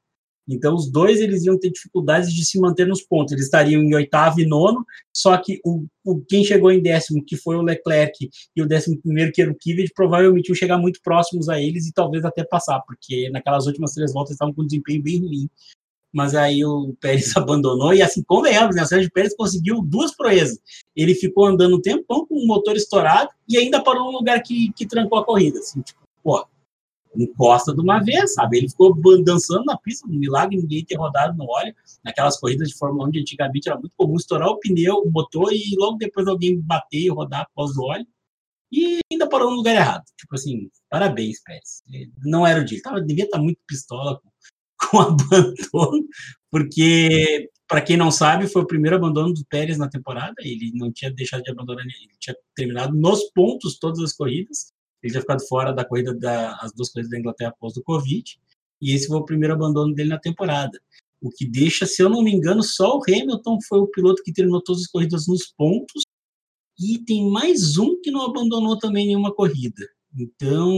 Então, 0.48 0.76
os 0.76 0.92
dois 0.92 1.22
eles 1.22 1.46
iam 1.46 1.58
ter 1.58 1.70
dificuldades 1.72 2.34
de 2.34 2.46
se 2.46 2.60
manter 2.60 2.86
nos 2.86 3.02
pontos. 3.02 3.32
Eles 3.32 3.46
estariam 3.46 3.82
em 3.82 3.96
oitavo 3.96 4.42
e 4.42 4.46
nono, 4.46 4.86
só 5.16 5.38
que 5.38 5.60
o, 5.64 5.86
o 6.04 6.22
quem 6.22 6.44
chegou 6.44 6.72
em 6.72 6.82
décimo, 6.82 7.24
que 7.24 7.38
foi 7.38 7.56
o 7.56 7.62
Leclerc, 7.62 8.30
e 8.56 8.62
o 8.62 8.68
décimo 8.68 9.00
primeiro, 9.02 9.32
que 9.32 9.42
era 9.42 9.52
o 9.52 9.56
Kvyat, 9.56 9.92
provavelmente 9.96 10.50
iam 10.50 10.56
chegar 10.56 10.78
muito 10.78 11.02
próximos 11.02 11.48
a 11.48 11.62
eles 11.62 11.88
e 11.88 11.94
talvez 11.94 12.26
até 12.26 12.44
passar, 12.44 12.82
porque 12.82 13.30
naquelas 13.30 13.68
últimas 13.68 13.94
três 13.94 14.12
voltas 14.12 14.34
estavam 14.34 14.54
com 14.54 14.64
um 14.64 14.68
desempenho 14.68 15.02
bem 15.02 15.20
ruim. 15.20 15.50
mas 16.14 16.36
aí 16.36 16.64
o 16.64 16.94
Pérez 17.00 17.36
abandonou, 17.38 17.94
e 17.94 18.02
assim, 18.02 18.22
convenhamos, 18.24 18.76
né, 18.76 18.84
o 18.84 18.86
Sérgio 18.86 19.12
Pérez 19.12 19.36
conseguiu 19.36 19.82
duas 19.82 20.16
proezas. 20.16 20.60
Ele 20.96 21.16
ficou 21.16 21.46
andando 21.46 21.78
um 21.78 21.82
tempão 21.82 22.28
com 22.28 22.36
o 22.36 22.46
motor 22.46 22.76
estourado 22.76 23.30
e 23.50 23.58
ainda 23.58 23.82
parou 23.82 24.12
num 24.12 24.18
lugar 24.18 24.42
que, 24.44 24.72
que 24.74 24.86
trancou 24.86 25.18
a 25.18 25.26
corrida, 25.26 25.60
assim, 25.60 25.82
tipo, 25.82 26.02
pô, 26.22 26.46
encosta 27.16 27.74
de 27.74 27.82
uma 27.82 28.00
vez, 28.00 28.34
sabe? 28.34 28.58
Ele 28.58 28.70
ficou 28.70 28.96
dançando 29.24 29.66
na 29.66 29.78
pista, 29.78 30.08
um 30.08 30.12
milagre 30.12 30.58
ninguém 30.58 30.86
ter 30.86 30.96
rodado 30.96 31.38
no 31.38 31.46
óleo. 31.50 31.74
Naquelas 32.04 32.40
corridas 32.40 32.70
de 32.70 32.78
Fórmula 32.78 33.08
1 33.08 33.12
de 33.12 33.20
antigamente 33.20 33.70
era 33.70 33.80
muito 33.80 33.94
comum 33.96 34.16
estourar 34.16 34.50
o 34.50 34.60
pneu, 34.60 34.96
o 34.96 35.12
motor 35.12 35.52
e 35.54 35.76
logo 35.78 35.98
depois 35.98 36.28
alguém 36.28 36.60
bater 36.60 37.00
e 37.00 37.10
rodar 37.10 37.42
após 37.42 37.76
o 37.78 37.84
óleo. 37.84 38.06
E 38.72 39.00
ainda 39.12 39.30
parou 39.30 39.52
no 39.52 39.58
lugar 39.58 39.76
errado. 39.76 40.04
Tipo 40.18 40.34
assim, 40.34 40.68
parabéns, 40.90 41.42
Pérez. 41.44 41.84
Não 42.26 42.46
era 42.46 42.60
o 42.60 42.66
dia. 42.66 42.82
Tava, 42.82 43.00
devia 43.00 43.26
estar 43.26 43.38
muito 43.38 43.60
pistola 43.68 44.20
com, 44.20 44.30
com 44.90 45.00
abandono, 45.00 46.04
porque, 46.50 47.52
para 47.68 47.82
quem 47.82 47.96
não 47.96 48.10
sabe, 48.10 48.48
foi 48.48 48.64
o 48.64 48.68
primeiro 48.68 48.96
abandono 48.96 49.32
do 49.32 49.46
Pérez 49.46 49.78
na 49.78 49.88
temporada. 49.88 50.34
Ele 50.40 50.72
não 50.74 50.92
tinha 50.92 51.14
deixado 51.14 51.44
de 51.44 51.52
abandonar, 51.52 51.86
ele 51.86 52.10
tinha 52.20 52.36
terminado 52.56 52.96
nos 52.96 53.24
pontos 53.32 53.78
todas 53.78 54.00
as 54.00 54.14
corridas. 54.14 54.73
Ele 55.04 55.12
tinha 55.12 55.22
ficado 55.22 55.46
fora 55.48 55.74
da 55.74 55.84
corrida 55.84 56.14
das 56.14 56.72
duas 56.74 56.90
corridas 56.90 57.12
da 57.12 57.20
Inglaterra 57.20 57.50
após 57.50 57.76
o 57.76 57.84
Covid. 57.84 58.40
E 58.82 58.94
esse 58.94 59.08
foi 59.08 59.18
o 59.18 59.26
primeiro 59.26 59.54
abandono 59.54 59.94
dele 59.94 60.10
na 60.10 60.20
temporada. 60.20 60.80
O 61.22 61.30
que 61.30 61.46
deixa, 61.46 61.86
se 61.86 62.02
eu 62.02 62.10
não 62.10 62.24
me 62.24 62.34
engano, 62.34 62.64
só 62.64 62.98
o 62.98 63.02
Hamilton 63.04 63.58
foi 63.68 63.80
o 63.80 63.88
piloto 63.88 64.24
que 64.24 64.34
terminou 64.34 64.62
todas 64.62 64.84
as 64.84 64.88
corridas 64.88 65.28
nos 65.28 65.48
pontos 65.58 66.04
e 66.80 67.00
tem 67.00 67.30
mais 67.30 67.78
um 67.78 68.00
que 68.02 68.12
não 68.12 68.22
abandonou 68.22 68.78
também 68.78 69.08
nenhuma 69.08 69.34
corrida. 69.34 69.88
Então, 70.18 70.76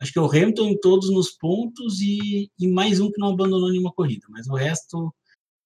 acho 0.00 0.12
que 0.12 0.18
é 0.18 0.22
o 0.22 0.26
Hamilton 0.26 0.68
em 0.68 0.80
todos 0.80 1.10
nos 1.10 1.30
pontos 1.30 2.00
e, 2.00 2.50
e 2.58 2.68
mais 2.68 3.00
um 3.00 3.10
que 3.10 3.20
não 3.20 3.28
abandonou 3.28 3.70
nenhuma 3.70 3.92
corrida. 3.92 4.26
Mas 4.28 4.46
o 4.46 4.54
resto, 4.54 5.14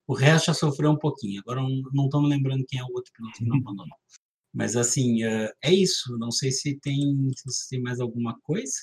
o 0.06 0.14
resto 0.14 0.46
já 0.46 0.54
sofreu 0.54 0.90
um 0.90 0.98
pouquinho. 0.98 1.40
Agora 1.40 1.60
não 1.92 2.04
estou 2.04 2.22
me 2.22 2.28
lembrando 2.28 2.64
quem 2.66 2.78
é 2.78 2.84
o 2.84 2.92
outro 2.92 3.12
piloto 3.12 3.38
que 3.38 3.44
não 3.44 3.56
abandonou. 3.58 3.96
Mas 4.52 4.76
assim, 4.76 5.24
é, 5.24 5.52
é 5.62 5.72
isso. 5.72 6.16
Não 6.18 6.30
sei 6.30 6.50
se 6.50 6.78
tem, 6.80 7.30
se 7.34 7.68
tem 7.70 7.80
mais 7.80 8.00
alguma 8.00 8.38
coisa. 8.40 8.74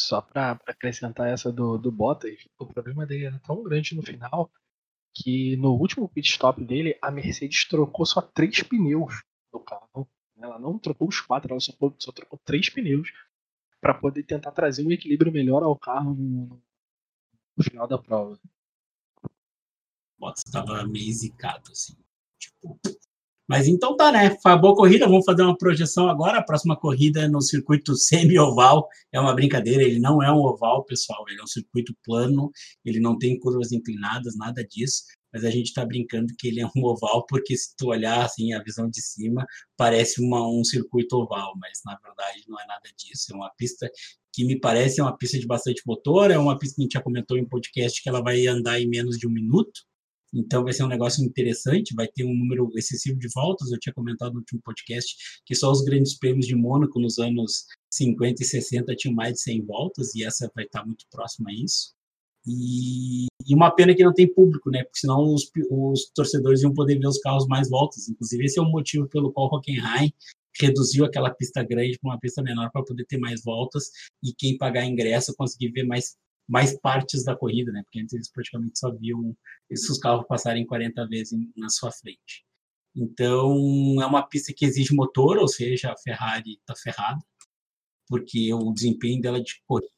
Só 0.00 0.20
para 0.20 0.52
acrescentar 0.66 1.28
essa 1.28 1.52
do, 1.52 1.78
do 1.78 1.92
Bottas, 1.92 2.48
o 2.58 2.66
problema 2.66 3.06
dele 3.06 3.26
era 3.26 3.38
tão 3.40 3.62
grande 3.62 3.94
no 3.94 4.02
final 4.02 4.50
que 5.14 5.56
no 5.56 5.72
último 5.74 6.08
pit 6.08 6.30
stop 6.30 6.64
dele, 6.64 6.98
a 7.02 7.10
Mercedes 7.10 7.66
trocou 7.68 8.06
só 8.06 8.22
três 8.22 8.62
pneus 8.62 9.22
do 9.52 9.60
carro. 9.60 10.08
Ela 10.36 10.58
não 10.58 10.78
trocou 10.78 11.08
os 11.08 11.20
quatro, 11.20 11.52
ela 11.52 11.60
só, 11.60 11.72
só 11.98 12.12
trocou 12.12 12.38
três 12.44 12.70
pneus 12.70 13.12
para 13.80 13.94
poder 13.94 14.22
tentar 14.22 14.52
trazer 14.52 14.86
um 14.86 14.92
equilíbrio 14.92 15.32
melhor 15.32 15.62
ao 15.62 15.78
carro 15.78 16.14
no, 16.14 16.62
no 17.56 17.64
final 17.64 17.86
da 17.86 17.98
prova. 17.98 18.38
O 19.22 19.28
Bottas 20.18 20.44
estava 20.46 20.86
meio 20.86 21.12
zicado, 21.12 21.70
assim. 21.72 21.96
Tipo, 22.38 22.78
mas 23.50 23.66
então 23.66 23.96
tá, 23.96 24.12
né? 24.12 24.38
Foi 24.40 24.56
boa 24.56 24.76
corrida. 24.76 25.08
Vamos 25.08 25.24
fazer 25.24 25.42
uma 25.42 25.58
projeção 25.58 26.08
agora. 26.08 26.38
A 26.38 26.42
próxima 26.42 26.76
corrida 26.76 27.22
é 27.22 27.28
no 27.28 27.42
circuito 27.42 27.96
semi-oval. 27.96 28.86
É 29.10 29.18
uma 29.18 29.34
brincadeira, 29.34 29.82
ele 29.82 29.98
não 29.98 30.22
é 30.22 30.30
um 30.30 30.38
oval, 30.38 30.84
pessoal. 30.84 31.24
Ele 31.28 31.40
é 31.40 31.42
um 31.42 31.48
circuito 31.48 31.92
plano, 32.04 32.52
ele 32.84 33.00
não 33.00 33.18
tem 33.18 33.36
curvas 33.40 33.72
inclinadas, 33.72 34.36
nada 34.36 34.64
disso. 34.64 35.02
Mas 35.32 35.44
a 35.44 35.50
gente 35.50 35.66
está 35.66 35.84
brincando 35.84 36.32
que 36.38 36.46
ele 36.46 36.60
é 36.60 36.66
um 36.76 36.84
oval, 36.84 37.26
porque 37.26 37.56
se 37.56 37.74
tu 37.76 37.88
olhar 37.88 38.24
assim, 38.24 38.52
a 38.52 38.62
visão 38.62 38.88
de 38.88 39.02
cima, 39.02 39.44
parece 39.76 40.22
uma, 40.22 40.46
um 40.48 40.62
circuito 40.62 41.16
oval, 41.16 41.52
mas 41.58 41.80
na 41.84 41.98
verdade 41.98 42.44
não 42.46 42.56
é 42.60 42.64
nada 42.68 42.88
disso. 42.96 43.32
É 43.32 43.34
uma 43.34 43.50
pista 43.56 43.90
que 44.32 44.44
me 44.44 44.60
parece 44.60 45.00
uma 45.00 45.16
pista 45.18 45.36
de 45.40 45.46
bastante 45.48 45.82
motor, 45.84 46.30
é 46.30 46.38
uma 46.38 46.56
pista 46.56 46.76
que 46.76 46.82
a 46.82 46.84
gente 46.84 46.92
já 46.92 47.02
comentou 47.02 47.36
em 47.36 47.44
podcast 47.44 48.00
que 48.00 48.08
ela 48.08 48.22
vai 48.22 48.46
andar 48.46 48.80
em 48.80 48.88
menos 48.88 49.18
de 49.18 49.26
um 49.26 49.30
minuto 49.32 49.89
então 50.32 50.62
vai 50.62 50.72
ser 50.72 50.84
um 50.84 50.88
negócio 50.88 51.24
interessante, 51.24 51.94
vai 51.94 52.06
ter 52.06 52.24
um 52.24 52.34
número 52.34 52.70
excessivo 52.76 53.18
de 53.18 53.28
voltas. 53.34 53.70
Eu 53.70 53.78
tinha 53.78 53.92
comentado 53.92 54.32
no 54.32 54.38
último 54.38 54.60
podcast 54.62 55.16
que 55.44 55.54
só 55.54 55.70
os 55.70 55.82
grandes 55.82 56.16
prêmios 56.18 56.46
de 56.46 56.54
Mônaco 56.54 57.00
nos 57.00 57.18
anos 57.18 57.66
50 57.92 58.42
e 58.42 58.46
60 58.46 58.94
tinham 58.96 59.14
mais 59.14 59.34
de 59.34 59.40
100 59.40 59.66
voltas 59.66 60.14
e 60.14 60.24
essa 60.24 60.50
vai 60.54 60.64
estar 60.64 60.84
muito 60.86 61.04
próxima 61.10 61.50
a 61.50 61.52
isso. 61.52 61.92
E, 62.46 63.26
e 63.46 63.54
uma 63.54 63.70
pena 63.70 63.94
que 63.94 64.04
não 64.04 64.14
tem 64.14 64.32
público, 64.32 64.70
né? 64.70 64.82
Porque 64.84 65.00
senão 65.00 65.34
os, 65.34 65.50
os 65.70 66.10
torcedores 66.14 66.62
iam 66.62 66.72
poder 66.72 66.98
ver 66.98 67.08
os 67.08 67.18
carros 67.18 67.46
mais 67.46 67.68
voltas. 67.68 68.08
Inclusive 68.08 68.44
esse 68.44 68.58
é 68.58 68.62
o 68.62 68.70
motivo 68.70 69.08
pelo 69.08 69.32
qual 69.32 69.52
Hockenheim 69.52 70.12
reduziu 70.58 71.04
aquela 71.04 71.30
pista 71.30 71.62
grande 71.62 71.98
para 71.98 72.10
uma 72.10 72.18
pista 72.18 72.42
menor 72.42 72.70
para 72.70 72.84
poder 72.84 73.04
ter 73.06 73.18
mais 73.18 73.42
voltas 73.42 73.90
e 74.22 74.32
quem 74.32 74.58
pagar 74.58 74.84
ingresso 74.84 75.34
conseguir 75.36 75.70
ver 75.70 75.84
mais 75.84 76.16
mais 76.50 76.78
partes 76.80 77.24
da 77.24 77.36
corrida, 77.36 77.70
né? 77.70 77.82
Porque 77.84 78.00
antes 78.00 78.12
eles 78.12 78.30
praticamente 78.30 78.78
só 78.78 78.90
viam 78.90 79.36
esses 79.70 79.98
carros 79.98 80.26
passarem 80.26 80.66
40 80.66 81.06
vezes 81.06 81.38
na 81.56 81.68
sua 81.68 81.92
frente. 81.92 82.44
Então, 82.94 83.56
é 84.02 84.06
uma 84.06 84.26
pista 84.26 84.52
que 84.54 84.64
exige 84.64 84.92
motor, 84.92 85.38
ou 85.38 85.46
seja, 85.46 85.92
a 85.92 85.96
Ferrari 85.96 86.54
está 86.54 86.74
ferrada, 86.74 87.20
porque 88.08 88.52
o 88.52 88.72
desempenho 88.72 89.20
dela 89.20 89.40
de 89.40 89.62
corrida 89.64 89.88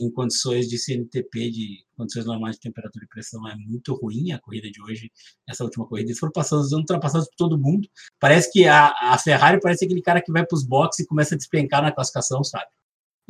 em 0.00 0.10
condições 0.10 0.68
de 0.68 0.76
CNTP, 0.76 1.48
de 1.48 1.84
condições 1.96 2.26
normais 2.26 2.56
de 2.56 2.62
temperatura 2.62 3.04
e 3.04 3.08
pressão, 3.08 3.46
é 3.48 3.54
muito 3.54 3.94
ruim. 3.94 4.32
A 4.32 4.40
corrida 4.40 4.68
de 4.68 4.82
hoje, 4.82 5.12
essa 5.48 5.62
última 5.62 5.86
corrida, 5.86 6.08
eles 6.08 6.18
foram 6.18 6.32
passando, 6.32 6.66
ultrapassados 6.76 7.28
por 7.28 7.36
todo 7.36 7.56
mundo. 7.56 7.88
Parece 8.18 8.50
que 8.50 8.66
a, 8.66 8.88
a 9.12 9.16
Ferrari 9.16 9.60
parece 9.60 9.84
aquele 9.84 10.02
cara 10.02 10.20
que 10.20 10.32
vai 10.32 10.44
para 10.44 10.56
os 10.56 10.66
boxes 10.66 11.04
e 11.04 11.08
começa 11.08 11.36
a 11.36 11.38
despencar 11.38 11.82
na 11.82 11.92
classificação, 11.92 12.42
sabe? 12.42 12.66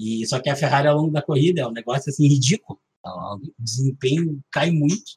E 0.00 0.26
só 0.26 0.40
que 0.40 0.48
a 0.48 0.56
Ferrari 0.56 0.88
ao 0.88 0.96
longo 0.96 1.12
da 1.12 1.20
corrida 1.20 1.60
é 1.60 1.66
um 1.66 1.72
negócio 1.72 2.08
assim 2.08 2.26
ridículo. 2.26 2.80
O 3.04 3.38
desempenho 3.58 4.40
cai 4.50 4.70
muito. 4.70 5.12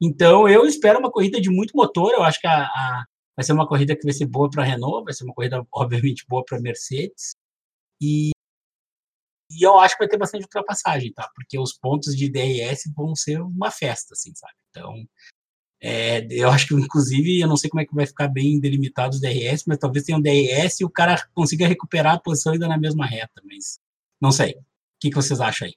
Então 0.00 0.48
eu 0.48 0.64
espero 0.64 0.98
uma 0.98 1.12
corrida 1.12 1.38
de 1.38 1.50
muito 1.50 1.76
motor. 1.76 2.10
Eu 2.12 2.22
acho 2.22 2.40
que 2.40 2.46
a, 2.46 2.64
a 2.64 3.04
vai 3.36 3.44
ser 3.44 3.52
uma 3.52 3.68
corrida 3.68 3.94
que 3.94 4.04
vai 4.04 4.14
ser 4.14 4.26
boa 4.26 4.48
para 4.50 4.62
a 4.62 4.66
Renault, 4.66 5.04
vai 5.04 5.12
ser 5.12 5.24
uma 5.24 5.34
corrida 5.34 5.66
obviamente 5.70 6.24
boa 6.26 6.42
para 6.42 6.56
a 6.56 6.60
Mercedes. 6.60 7.34
E, 8.00 8.30
e 9.50 9.62
eu 9.62 9.78
acho 9.78 9.94
que 9.94 10.04
vai 10.04 10.08
ter 10.08 10.18
bastante 10.18 10.44
ultrapassagem, 10.44 11.12
tá? 11.12 11.30
Porque 11.34 11.58
os 11.58 11.74
pontos 11.74 12.16
de 12.16 12.30
DRS 12.30 12.90
vão 12.96 13.14
ser 13.14 13.42
uma 13.42 13.70
festa, 13.70 14.14
assim, 14.14 14.34
sabe? 14.34 14.54
Então 14.70 15.06
é, 15.84 16.24
eu 16.30 16.48
acho 16.48 16.68
que, 16.68 16.74
inclusive, 16.74 17.40
eu 17.40 17.48
não 17.48 17.56
sei 17.56 17.68
como 17.68 17.80
é 17.80 17.84
que 17.84 17.94
vai 17.94 18.06
ficar 18.06 18.28
bem 18.28 18.60
delimitado 18.60 19.16
os 19.16 19.20
DRS, 19.20 19.64
mas 19.66 19.78
talvez 19.78 20.04
tenha 20.04 20.16
um 20.16 20.22
DRS 20.22 20.80
e 20.80 20.84
o 20.84 20.90
cara 20.90 21.20
consiga 21.34 21.66
recuperar 21.66 22.14
a 22.14 22.20
posição 22.20 22.52
ainda 22.52 22.68
na 22.68 22.78
mesma 22.78 23.04
reta, 23.04 23.42
mas 23.44 23.80
não 24.22 24.30
sei. 24.30 24.52
O 24.52 24.64
que, 25.00 25.10
que 25.10 25.16
vocês 25.16 25.40
acham 25.40 25.66
aí? 25.66 25.74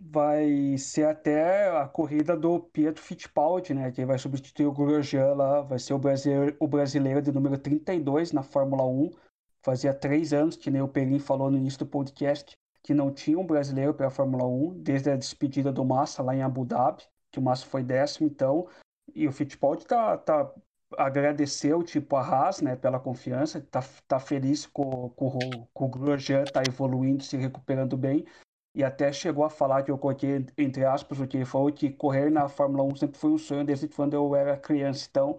Vai 0.00 0.78
ser 0.78 1.06
até 1.06 1.68
a 1.76 1.86
corrida 1.88 2.36
do 2.36 2.60
Pietro 2.60 3.02
Fittipaldi, 3.02 3.74
né? 3.74 3.90
Que 3.90 4.06
vai 4.06 4.18
substituir 4.18 4.66
o 4.66 4.72
Grosjean 4.72 5.34
lá, 5.34 5.60
vai 5.60 5.78
ser 5.78 5.92
o 5.92 5.98
brasileiro, 5.98 6.56
o 6.60 6.68
brasileiro 6.68 7.20
de 7.20 7.32
número 7.32 7.58
32 7.58 8.30
na 8.30 8.42
Fórmula 8.42 8.84
1. 8.84 9.10
Fazia 9.64 9.92
três 9.92 10.32
anos, 10.32 10.56
que 10.56 10.70
nem 10.70 10.82
o 10.82 10.88
Perim 10.88 11.18
falou 11.18 11.50
no 11.50 11.58
início 11.58 11.80
do 11.80 11.86
podcast, 11.86 12.56
que 12.82 12.94
não 12.94 13.12
tinha 13.12 13.38
um 13.38 13.46
brasileiro 13.46 13.92
para 13.92 14.06
a 14.06 14.10
Fórmula 14.10 14.46
1, 14.46 14.80
desde 14.80 15.10
a 15.10 15.16
despedida 15.16 15.72
do 15.72 15.84
Massa 15.84 16.22
lá 16.22 16.34
em 16.34 16.42
Abu 16.42 16.64
Dhabi, 16.64 17.02
que 17.30 17.38
o 17.38 17.42
Massa 17.42 17.66
foi 17.66 17.82
décimo, 17.82 18.26
então 18.26 18.68
e 19.14 19.26
o 19.26 19.32
Fittipaldi 19.32 19.84
tá, 19.84 20.16
tá 20.16 20.52
agradeceu 20.98 21.82
tipo 21.82 22.16
a 22.16 22.22
Haas, 22.22 22.60
né, 22.60 22.76
pela 22.76 23.00
confiança, 23.00 23.60
tá, 23.70 23.84
tá 24.06 24.18
feliz 24.20 24.66
com, 24.66 25.08
com, 25.10 25.38
com 25.72 25.84
o 25.84 25.88
Grosjean 25.88 26.44
tá 26.44 26.62
evoluindo, 26.66 27.22
se 27.22 27.36
recuperando 27.36 27.96
bem 27.96 28.24
e 28.74 28.82
até 28.82 29.12
chegou 29.12 29.44
a 29.44 29.50
falar 29.50 29.82
que 29.82 29.90
eu 29.90 29.98
coloquei 29.98 30.46
entre 30.56 30.84
aspas 30.84 31.20
o 31.20 31.26
que 31.26 31.36
ele 31.36 31.44
falou 31.44 31.70
que 31.72 31.90
correr 31.90 32.30
na 32.30 32.48
Fórmula 32.48 32.84
1 32.84 32.96
sempre 32.96 33.18
foi 33.18 33.30
um 33.30 33.38
sonho 33.38 33.64
desde 33.64 33.86
quando 33.88 34.14
eu 34.14 34.34
era 34.34 34.56
criança, 34.56 35.06
então 35.10 35.38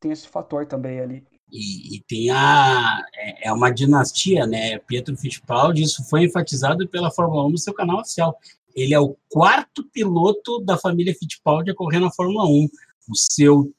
tem 0.00 0.10
esse 0.10 0.28
fator 0.28 0.66
também 0.66 1.00
ali. 1.00 1.26
E, 1.50 1.96
e 1.96 2.00
tem 2.02 2.30
a 2.30 3.02
é, 3.14 3.48
é 3.48 3.52
uma 3.52 3.70
dinastia, 3.70 4.46
né? 4.46 4.78
Pietro 4.78 5.16
Fittipaldi, 5.16 5.82
isso 5.82 6.04
foi 6.08 6.24
enfatizado 6.24 6.86
pela 6.88 7.10
Fórmula 7.10 7.46
1 7.46 7.50
no 7.50 7.58
seu 7.58 7.72
canal 7.72 8.00
oficial. 8.00 8.38
Ele 8.74 8.94
é 8.94 9.00
o 9.00 9.16
quarto 9.28 9.82
piloto 9.84 10.60
da 10.60 10.76
família 10.76 11.14
Fittipaldi 11.14 11.70
a 11.70 11.74
correr 11.74 12.00
na 12.00 12.10
Fórmula 12.10 12.44
1 12.44 12.68
o 13.08 13.16
seu 13.16 13.72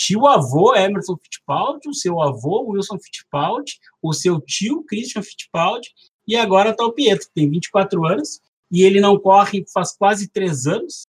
tio-avô 0.00 0.74
Emerson 0.74 1.14
Fittipaldi, 1.22 1.86
o 1.86 1.94
seu 1.94 2.22
avô 2.22 2.70
Wilson 2.70 2.98
Fittipaldi, 2.98 3.78
o 4.02 4.14
seu 4.14 4.40
tio 4.40 4.82
Christian 4.84 5.22
Fittipaldi, 5.22 5.90
e 6.26 6.34
agora 6.36 6.70
está 6.70 6.86
o 6.86 6.92
Pietro, 6.92 7.28
tem 7.34 7.50
24 7.50 8.06
anos, 8.06 8.40
e 8.72 8.82
ele 8.82 8.98
não 8.98 9.18
corre 9.18 9.62
faz 9.74 9.94
quase 9.94 10.28
três 10.28 10.66
anos, 10.66 11.06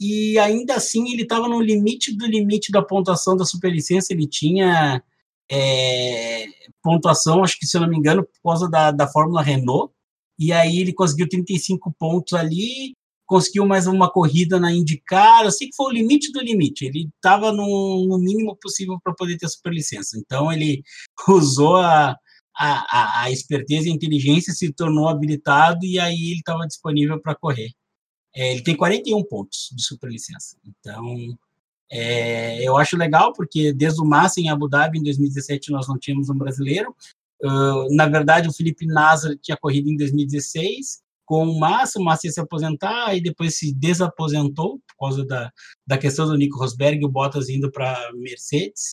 e 0.00 0.38
ainda 0.38 0.76
assim 0.76 1.12
ele 1.12 1.24
estava 1.24 1.46
no 1.46 1.60
limite 1.60 2.16
do 2.16 2.26
limite 2.26 2.72
da 2.72 2.80
pontuação 2.80 3.36
da 3.36 3.44
superlicença, 3.44 4.14
ele 4.14 4.26
tinha 4.26 5.02
é, 5.50 6.46
pontuação, 6.82 7.44
acho 7.44 7.58
que 7.58 7.66
se 7.66 7.76
eu 7.76 7.82
não 7.82 7.88
me 7.88 7.98
engano, 7.98 8.22
por 8.24 8.50
causa 8.50 8.66
da, 8.66 8.90
da 8.90 9.06
Fórmula 9.06 9.42
Renault, 9.42 9.92
e 10.38 10.54
aí 10.54 10.78
ele 10.78 10.94
conseguiu 10.94 11.28
35 11.28 11.94
pontos 11.98 12.32
ali, 12.32 12.94
conseguiu 13.26 13.66
mais 13.66 13.86
uma 13.86 14.10
corrida 14.10 14.58
na 14.60 14.72
IndyCar, 14.72 15.44
eu 15.44 15.50
sei 15.50 15.68
que 15.68 15.76
foi 15.76 15.86
o 15.86 15.94
limite 15.94 16.30
do 16.32 16.40
limite, 16.40 16.84
ele 16.84 17.08
estava 17.16 17.52
no, 17.52 18.06
no, 18.06 18.18
mínimo 18.18 18.56
possível 18.60 18.98
para 19.02 19.14
poder 19.14 19.36
ter 19.38 19.48
superlicença, 19.48 20.18
então 20.18 20.52
ele 20.52 20.82
usou 21.28 21.76
a, 21.76 22.16
a, 22.56 23.22
a, 23.22 23.30
esperteza 23.30 23.88
e 23.88 23.90
a 23.90 23.94
inteligência, 23.94 24.52
se 24.52 24.72
tornou 24.72 25.08
habilitado 25.08 25.84
e 25.84 25.98
aí 25.98 26.30
ele 26.30 26.38
estava 26.38 26.66
disponível 26.66 27.20
para 27.20 27.34
correr. 27.34 27.70
É, 28.34 28.52
ele 28.52 28.62
tem 28.62 28.76
41 28.76 29.22
pontos 29.24 29.70
de 29.74 29.82
superlicença. 29.84 30.56
Então, 30.64 31.36
é, 31.90 32.66
eu 32.66 32.78
acho 32.78 32.96
legal, 32.96 33.32
porque 33.34 33.72
desde 33.72 34.00
o 34.00 34.04
Massa 34.04 34.40
em 34.40 34.48
Abu 34.48 34.68
Dhabi, 34.68 34.98
em 34.98 35.02
2017, 35.02 35.70
nós 35.70 35.86
não 35.86 35.98
tínhamos 35.98 36.30
um 36.30 36.34
brasileiro. 36.34 36.94
Uh, 37.42 37.94
na 37.94 38.06
verdade, 38.06 38.48
o 38.48 38.52
Felipe 38.52 38.86
Nasser 38.86 39.36
tinha 39.38 39.56
corrido 39.56 39.90
em 39.90 39.96
2016 39.96 41.02
com 41.32 41.48
o 41.48 41.58
Massa, 41.58 41.98
o 41.98 42.04
Massa 42.04 42.26
ia 42.26 42.30
se 42.30 42.40
aposentar 42.40 43.16
e 43.16 43.22
depois 43.22 43.56
se 43.56 43.74
desaposentou 43.74 44.78
por 44.80 45.06
causa 45.06 45.24
da, 45.24 45.50
da 45.86 45.96
questão 45.96 46.26
do 46.26 46.36
Nico 46.36 46.58
Rosberg 46.58 47.00
e 47.00 47.06
o 47.06 47.08
Bottas 47.08 47.48
indo 47.48 47.72
para 47.72 48.10
Mercedes. 48.12 48.90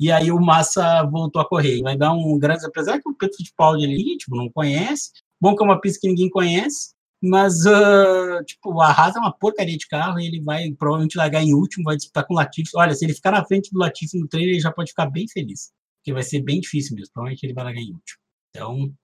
E 0.00 0.10
aí 0.10 0.32
o 0.32 0.40
Massa 0.40 1.02
voltou 1.04 1.42
a 1.42 1.46
correr. 1.46 1.82
Vai 1.82 1.94
dar 1.94 2.14
um 2.14 2.38
grande, 2.38 2.64
apesar 2.64 3.02
que 3.02 3.06
o 3.06 3.14
Pedro 3.14 3.36
Fittipaldi 3.36 3.84
ali, 3.84 4.16
tipo, 4.16 4.34
não 4.34 4.48
conhece. 4.50 5.10
Bom 5.38 5.54
que 5.54 5.62
é 5.62 5.66
uma 5.66 5.78
pista 5.78 5.98
que 6.00 6.08
ninguém 6.08 6.30
conhece, 6.30 6.94
mas, 7.22 7.66
uh, 7.66 8.42
tipo, 8.46 8.80
a 8.80 8.90
Haas 8.90 9.16
é 9.16 9.18
uma 9.18 9.36
porcaria 9.36 9.76
de 9.76 9.86
carro 9.86 10.18
e 10.18 10.26
ele 10.26 10.40
vai 10.40 10.72
provavelmente 10.72 11.18
largar 11.18 11.42
em 11.42 11.52
último, 11.52 11.84
vai 11.84 11.96
disputar 11.96 12.26
com 12.26 12.32
o 12.32 12.36
Latifi. 12.38 12.70
Olha, 12.76 12.94
se 12.94 13.04
ele 13.04 13.12
ficar 13.12 13.32
na 13.32 13.44
frente 13.44 13.70
do 13.70 13.78
Latifi 13.78 14.18
no 14.18 14.26
treino, 14.26 14.52
ele 14.52 14.60
já 14.60 14.72
pode 14.72 14.88
ficar 14.92 15.10
bem 15.10 15.28
feliz, 15.28 15.70
porque 15.98 16.14
vai 16.14 16.22
ser 16.22 16.40
bem 16.40 16.60
difícil 16.60 16.96
mesmo. 16.96 17.12
Provavelmente 17.12 17.44
ele 17.44 17.52
vai 17.52 17.64
largar 17.64 17.82
em 17.82 17.92
último. 17.92 18.18
Então, 18.48 18.74
o 18.84 18.94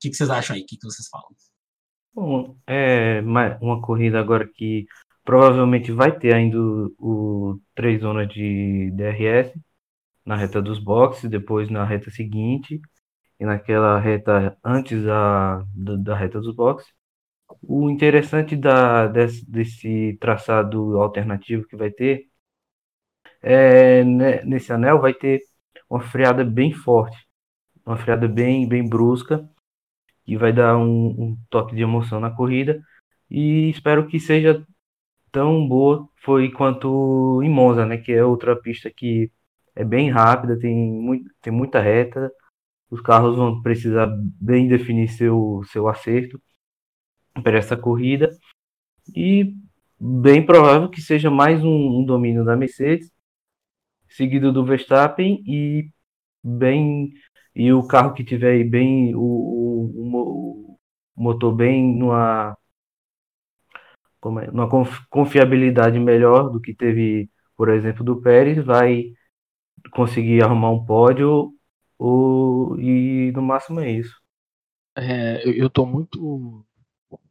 que, 0.00 0.08
que 0.08 0.16
vocês 0.16 0.30
acham 0.30 0.56
aí? 0.56 0.62
O 0.62 0.66
que, 0.66 0.78
que 0.78 0.86
vocês 0.86 1.06
falam? 1.08 1.28
Bom, 2.16 2.56
é 2.66 3.20
uma 3.60 3.80
corrida 3.82 4.18
agora 4.18 4.48
que 4.48 4.86
provavelmente 5.24 5.92
vai 5.92 6.18
ter 6.18 6.34
ainda 6.34 6.58
o, 6.58 6.94
o 6.98 7.60
três 7.74 8.00
zonas 8.00 8.26
de 8.28 8.90
DRS 8.92 9.60
na 10.24 10.34
reta 10.36 10.62
dos 10.62 10.78
boxes, 10.78 11.28
depois 11.30 11.68
na 11.70 11.84
reta 11.84 12.10
seguinte 12.10 12.80
e 13.40 13.44
naquela 13.46 13.98
reta 14.00 14.58
antes 14.64 15.02
da, 15.04 15.64
da, 15.74 15.96
da 15.96 16.16
reta 16.16 16.40
dos 16.40 16.54
boxes. 16.56 16.88
O 17.62 17.90
interessante 17.90 18.56
da, 18.56 19.08
desse, 19.08 19.50
desse 19.50 20.18
traçado 20.20 20.98
alternativo 21.00 21.66
que 21.68 21.76
vai 21.76 21.90
ter 21.92 22.28
é 23.42 24.04
né, 24.04 24.42
nesse 24.44 24.72
anel 24.72 25.00
vai 25.00 25.14
ter 25.14 25.40
uma 25.88 26.00
freada 26.00 26.44
bem 26.44 26.72
forte, 26.72 27.16
uma 27.86 27.96
freada 27.96 28.28
bem, 28.28 28.68
bem 28.68 28.88
brusca, 28.88 29.48
que 30.26 30.36
vai 30.36 30.52
dar 30.52 30.76
um, 30.76 31.08
um 31.08 31.38
toque 31.50 31.74
de 31.76 31.82
emoção 31.82 32.20
na 32.20 32.30
corrida. 32.30 32.82
E 33.30 33.70
espero 33.70 34.08
que 34.08 34.20
seja 34.20 34.66
tão 35.32 35.66
boa 35.68 36.08
foi 36.24 36.50
quanto 36.50 37.42
em 37.42 37.50
Monza, 37.50 37.86
né? 37.86 37.98
Que 37.98 38.12
é 38.12 38.24
outra 38.24 38.56
pista 38.56 38.90
que 38.90 39.30
é 39.74 39.84
bem 39.84 40.10
rápida, 40.10 40.58
tem, 40.58 40.74
muito, 40.74 41.30
tem 41.42 41.52
muita 41.52 41.80
reta, 41.80 42.32
os 42.90 43.00
carros 43.00 43.36
vão 43.36 43.62
precisar 43.62 44.08
bem 44.40 44.68
definir 44.68 45.08
seu, 45.08 45.62
seu 45.70 45.88
acerto 45.88 46.40
para 47.42 47.58
essa 47.58 47.76
corrida 47.76 48.30
e 49.14 49.54
bem 50.00 50.44
provável 50.44 50.88
que 50.90 51.00
seja 51.00 51.30
mais 51.30 51.62
um, 51.62 52.00
um 52.00 52.04
domínio 52.04 52.44
da 52.44 52.56
Mercedes, 52.56 53.10
seguido 54.08 54.52
do 54.52 54.64
Verstappen 54.64 55.42
e 55.46 55.90
bem 56.42 57.12
e 57.56 57.72
o 57.72 57.86
carro 57.86 58.12
que 58.12 58.22
tiver 58.22 58.62
bem 58.64 59.14
o, 59.14 59.20
o, 59.20 60.78
o 61.16 61.22
motor 61.22 61.54
bem 61.54 61.96
numa 61.96 62.56
como 64.20 64.40
é, 64.40 64.46
numa 64.48 64.68
confiabilidade 65.08 65.98
melhor 65.98 66.50
do 66.50 66.60
que 66.60 66.74
teve, 66.74 67.30
por 67.56 67.70
exemplo, 67.70 68.04
do 68.04 68.20
Pérez, 68.20 68.62
vai 68.62 69.12
conseguir 69.92 70.42
arrumar 70.42 70.70
um 70.70 70.84
pódio 70.84 71.54
ou, 71.98 72.78
e 72.78 73.32
no 73.32 73.40
máximo 73.40 73.80
é 73.80 73.90
isso. 73.90 74.20
É, 74.94 75.46
eu, 75.48 75.68
estou 75.68 75.86
muito 75.86 76.66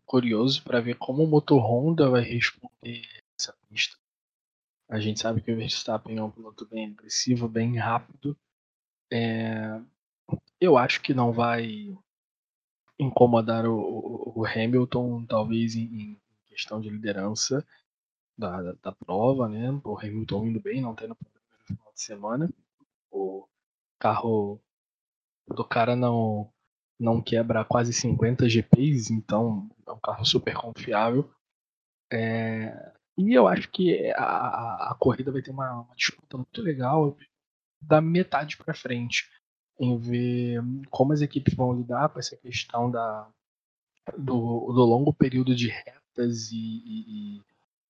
curioso 0.05 0.63
para 0.63 0.79
ver 0.79 0.95
como 0.95 1.23
o 1.23 1.27
motor 1.27 1.59
Honda 1.59 2.09
vai 2.09 2.21
responder 2.21 3.03
essa 3.37 3.53
pista. 3.69 3.97
A 4.89 4.99
gente 4.99 5.19
sabe 5.19 5.41
que 5.41 5.51
o 5.51 5.57
Verstappen 5.57 6.17
é 6.17 6.23
um 6.23 6.31
piloto 6.31 6.67
bem 6.67 6.87
agressivo, 6.87 7.47
bem 7.47 7.75
rápido. 7.77 8.37
É, 9.11 9.79
eu 10.65 10.77
acho 10.77 11.01
que 11.01 11.13
não 11.13 11.31
vai 11.31 11.95
incomodar 12.99 13.65
o, 13.65 14.33
o 14.35 14.45
Hamilton, 14.45 15.25
talvez 15.25 15.75
em, 15.75 16.19
questão 16.47 16.79
de 16.79 16.89
liderança 16.89 17.65
da, 18.37 18.61
da, 18.61 18.71
da, 18.81 18.91
prova, 18.93 19.49
né? 19.49 19.69
O 19.83 19.97
Hamilton 19.97 20.45
indo 20.47 20.61
bem, 20.61 20.81
não 20.81 20.95
tendo 20.95 21.15
problema 21.15 21.45
no 21.59 21.65
final 21.65 21.93
de 21.93 22.01
semana. 22.01 22.49
O 23.11 23.47
carro 23.99 24.61
do 25.47 25.65
cara 25.65 25.95
não 25.95 26.51
não 26.97 27.21
quebra 27.21 27.65
quase 27.65 27.91
50 27.91 28.47
GPs, 28.47 29.11
então 29.11 29.69
é 29.85 29.91
um 29.91 29.99
carro 29.99 30.23
super 30.25 30.55
confiável. 30.55 31.29
É, 32.11 32.93
e 33.17 33.33
eu 33.33 33.47
acho 33.47 33.69
que 33.69 34.11
a, 34.11 34.91
a, 34.91 34.95
corrida 34.97 35.29
vai 35.29 35.41
ter 35.41 35.51
uma, 35.51 35.81
uma 35.81 35.95
disputa 35.95 36.37
muito 36.37 36.61
legal 36.61 37.17
da 37.81 37.99
metade 37.99 38.55
para 38.55 38.73
frente, 38.73 39.29
em 39.79 39.97
ver 39.97 40.61
como 40.89 41.13
as 41.13 41.21
equipes 41.21 41.53
vão 41.53 41.73
lidar 41.73 42.09
com 42.09 42.19
essa 42.19 42.35
questão 42.37 42.89
da, 42.89 43.27
do, 44.17 44.71
do 44.73 44.85
longo 44.85 45.13
período 45.13 45.55
de 45.55 45.69
retas 45.69 46.51
e, 46.51 46.55
e, 46.57 47.41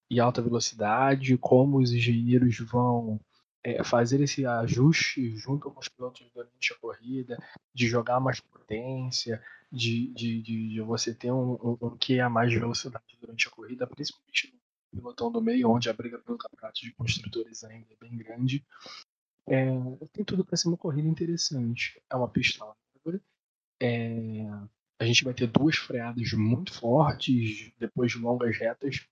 e 0.09 0.19
alta 0.19 0.41
velocidade, 0.41 1.37
como 1.37 1.77
os 1.77 1.91
engenheiros 1.91 2.57
vão 2.59 3.19
é, 3.63 3.83
fazer 3.83 4.21
esse 4.21 4.45
ajuste 4.45 5.35
junto 5.35 5.71
com 5.71 5.79
os 5.79 5.87
pilotos 5.87 6.27
durante 6.33 6.73
a 6.73 6.77
corrida, 6.77 7.37
de 7.73 7.87
jogar 7.87 8.19
mais 8.19 8.39
potência, 8.39 9.41
de, 9.71 10.13
de, 10.13 10.41
de, 10.41 10.69
de 10.69 10.81
você 10.81 11.13
ter 11.13 11.31
um, 11.31 11.53
um, 11.53 11.77
um 11.81 11.97
que 11.97 12.19
a 12.19 12.29
mais 12.29 12.51
de 12.51 12.59
velocidade 12.59 13.17
durante 13.19 13.47
a 13.47 13.51
corrida, 13.51 13.87
principalmente 13.87 14.53
no 14.93 15.01
pilotão 15.01 15.31
do 15.31 15.41
meio, 15.41 15.69
onde 15.69 15.89
a 15.89 15.93
briga 15.93 16.19
pelo 16.19 16.37
campeonato 16.37 16.79
de 16.81 16.93
construtores 16.93 17.63
ainda 17.63 17.87
é 17.91 17.95
bem 17.99 18.15
grande. 18.15 18.63
É, 19.47 19.65
tem 20.11 20.25
tudo 20.25 20.43
para 20.43 20.57
ser 20.57 20.67
uma 20.67 20.77
corrida 20.77 21.07
interessante. 21.07 22.01
É 22.09 22.15
uma 22.15 22.29
pista 22.29 22.65
larga. 22.65 23.21
É, 23.81 24.45
a 24.99 25.05
gente 25.05 25.23
vai 25.23 25.33
ter 25.33 25.47
duas 25.47 25.75
freadas 25.75 26.31
muito 26.33 26.73
fortes 26.73 27.71
depois 27.77 28.11
de 28.11 28.17
longas 28.17 28.57
retas 28.57 29.05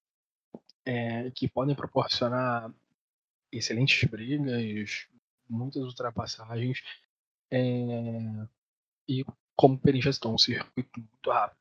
é, 0.85 1.29
que 1.31 1.47
podem 1.47 1.75
proporcionar 1.75 2.73
excelentes 3.51 4.09
brigas, 4.09 5.07
muitas 5.47 5.83
ultrapassagens. 5.83 6.81
É... 7.51 8.47
E 9.07 9.23
como 9.55 9.75
o 9.75 9.79
Perin 9.79 10.01
já 10.01 10.11
citou, 10.11 10.33
um 10.33 10.37
circuito 10.37 10.99
muito 10.99 11.29
rápido. 11.29 11.59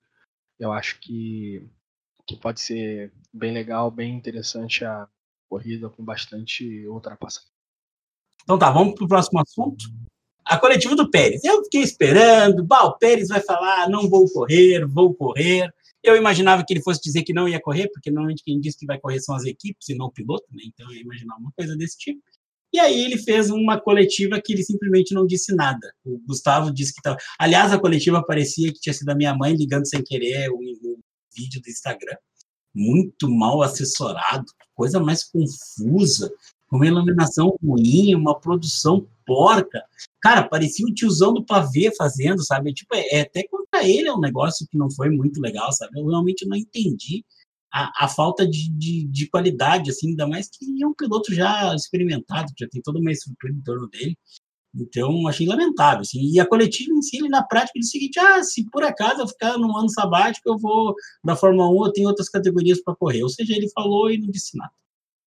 Eu 0.59 0.73
acho 0.73 0.99
que, 1.01 1.69
que 2.27 2.37
pode 2.37 2.61
ser 2.61 3.13
bem 3.33 3.53
legal, 3.53 3.91
bem 3.91 4.15
interessante 4.17 4.85
a 4.85 5.09
corrida 5.49 5.91
com 5.91 6.05
bastante 6.05 6.87
ultrapassagem. 6.87 7.51
Então 8.43 8.59
tá, 8.59 8.71
vamos 8.71 8.95
para 8.95 9.05
o 9.05 9.09
próximo 9.09 9.41
assunto. 9.41 9.85
A 10.45 10.59
coletiva 10.59 10.97
do 10.97 11.11
Pérez. 11.11 11.45
Eu 11.45 11.63
fiquei 11.65 11.83
esperando, 11.83 12.65
bah, 12.65 12.85
o 12.85 12.99
Pérez 12.99 13.29
vai 13.29 13.41
falar, 13.41 13.89
não 13.89 14.09
vou 14.09 14.29
correr, 14.31 14.87
vou 14.87 15.15
correr. 15.15 15.73
Eu 16.03 16.17
imaginava 16.17 16.65
que 16.67 16.75
ele 16.75 16.83
fosse 16.83 17.01
dizer 17.01 17.23
que 17.23 17.33
não 17.33 17.49
ia 17.49 17.61
correr, 17.61 17.89
porque 17.93 18.11
normalmente 18.11 18.43
quem 18.45 18.61
diz 18.61 18.77
que 18.77 18.87
vai 18.87 18.99
correr 18.99 19.21
são 19.21 19.37
as 19.37 19.45
equipes 19.45 19.89
e 19.89 19.95
não 19.95 20.07
o 20.07 20.13
piloto, 20.13 20.45
né? 20.51 20.63
Então 20.67 20.93
eu 20.93 21.01
imaginava 21.01 21.41
uma 21.41 21.53
coisa 21.57 21.77
desse 21.77 21.97
tipo. 21.97 22.21
E 22.73 22.81
aí 22.81 23.05
ele 23.05 23.19
fez 23.19 23.51
uma 23.51 23.79
coletiva 23.79 24.41
que 24.43 24.53
ele 24.53 24.65
simplesmente 24.65 25.13
não 25.13 25.27
disse 25.27 25.55
nada. 25.55 25.93
O 26.05 26.19
Gustavo 26.27 26.73
disse 26.73 26.93
que 26.93 27.01
estava. 27.01 27.19
Aliás, 27.39 27.71
a 27.71 27.79
coletiva 27.79 28.25
parecia 28.25 28.73
que 28.73 28.81
tinha 28.81 28.95
sido 28.95 29.11
a 29.11 29.15
minha 29.15 29.35
mãe 29.35 29.55
ligando 29.55 29.87
sem 29.87 30.03
querer 30.03 30.51
o, 30.51 30.57
o 30.57 30.99
vídeo 31.37 31.61
do 31.61 31.69
Instagram. 31.69 32.17
Muito 32.75 33.31
mal 33.31 33.63
assessorado, 33.63 34.47
coisa 34.75 34.99
mais 34.99 35.23
confusa, 35.25 36.33
uma 36.77 36.87
iluminação 36.87 37.57
ruim, 37.63 38.15
uma 38.15 38.39
produção 38.39 39.07
porca. 39.27 39.85
Cara, 40.21 40.49
parecia 40.49 40.87
o 40.87 40.95
tiozão 40.95 41.33
do 41.35 41.45
pavê 41.45 41.95
fazendo, 41.97 42.45
sabe? 42.45 42.73
Tipo, 42.73 42.95
é, 42.95 43.19
é 43.19 43.21
até 43.23 43.47
contra 43.47 43.87
ele 43.87 44.09
é 44.09 44.13
um 44.13 44.21
negócio 44.21 44.67
que 44.71 44.79
não 44.79 44.91
foi 44.91 45.11
muito 45.11 45.41
legal, 45.41 45.71
sabe? 45.73 46.01
Eu 46.01 46.07
realmente 46.07 46.47
não 46.47 46.57
entendi 46.57 47.25
a, 47.73 48.05
a 48.05 48.09
falta 48.09 48.47
de, 48.47 48.71
de, 48.71 49.05
de, 49.05 49.29
qualidade, 49.29 49.91
assim, 49.91 50.11
ainda 50.11 50.27
mais 50.27 50.49
que 50.49 50.83
é 50.83 50.87
um 50.87 50.95
piloto 50.95 51.35
já 51.35 51.75
experimentado, 51.75 52.53
já 52.59 52.69
tem 52.69 52.83
toda 52.83 52.99
uma 52.99 53.13
estrutura 53.13 53.53
em 53.53 53.61
torno 53.61 53.89
dele. 53.89 54.17
Então, 54.75 55.29
achei 55.29 55.47
lamentável, 55.47 56.01
assim. 56.01 56.21
E 56.33 56.41
a 56.41 56.47
coletiva 56.47 56.91
em 56.93 57.03
si, 57.03 57.19
ele, 57.19 57.29
na 57.29 57.43
prática, 57.43 57.79
diz 57.79 57.89
o 57.89 57.91
seguinte, 57.91 58.19
ah, 58.19 58.43
se 58.43 58.65
por 58.71 58.83
acaso 58.83 59.21
eu 59.21 59.29
ficar 59.29 59.59
num 59.59 59.77
ano 59.77 59.91
sabático, 59.91 60.49
eu 60.49 60.59
vou 60.59 60.95
da 61.23 61.37
Fórmula 61.37 61.69
1, 61.69 61.87
eu 61.87 61.93
tenho 61.93 62.09
outras 62.09 62.31
categorias 62.31 62.81
para 62.83 62.97
correr. 62.97 63.23
Ou 63.23 63.29
seja, 63.29 63.55
ele 63.55 63.69
falou 63.71 64.11
e 64.11 64.19
não 64.19 64.31
disse 64.31 64.57
nada. 64.57 64.73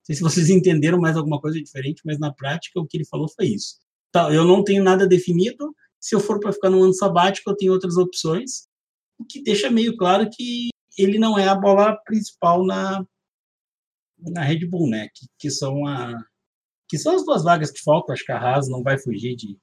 Sei 0.06 0.16
se 0.16 0.22
vocês 0.22 0.50
entenderam 0.50 1.00
mais 1.00 1.18
alguma 1.18 1.42
coisa 1.42 1.60
diferente, 1.60 2.02
mas 2.06 2.20
na 2.20 2.32
prática 2.32 2.80
o 2.80 2.86
que 2.86 2.98
ele 2.98 3.06
falou 3.06 3.28
foi 3.28 3.48
isso 3.48 3.86
tá, 4.16 4.32
eu 4.32 4.46
não 4.46 4.64
tenho 4.64 4.82
nada 4.82 5.06
definido, 5.06 5.76
se 6.00 6.16
eu 6.16 6.22
for 6.22 6.40
para 6.40 6.54
ficar 6.54 6.70
no 6.70 6.82
ano 6.82 6.94
sabático, 6.94 7.50
eu 7.50 7.58
tenho 7.58 7.74
outras 7.74 7.98
opções, 7.98 8.66
o 9.20 9.26
que 9.26 9.44
deixa 9.44 9.70
meio 9.70 9.98
claro 9.98 10.30
que 10.32 10.70
ele 10.98 11.20
não 11.20 11.38
é 11.38 11.50
a 11.50 11.56
bola 11.56 11.98
principal 12.06 12.66
na, 12.66 13.06
na 14.18 14.42
Red 14.42 14.66
Bull, 14.68 14.90
né? 14.90 15.10
Que, 15.14 15.28
que, 15.38 15.52
são 15.52 15.86
a, 15.86 16.14
que 16.88 16.98
são 16.98 17.14
as 17.14 17.26
duas 17.26 17.44
vagas 17.44 17.72
que 17.72 17.84
faltam. 17.84 18.14
Acho 18.14 18.24
que 18.24 18.32
a 18.32 18.38
Haas 18.38 18.70
não 18.70 18.82
vai 18.82 18.98
fugir 18.98 19.36
de, 19.36 19.58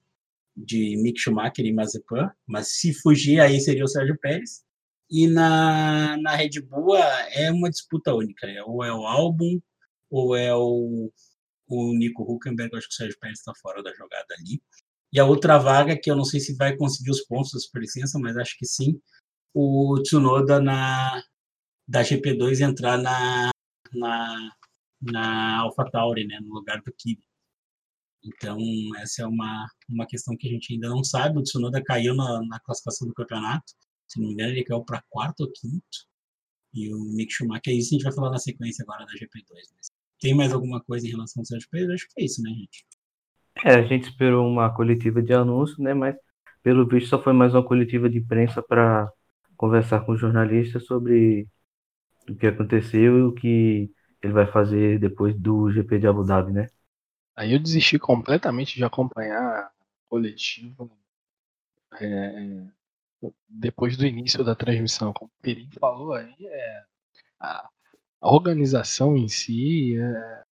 de 0.54 0.96
Mick 1.02 1.18
Schumacher 1.18 1.64
e 1.64 1.72
Mazepin, 1.72 2.28
mas 2.46 2.78
se 2.78 2.92
fugir, 2.92 3.40
aí 3.40 3.58
seria 3.58 3.84
o 3.84 3.88
Sérgio 3.88 4.18
Pérez. 4.18 4.62
E 5.10 5.26
na, 5.26 6.18
na 6.18 6.36
Red 6.36 6.60
Bull 6.68 6.96
é 6.96 7.50
uma 7.50 7.70
disputa 7.70 8.14
única, 8.14 8.46
né? 8.46 8.62
ou 8.64 8.84
é 8.84 8.92
o 8.92 9.06
álbum, 9.06 9.58
ou 10.12 10.36
é 10.36 10.54
o, 10.54 11.10
o 11.68 11.94
Nico 11.94 12.22
Huckenberg, 12.22 12.76
acho 12.76 12.88
que 12.88 12.94
o 12.94 12.96
Sérgio 12.96 13.18
Pérez 13.18 13.38
está 13.38 13.52
fora 13.54 13.82
da 13.82 13.92
jogada 13.94 14.34
ali. 14.38 14.62
E 15.12 15.18
a 15.18 15.24
outra 15.24 15.58
vaga, 15.58 15.98
que 15.98 16.10
eu 16.10 16.16
não 16.16 16.24
sei 16.24 16.38
se 16.40 16.54
vai 16.56 16.76
conseguir 16.76 17.10
os 17.10 17.22
pontos 17.22 17.52
da 17.52 17.58
superlicença, 17.60 18.18
mas 18.18 18.36
acho 18.36 18.56
que 18.58 18.66
sim, 18.66 19.00
o 19.54 20.00
Tsunoda 20.02 20.60
na, 20.60 21.22
da 21.88 22.02
GP2 22.02 22.60
entrar 22.60 22.98
na, 22.98 23.50
na, 23.94 24.52
na 25.00 25.60
AlphaTauri, 25.62 26.26
né, 26.26 26.38
no 26.40 26.54
lugar 26.54 26.82
do 26.82 26.92
Kimi. 26.92 27.24
Então, 28.24 28.58
essa 28.98 29.22
é 29.22 29.26
uma, 29.26 29.66
uma 29.88 30.06
questão 30.06 30.36
que 30.36 30.48
a 30.48 30.50
gente 30.50 30.74
ainda 30.74 30.88
não 30.88 31.02
sabe. 31.02 31.38
O 31.38 31.42
Tsunoda 31.42 31.82
caiu 31.82 32.14
na, 32.14 32.40
na 32.46 32.60
classificação 32.60 33.08
do 33.08 33.14
campeonato. 33.14 33.72
Se 34.08 34.20
não 34.20 34.28
me 34.28 34.34
engano, 34.34 34.52
ele 34.52 34.64
caiu 34.64 34.84
para 34.84 35.02
quarto 35.10 35.40
ou 35.40 35.52
quinto. 35.52 36.12
E 36.74 36.92
o 36.94 36.98
Mick 37.14 37.32
Schumacher, 37.32 37.74
isso 37.74 37.94
a 37.94 37.98
gente 37.98 38.04
vai 38.04 38.12
falar 38.12 38.30
na 38.30 38.38
sequência 38.38 38.82
agora 38.82 39.04
da 39.04 39.12
GP2. 39.12 39.56
Mas 39.76 39.90
tem 40.22 40.34
mais 40.34 40.52
alguma 40.52 40.80
coisa 40.80 41.06
em 41.06 41.10
relação 41.10 41.40
ao 41.40 41.44
Sérgio 41.44 41.68
Pérez? 41.68 41.90
Acho 41.90 42.06
que 42.08 42.22
é 42.22 42.24
isso, 42.24 42.40
né, 42.42 42.50
gente? 42.50 42.86
É, 43.64 43.74
a 43.74 43.82
gente 43.82 44.08
esperou 44.08 44.48
uma 44.48 44.72
coletiva 44.72 45.20
de 45.20 45.32
anúncio, 45.34 45.82
né? 45.82 45.92
Mas 45.92 46.16
pelo 46.62 46.86
visto 46.86 47.08
só 47.08 47.20
foi 47.20 47.32
mais 47.32 47.54
uma 47.54 47.64
coletiva 47.64 48.08
de 48.08 48.18
imprensa 48.18 48.62
para 48.62 49.10
conversar 49.56 50.06
com 50.06 50.12
os 50.12 50.20
jornalistas 50.20 50.86
sobre 50.86 51.48
o 52.28 52.36
que 52.36 52.46
aconteceu 52.46 53.18
e 53.18 53.22
o 53.22 53.32
que 53.32 53.90
ele 54.22 54.32
vai 54.32 54.46
fazer 54.46 55.00
depois 55.00 55.38
do 55.38 55.70
GP 55.72 55.98
de 55.98 56.06
Abu 56.06 56.24
Dhabi, 56.24 56.52
né? 56.52 56.66
Aí 57.34 57.52
eu 57.52 57.58
desisti 57.58 57.98
completamente 57.98 58.76
de 58.76 58.84
acompanhar 58.84 59.42
a 59.42 59.70
coletiva 60.08 60.88
é, 62.00 62.66
depois 63.48 63.96
do 63.96 64.06
início 64.06 64.44
da 64.44 64.54
transmissão. 64.54 65.12
Como 65.12 65.30
o 65.30 65.42
Peri 65.42 65.68
falou 65.78 66.12
aí, 66.14 66.34
é, 66.40 66.84
a, 67.40 67.68
a 68.22 68.32
organização 68.32 69.16
em 69.16 69.26
si, 69.28 69.96
é, 69.98 70.44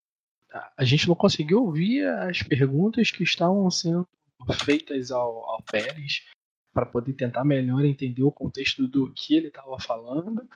a 0.75 0.83
gente 0.83 1.07
não 1.07 1.15
conseguiu 1.15 1.63
ouvir 1.63 2.07
as 2.07 2.41
perguntas 2.41 3.11
que 3.11 3.23
estavam 3.23 3.69
sendo 3.69 4.07
feitas 4.65 5.11
ao, 5.11 5.45
ao 5.45 5.61
Pérez 5.61 6.25
para 6.73 6.85
poder 6.85 7.13
tentar 7.13 7.45
melhor 7.45 7.85
entender 7.85 8.23
o 8.23 8.31
contexto 8.31 8.87
do 8.87 9.13
que 9.13 9.35
ele 9.35 9.49
estava 9.49 9.79
falando 9.79 10.47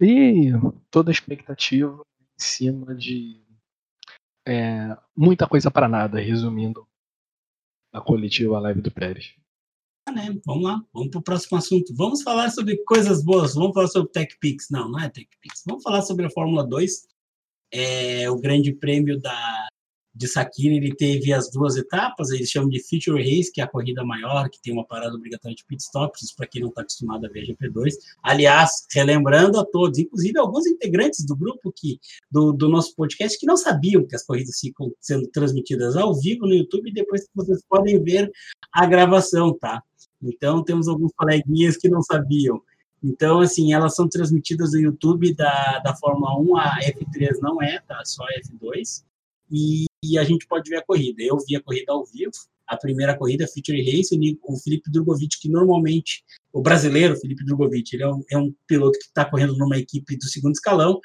e 0.00 0.50
toda 0.90 1.10
a 1.10 1.12
expectativa 1.12 2.02
em 2.18 2.42
cima 2.42 2.94
de 2.94 3.40
é, 4.46 4.96
muita 5.14 5.46
coisa 5.46 5.70
para 5.70 5.88
nada, 5.88 6.18
resumindo 6.18 6.88
a 7.92 8.00
coletiva 8.00 8.58
live 8.58 8.80
do 8.80 8.90
Pérez. 8.90 9.36
Né? 10.12 10.38
Vamos 10.44 10.64
lá, 10.64 10.82
vamos 10.92 11.10
para 11.10 11.20
o 11.20 11.22
próximo 11.22 11.58
assunto. 11.58 11.94
Vamos 11.94 12.22
falar 12.22 12.50
sobre 12.50 12.76
coisas 12.84 13.22
boas, 13.22 13.54
vamos 13.54 13.74
falar 13.74 13.88
sobre 13.88 14.10
TechPix. 14.12 14.68
Não, 14.70 14.88
não 14.90 15.00
é 15.00 15.08
TechPix. 15.08 15.62
Vamos 15.66 15.82
falar 15.82 16.02
sobre 16.02 16.26
a 16.26 16.30
Fórmula 16.30 16.66
2. 16.66 17.06
É, 17.70 18.30
o 18.30 18.36
grande 18.36 18.72
prêmio 18.72 19.20
da, 19.20 19.68
de 20.18 20.26
Sakira, 20.26 20.74
ele 20.74 20.94
teve 20.96 21.32
as 21.32 21.48
duas 21.48 21.76
etapas, 21.76 22.30
eles 22.30 22.50
chamam 22.50 22.68
de 22.68 22.80
Feature 22.80 23.22
Race, 23.22 23.52
que 23.52 23.60
é 23.60 23.64
a 23.64 23.68
corrida 23.68 24.04
maior, 24.04 24.50
que 24.50 24.60
tem 24.60 24.72
uma 24.72 24.84
parada 24.84 25.14
obrigatória 25.14 25.54
de 25.54 25.64
pit 25.64 25.80
stops, 25.80 26.34
para 26.34 26.48
quem 26.48 26.60
não 26.60 26.70
está 26.70 26.80
acostumado 26.80 27.24
a 27.24 27.28
ver 27.28 27.46
GP2. 27.46 27.92
Aliás, 28.22 28.84
relembrando 28.92 29.60
a 29.60 29.64
todos, 29.64 29.96
inclusive 29.96 30.36
alguns 30.36 30.66
integrantes 30.66 31.24
do 31.24 31.36
grupo 31.36 31.72
que 31.74 32.00
do, 32.28 32.52
do 32.52 32.68
nosso 32.68 32.96
podcast 32.96 33.38
que 33.38 33.46
não 33.46 33.56
sabiam 33.56 34.04
que 34.04 34.16
as 34.16 34.24
corridas 34.24 34.58
ficam 34.58 34.92
sendo 35.00 35.28
transmitidas 35.28 35.96
ao 35.96 36.18
vivo 36.18 36.46
no 36.46 36.54
YouTube, 36.54 36.90
e 36.90 36.92
depois 36.92 37.28
vocês 37.32 37.62
podem 37.68 38.02
ver 38.02 38.28
a 38.72 38.86
gravação, 38.86 39.56
tá? 39.56 39.82
Então, 40.22 40.64
temos 40.64 40.88
alguns 40.88 41.12
coleguinhas 41.16 41.76
que 41.76 41.88
não 41.88 42.02
sabiam. 42.02 42.60
Então, 43.02 43.40
assim, 43.40 43.72
elas 43.72 43.94
são 43.94 44.08
transmitidas 44.08 44.72
no 44.72 44.80
YouTube 44.80 45.34
da, 45.34 45.78
da 45.78 45.94
Fórmula 45.94 46.38
1, 46.40 46.56
a 46.56 46.80
F3 46.80 47.38
não 47.40 47.62
é, 47.62 47.80
tá? 47.80 48.04
Só 48.04 48.24
a 48.24 48.40
F2 48.40 49.04
e, 49.50 49.86
e, 50.04 50.18
a 50.18 50.24
gente 50.24 50.46
pode 50.46 50.68
ver 50.68 50.76
a 50.76 50.84
corrida. 50.84 51.22
Eu 51.22 51.38
vi 51.46 51.56
a 51.56 51.62
corrida 51.62 51.92
ao 51.92 52.04
vivo, 52.04 52.32
a 52.66 52.76
primeira 52.76 53.16
corrida, 53.16 53.46
Feature 53.46 53.82
Race, 53.82 54.14
o 54.42 54.56
Felipe 54.58 54.90
Drogovic, 54.90 55.38
que 55.40 55.48
normalmente, 55.48 56.22
o 56.52 56.60
brasileiro 56.60 57.16
Felipe 57.16 57.44
Drogovic, 57.44 57.94
ele 57.94 58.02
é 58.02 58.08
um, 58.08 58.24
é 58.30 58.38
um 58.38 58.54
piloto 58.66 58.98
que 58.98 59.06
está 59.06 59.24
correndo 59.24 59.56
numa 59.56 59.78
equipe 59.78 60.16
do 60.16 60.24
segundo 60.24 60.54
escalão. 60.54 61.00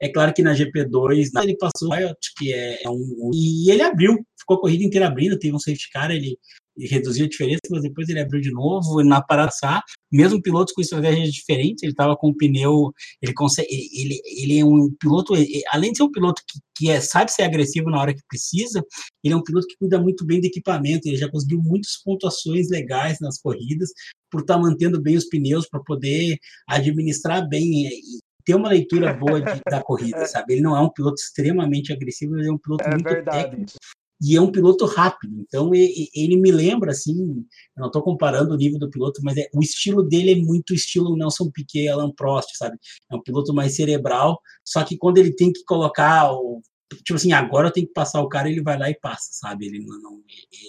É 0.00 0.08
claro 0.08 0.32
que 0.32 0.42
na 0.42 0.54
GP2 0.54 1.30
ele 1.42 1.56
passou 1.56 1.90
que 2.36 2.52
é, 2.52 2.84
é 2.84 2.88
um. 2.88 3.30
E 3.34 3.68
ele 3.70 3.82
abriu, 3.82 4.24
ficou 4.38 4.58
a 4.58 4.60
corrida 4.60 4.84
inteira 4.84 5.08
abrindo, 5.08 5.38
teve 5.38 5.56
um 5.56 5.58
safety 5.58 5.90
car, 5.90 6.10
ele 6.12 6.38
reduziu 6.86 7.26
a 7.26 7.28
diferença, 7.28 7.60
mas 7.70 7.82
depois 7.82 8.08
ele 8.08 8.20
abriu 8.20 8.40
de 8.40 8.50
novo 8.50 9.02
na 9.02 9.20
Paraçá, 9.20 9.82
mesmo 10.12 10.40
pilotos 10.40 10.72
com 10.72 10.80
estratégias 10.80 11.30
diferentes, 11.30 11.82
ele 11.82 11.92
estava 11.92 12.16
com 12.16 12.28
o 12.28 12.36
pneu, 12.36 12.92
ele 13.20 13.34
consegue, 13.34 13.68
ele, 13.70 14.20
ele 14.24 14.58
é 14.58 14.64
um 14.64 14.88
piloto, 14.98 15.34
além 15.70 15.92
de 15.92 15.98
ser 15.98 16.04
um 16.04 16.12
piloto 16.12 16.42
que, 16.46 16.58
que 16.76 16.90
é, 16.90 17.00
sabe 17.00 17.32
ser 17.32 17.42
agressivo 17.42 17.90
na 17.90 18.00
hora 18.00 18.14
que 18.14 18.22
precisa, 18.28 18.82
ele 19.22 19.34
é 19.34 19.36
um 19.36 19.42
piloto 19.42 19.66
que 19.66 19.76
cuida 19.78 20.00
muito 20.00 20.24
bem 20.24 20.40
do 20.40 20.46
equipamento, 20.46 21.08
ele 21.08 21.16
já 21.16 21.30
conseguiu 21.30 21.60
muitas 21.62 22.02
pontuações 22.02 22.68
legais 22.70 23.18
nas 23.20 23.40
corridas, 23.40 23.90
por 24.30 24.40
estar 24.40 24.54
tá 24.54 24.60
mantendo 24.60 25.00
bem 25.00 25.16
os 25.16 25.28
pneus, 25.28 25.68
para 25.68 25.80
poder 25.80 26.36
administrar 26.68 27.48
bem 27.48 27.86
e 27.86 28.18
ter 28.44 28.54
uma 28.54 28.70
leitura 28.70 29.12
boa 29.12 29.40
de, 29.40 29.60
da 29.68 29.82
corrida, 29.82 30.24
sabe? 30.26 30.54
Ele 30.54 30.62
não 30.62 30.76
é 30.76 30.80
um 30.80 30.90
piloto 30.90 31.20
extremamente 31.20 31.92
agressivo, 31.92 32.36
ele 32.38 32.48
é 32.48 32.52
um 32.52 32.58
piloto 32.58 32.84
é 32.84 32.90
muito 32.90 33.04
verdade. 33.04 33.50
técnico 33.50 33.72
e 34.20 34.36
é 34.36 34.40
um 34.40 34.50
piloto 34.50 34.84
rápido. 34.84 35.38
Então 35.40 35.72
ele 35.74 36.36
me 36.36 36.50
lembra 36.50 36.90
assim, 36.90 37.44
eu 37.76 37.80
não 37.80 37.86
estou 37.86 38.02
comparando 38.02 38.54
o 38.54 38.56
nível 38.56 38.78
do 38.78 38.90
piloto, 38.90 39.20
mas 39.22 39.36
é, 39.36 39.48
o 39.54 39.60
estilo 39.60 40.02
dele 40.02 40.32
é 40.32 40.36
muito 40.36 40.74
estilo 40.74 41.16
Nelson 41.16 41.50
Piquet, 41.50 41.88
Alan 41.88 42.12
Prost, 42.12 42.56
sabe? 42.56 42.76
É 43.10 43.16
um 43.16 43.22
piloto 43.22 43.54
mais 43.54 43.76
cerebral, 43.76 44.40
só 44.64 44.82
que 44.84 44.96
quando 44.96 45.18
ele 45.18 45.32
tem 45.34 45.52
que 45.52 45.64
colocar 45.64 46.32
o 46.32 46.60
tipo 46.96 47.14
assim, 47.14 47.32
agora 47.32 47.68
eu 47.68 47.72
tenho 47.72 47.86
que 47.86 47.92
passar 47.92 48.20
o 48.22 48.28
cara, 48.28 48.48
ele 48.48 48.62
vai 48.62 48.78
lá 48.78 48.88
e 48.88 48.98
passa, 48.98 49.28
sabe? 49.32 49.66
Ele 49.66 49.80
não, 49.80 50.00
não 50.00 50.22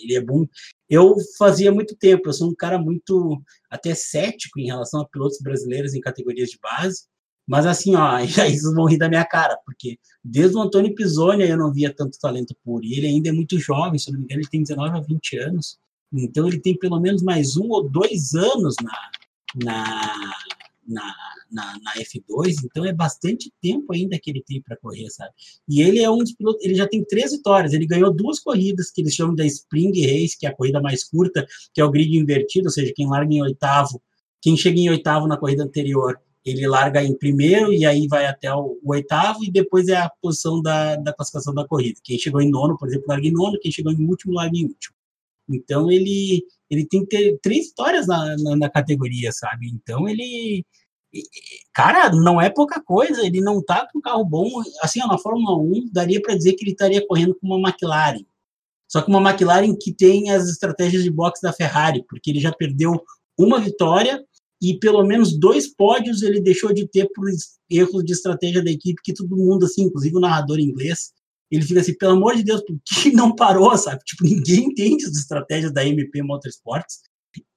ele 0.04 0.16
é 0.16 0.22
bom. 0.22 0.46
Eu 0.90 1.16
fazia 1.38 1.72
muito 1.72 1.96
tempo, 1.96 2.28
eu 2.28 2.34
sou 2.34 2.50
um 2.50 2.56
cara 2.56 2.78
muito 2.78 3.42
até 3.70 3.96
cético 3.96 4.60
em 4.60 4.66
relação 4.66 5.02
a 5.02 5.08
pilotos 5.08 5.40
brasileiros 5.42 5.94
em 5.94 6.02
categorias 6.02 6.50
de 6.50 6.60
base. 6.62 7.04
Mas 7.50 7.66
assim, 7.66 7.96
ó, 7.96 8.20
isso 8.48 8.72
vão 8.76 8.86
rir 8.86 9.00
da 9.00 9.10
minha 9.10 9.26
cara, 9.26 9.58
porque 9.66 9.98
desde 10.24 10.56
o 10.56 10.62
Antônio 10.62 10.94
Pisoni 10.94 11.50
eu 11.50 11.58
não 11.58 11.74
via 11.74 11.92
tanto 11.92 12.20
talento. 12.20 12.56
E 12.84 12.96
ele 12.96 13.08
ainda 13.08 13.30
é 13.30 13.32
muito 13.32 13.58
jovem, 13.58 13.98
se 13.98 14.12
não 14.12 14.20
me 14.20 14.26
engano, 14.26 14.42
ele 14.42 14.50
tem 14.50 14.62
19 14.62 14.98
a 14.98 15.02
20 15.02 15.38
anos. 15.40 15.80
Então 16.14 16.48
ele 16.48 16.60
tem 16.60 16.78
pelo 16.78 17.00
menos 17.00 17.24
mais 17.24 17.58
um 17.58 17.68
ou 17.70 17.90
dois 17.90 18.36
anos 18.36 18.76
na, 18.84 18.92
na, 19.64 20.34
na, 20.88 21.16
na, 21.52 21.80
na 21.82 21.94
F2, 21.96 22.56
então 22.64 22.86
é 22.86 22.94
bastante 22.94 23.52
tempo 23.60 23.94
ainda 23.94 24.20
que 24.20 24.30
ele 24.30 24.44
tem 24.44 24.62
para 24.62 24.78
correr, 24.78 25.10
sabe? 25.10 25.32
E 25.68 25.82
ele 25.82 26.00
é 26.00 26.10
um 26.10 26.20
dos 26.20 26.34
pilotos, 26.34 26.64
ele 26.64 26.76
já 26.76 26.88
tem 26.88 27.04
três 27.04 27.32
vitórias, 27.32 27.74
ele 27.74 27.86
ganhou 27.86 28.14
duas 28.14 28.40
corridas 28.40 28.92
que 28.92 29.02
eles 29.02 29.14
chamam 29.14 29.36
da 29.36 29.46
Spring 29.46 29.92
Race, 30.02 30.38
que 30.38 30.46
é 30.46 30.50
a 30.50 30.56
corrida 30.56 30.82
mais 30.82 31.04
curta, 31.04 31.48
que 31.74 31.82
é 31.82 31.86
o 31.86 31.92
grid 31.92 32.16
invertido, 32.16 32.68
ou 32.68 32.72
seja, 32.72 32.94
quem 32.96 33.08
larga 33.08 33.34
em 33.34 33.42
oitavo, 33.42 34.02
quem 34.42 34.56
chega 34.56 34.80
em 34.80 34.90
oitavo 34.90 35.28
na 35.28 35.38
corrida 35.38 35.64
anterior 35.64 36.20
ele 36.46 36.68
larga 36.68 37.04
em 37.04 37.18
primeiro 37.18 37.74
e 37.74 37.86
aí 37.86 38.08
vai 38.08 38.26
até 38.26 38.54
o, 38.54 38.80
o, 38.82 38.92
oitavo 38.92 39.44
e 39.44 39.52
depois 39.52 39.88
é 39.88 39.98
a 39.98 40.10
posição 40.22 40.62
da, 40.62 40.96
da 40.96 41.14
classificação 41.14 41.54
da 41.54 41.68
corrida. 41.68 42.00
Quem 42.04 42.18
chegou 42.18 42.42
em 42.42 42.50
nono, 42.50 42.78
por 42.78 42.88
exemplo, 42.88 43.08
larga 43.08 43.28
em 43.28 43.32
nono, 43.32 43.60
quem 43.60 43.72
chegou 43.72 43.92
em 43.92 44.06
último, 44.06 44.34
larga 44.34 44.58
em 44.58 44.66
último. 44.66 44.96
Então 45.50 45.92
ele, 45.92 46.46
ele 46.70 46.86
tem 46.86 47.02
que 47.02 47.18
ter 47.18 47.40
três 47.42 47.68
vitórias 47.70 48.08
na, 48.08 48.36
na, 48.38 48.56
na 48.56 48.70
categoria, 48.70 49.32
sabe? 49.32 49.68
Então 49.68 50.08
ele, 50.08 50.66
cara, 51.74 52.12
não 52.12 52.40
é 52.40 52.50
pouca 52.50 52.82
coisa, 52.82 53.26
ele 53.26 53.42
não 53.42 53.64
tá 53.64 53.88
com 53.92 54.00
um 54.00 54.02
carro 54.02 54.24
bom, 54.24 54.48
assim, 54.82 55.02
ó, 55.04 55.08
na 55.08 55.18
Fórmula 55.18 55.58
1, 55.58 55.90
daria 55.92 56.22
para 56.22 56.36
dizer 56.36 56.54
que 56.54 56.64
ele 56.64 56.72
estaria 56.72 57.06
correndo 57.06 57.36
com 57.36 57.48
uma 57.48 57.70
McLaren. 57.70 58.24
Só 58.88 59.02
que 59.02 59.10
uma 59.10 59.30
McLaren 59.30 59.76
que 59.76 59.94
tem 59.94 60.32
as 60.32 60.48
estratégias 60.48 61.04
de 61.04 61.12
boxe 61.12 61.42
da 61.42 61.54
Ferrari, 61.54 62.04
porque 62.08 62.30
ele 62.30 62.40
já 62.40 62.52
perdeu 62.52 62.94
uma 63.38 63.60
vitória 63.60 64.24
e 64.62 64.78
pelo 64.78 65.04
menos 65.04 65.38
dois 65.38 65.74
pódios 65.74 66.22
ele 66.22 66.42
deixou 66.42 66.74
de 66.74 66.88
ter 66.88 67.10
por 67.14 67.30
erros 67.70 68.04
de 68.04 68.14
estratégia 68.14 68.64
da 68.64 68.72
equipe, 68.72 69.02
que 69.04 69.14
todo 69.14 69.38
mundo, 69.38 69.66
assim, 69.66 69.84
inclusive 69.84 70.18
o 70.18 70.20
narrador 70.20 70.60
inglês, 70.60 71.12
ele 71.50 71.64
fica 71.64 71.80
assim, 71.80 71.98
pelo 71.98 72.14
amor 72.14 72.36
de 72.36 72.44
Deus, 72.44 72.62
por 72.62 72.78
que 72.86 73.12
não 73.14 73.36
parou, 73.36 73.76
sabe? 73.78 74.04
Tipo, 74.04 74.24
ninguém 74.24 74.66
entende 74.66 75.06
as 75.06 75.16
estratégias 75.16 75.74
da 75.74 75.86
MP 75.86 76.22
Motorsports. 76.22 77.00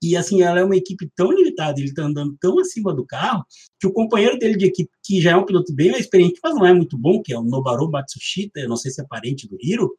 E 0.03 0.17
assim, 0.17 0.43
ela 0.43 0.61
é 0.61 0.65
uma 0.65 0.77
equipe 0.77 1.11
tão 1.17 1.33
limitada, 1.33 1.81
ele 1.81 1.95
tá 1.95 2.05
andando 2.05 2.37
tão 2.39 2.59
acima 2.59 2.95
do 2.95 3.07
carro, 3.07 3.43
que 3.81 3.87
o 3.87 3.93
companheiro 3.93 4.39
dele 4.39 4.57
de 4.57 4.67
equipe, 4.67 4.91
que 5.03 5.21
já 5.21 5.31
é 5.33 5.37
um 5.37 5.47
piloto 5.47 5.75
bem 5.75 5.91
mais 5.91 6.05
experiente, 6.05 6.39
mas 6.43 6.55
não 6.55 6.67
é 6.67 6.75
muito 6.75 6.97
bom, 6.99 7.23
que 7.23 7.33
é 7.33 7.39
o 7.39 7.43
Nobaru 7.43 7.91
Matsushita, 7.91 8.61
eu 8.61 8.69
não 8.69 8.77
sei 8.77 8.91
se 8.91 9.01
é 9.01 9.05
parente 9.05 9.49
do 9.49 9.57
Hiro, 9.61 9.91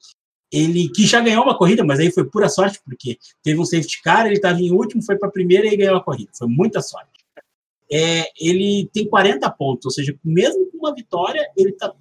ele 0.53 0.87
que 0.89 1.07
já 1.07 1.19
ganhou 1.19 1.43
uma 1.43 1.57
corrida, 1.57 1.83
mas 1.83 1.99
aí 1.99 2.11
foi 2.11 2.29
pura 2.29 2.47
sorte, 2.47 2.79
porque 2.85 3.17
teve 3.41 3.59
um 3.59 3.65
safety 3.65 4.03
car, 4.03 4.27
ele 4.27 4.35
estava 4.35 4.61
em 4.61 4.71
último, 4.71 5.03
foi 5.03 5.17
para 5.17 5.27
a 5.27 5.31
primeira 5.31 5.65
e 5.65 5.75
ganhou 5.75 5.97
a 5.97 6.03
corrida. 6.03 6.31
Foi 6.37 6.47
muita 6.47 6.79
sorte. 6.79 7.09
É, 7.91 8.25
ele 8.39 8.87
tem 8.93 9.09
40 9.09 9.49
pontos, 9.51 9.85
ou 9.85 9.91
seja, 9.91 10.15
mesmo 10.23 10.69
com 10.71 10.77
uma 10.77 10.93
vitória, 10.93 11.43
ele 11.57 11.71
está 11.71 11.91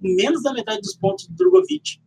menos 0.00 0.42
da 0.42 0.52
metade 0.52 0.80
dos 0.80 0.96
pontos 0.96 1.28
do 1.28 1.34
Drogovic. 1.34 2.00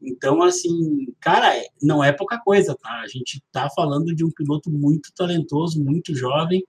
Então, 0.00 0.42
assim, 0.42 1.12
cara, 1.20 1.52
não 1.82 2.02
é 2.02 2.10
pouca 2.10 2.38
coisa, 2.38 2.74
tá? 2.74 3.00
A 3.00 3.06
gente 3.06 3.36
está 3.36 3.68
falando 3.68 4.14
de 4.14 4.24
um 4.24 4.30
piloto 4.30 4.70
muito 4.70 5.12
talentoso, 5.14 5.82
muito 5.82 6.14
jovem, 6.14 6.64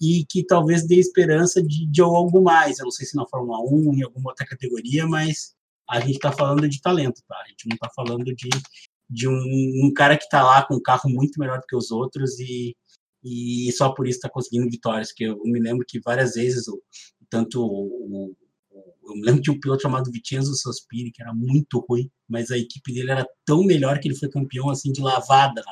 e 0.00 0.24
que 0.28 0.44
talvez 0.44 0.86
dê 0.86 0.96
esperança 0.96 1.62
de, 1.62 1.86
de 1.86 2.00
algo 2.02 2.42
mais. 2.42 2.78
Eu 2.78 2.84
não 2.84 2.90
sei 2.90 3.06
se 3.06 3.16
na 3.16 3.26
Fórmula 3.26 3.58
1, 3.60 3.94
em 3.94 4.02
alguma 4.02 4.30
outra 4.30 4.46
categoria, 4.46 5.06
mas 5.06 5.54
a 5.88 6.00
gente 6.00 6.16
está 6.16 6.30
falando 6.30 6.68
de 6.68 6.80
talento, 6.80 7.22
tá? 7.26 7.36
A 7.44 7.48
gente 7.48 7.66
não 7.68 7.74
está 7.74 7.88
falando 7.94 8.24
de, 8.24 8.48
de 9.08 9.28
um, 9.28 9.86
um 9.86 9.92
cara 9.94 10.16
que 10.16 10.24
está 10.24 10.42
lá 10.42 10.64
com 10.64 10.74
um 10.74 10.82
carro 10.82 11.08
muito 11.08 11.38
melhor 11.40 11.60
do 11.60 11.66
que 11.66 11.76
os 11.76 11.90
outros 11.90 12.38
e, 12.38 12.76
e 13.24 13.72
só 13.72 13.92
por 13.92 14.06
isso 14.06 14.18
está 14.18 14.28
conseguindo 14.28 14.70
vitórias. 14.70 15.08
Porque 15.08 15.24
eu 15.24 15.40
me 15.44 15.60
lembro 15.60 15.84
que 15.86 16.00
várias 16.00 16.34
vezes, 16.34 16.66
tanto 17.30 17.64
o, 17.64 18.34
eu 19.08 19.14
me 19.14 19.22
lembro 19.22 19.40
de 19.40 19.50
um 19.50 19.58
piloto 19.58 19.82
chamado 19.82 20.12
Vicenzo 20.12 20.54
Sospiri, 20.54 21.10
que 21.10 21.22
era 21.22 21.32
muito 21.32 21.84
ruim, 21.88 22.10
mas 22.28 22.50
a 22.50 22.58
equipe 22.58 22.92
dele 22.92 23.10
era 23.10 23.26
tão 23.44 23.64
melhor 23.64 23.98
que 23.98 24.08
ele 24.08 24.14
foi 24.14 24.28
campeão 24.28 24.68
assim 24.68 24.92
de 24.92 25.00
lavada 25.00 25.62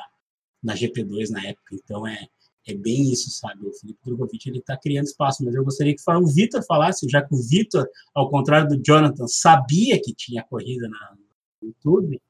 na 0.63 0.73
GP2 0.73 1.29
na 1.29 1.45
época. 1.45 1.75
Então 1.75 2.07
é, 2.07 2.27
é 2.67 2.75
bem 2.75 3.11
isso, 3.11 3.29
sabe? 3.31 3.65
O 3.65 3.73
Felipe 3.73 3.99
Drogovic 4.05 4.49
ele 4.49 4.59
está 4.59 4.77
criando 4.77 5.05
espaço, 5.05 5.43
mas 5.43 5.55
eu 5.55 5.63
gostaria 5.63 5.95
que 5.95 6.01
o 6.11 6.27
Vitor 6.27 6.63
falasse, 6.65 7.07
já 7.09 7.21
que 7.21 7.33
o 7.33 7.41
Vitor, 7.41 7.87
ao 8.13 8.29
contrário 8.29 8.67
do 8.67 8.81
Jonathan, 8.83 9.25
sabia 9.27 9.99
que 10.01 10.13
tinha 10.13 10.43
corrida 10.43 10.87
na, 10.89 11.15
no 11.61 11.67
YouTube. 11.69 12.21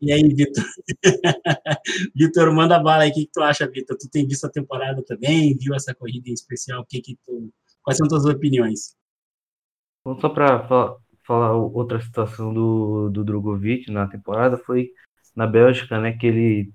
E 0.00 0.12
aí, 0.12 0.22
Vitor? 0.22 0.64
Vitor, 2.14 2.52
manda 2.52 2.78
bala 2.78 3.04
aí. 3.04 3.10
O 3.10 3.14
que, 3.14 3.26
que 3.26 3.32
tu 3.32 3.40
acha, 3.42 3.68
Vitor? 3.68 3.96
Tu 3.96 4.08
tem 4.10 4.26
visto 4.26 4.44
a 4.44 4.50
temporada 4.50 5.02
também? 5.02 5.56
Viu 5.56 5.74
essa 5.74 5.94
corrida 5.94 6.28
em 6.28 6.34
especial? 6.34 6.82
O 6.82 6.84
que 6.84 7.00
que 7.00 7.16
tu... 7.24 7.50
Quais 7.82 7.96
são 7.96 8.08
tuas 8.08 8.24
opiniões? 8.24 8.96
Bom, 10.04 10.18
só 10.20 10.28
para 10.28 10.66
falar, 10.66 10.96
falar 11.22 11.52
outra 11.54 12.00
situação 12.00 12.52
do, 12.52 13.08
do 13.10 13.24
Drogovic 13.24 13.90
na 13.90 14.06
temporada 14.08 14.58
foi 14.58 14.90
na 15.34 15.46
Bélgica, 15.46 16.00
né? 16.00 16.12
Que 16.12 16.26
ele, 16.26 16.72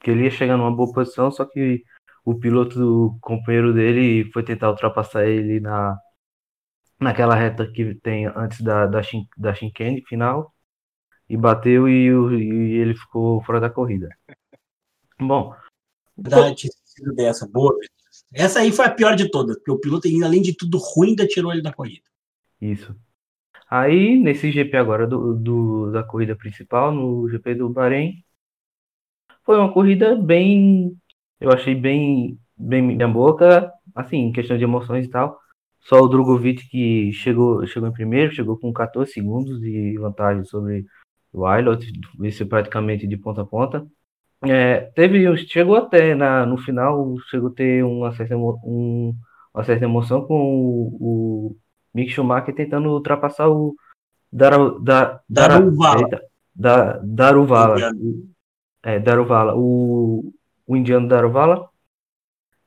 que 0.00 0.10
ele 0.10 0.24
ia 0.24 0.30
chegar 0.30 0.56
numa 0.56 0.74
boa 0.74 0.92
posição, 0.92 1.30
só 1.30 1.44
que 1.44 1.84
o 2.30 2.38
piloto 2.38 2.78
do 2.78 3.18
companheiro 3.20 3.72
dele 3.72 4.30
foi 4.32 4.42
tentar 4.42 4.70
ultrapassar 4.70 5.26
ele 5.26 5.60
na, 5.60 5.98
naquela 7.00 7.34
reta 7.34 7.66
que 7.70 7.94
tem 7.94 8.26
antes 8.26 8.60
da, 8.60 8.86
da, 8.86 9.00
da 9.36 9.54
chicane 9.54 10.04
final 10.06 10.54
e 11.28 11.36
bateu 11.36 11.88
e, 11.88 12.06
e 12.06 12.76
ele 12.76 12.94
ficou 12.94 13.42
fora 13.42 13.58
da 13.58 13.70
corrida. 13.70 14.08
Bom. 15.18 15.54
Verdade, 16.16 16.68
sido 16.84 17.14
dessa, 17.14 17.48
boa. 17.48 17.74
Essa 18.32 18.60
aí 18.60 18.72
foi 18.72 18.84
a 18.84 18.90
pior 18.90 19.16
de 19.16 19.30
todas, 19.30 19.56
porque 19.56 19.70
o 19.70 19.78
piloto, 19.78 20.08
além 20.22 20.42
de 20.42 20.54
tudo 20.54 20.76
ruim, 20.78 21.10
ainda 21.10 21.26
tirou 21.26 21.52
ele 21.52 21.62
da 21.62 21.72
corrida. 21.72 22.04
Isso. 22.60 22.94
Aí, 23.70 24.18
nesse 24.18 24.50
GP 24.50 24.76
agora 24.76 25.06
do, 25.06 25.34
do, 25.34 25.92
da 25.92 26.02
corrida 26.02 26.36
principal, 26.36 26.92
no 26.92 27.28
GP 27.28 27.54
do 27.54 27.68
Bahrein, 27.68 28.22
foi 29.44 29.56
uma 29.56 29.72
corrida 29.72 30.14
bem. 30.14 30.94
Eu 31.40 31.50
achei 31.52 31.74
bem, 31.74 32.38
bem 32.56 32.82
minha 32.82 33.08
boca, 33.08 33.72
assim, 33.94 34.18
em 34.18 34.32
questão 34.32 34.56
de 34.56 34.64
emoções 34.64 35.06
e 35.06 35.10
tal. 35.10 35.38
Só 35.80 36.00
o 36.00 36.08
Drogovic 36.08 36.68
que 36.68 37.12
chegou, 37.12 37.66
chegou 37.66 37.88
em 37.88 37.92
primeiro, 37.92 38.32
chegou 38.32 38.58
com 38.58 38.72
14 38.72 39.12
segundos 39.12 39.60
de 39.60 39.96
vantagem 39.98 40.44
sobre 40.44 40.84
o 41.32 41.46
Aylot, 41.46 41.86
venceu 42.18 42.46
praticamente 42.46 43.06
de 43.06 43.16
ponta 43.16 43.42
a 43.42 43.46
ponta. 43.46 43.86
É, 44.42 44.80
teve, 44.94 45.36
chegou 45.48 45.76
até 45.76 46.14
na, 46.14 46.46
no 46.46 46.58
final, 46.58 47.14
chegou 47.28 47.50
a 47.50 47.54
ter 47.54 47.84
uma 47.84 48.12
certa, 48.12 48.36
um, 48.36 49.14
uma 49.52 49.64
certa 49.64 49.84
emoção 49.84 50.24
com 50.26 50.34
o, 50.34 50.96
o 51.00 51.56
Mick 51.94 52.10
Schumacher 52.10 52.54
tentando 52.54 52.90
ultrapassar 52.90 53.48
o 53.48 53.74
Dar, 54.30 54.52
Dar, 54.80 55.22
Daruvala. 55.28 56.08
Dar, 56.54 57.00
Daruvala. 57.02 57.92
É, 58.82 58.98
Daruvala. 58.98 59.54
O, 59.56 60.32
o 60.68 60.76
indiano 60.76 61.08
Daruvala. 61.08 61.68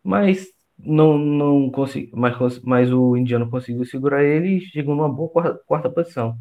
Mas 0.04 0.47
não, 0.78 1.18
não 1.18 1.70
consegui, 1.72 2.12
mas, 2.14 2.60
mas 2.64 2.91
o 2.91 3.16
indiano 3.16 3.49
conseguiu 3.49 3.86
segurar 3.86 4.24
ele 4.24 4.58
e 4.58 4.62
chegou 4.62 4.95
numa 4.95 5.10
boa 5.10 5.30
quarta, 5.30 5.62
quarta 5.66 5.89
posição. 5.89 6.38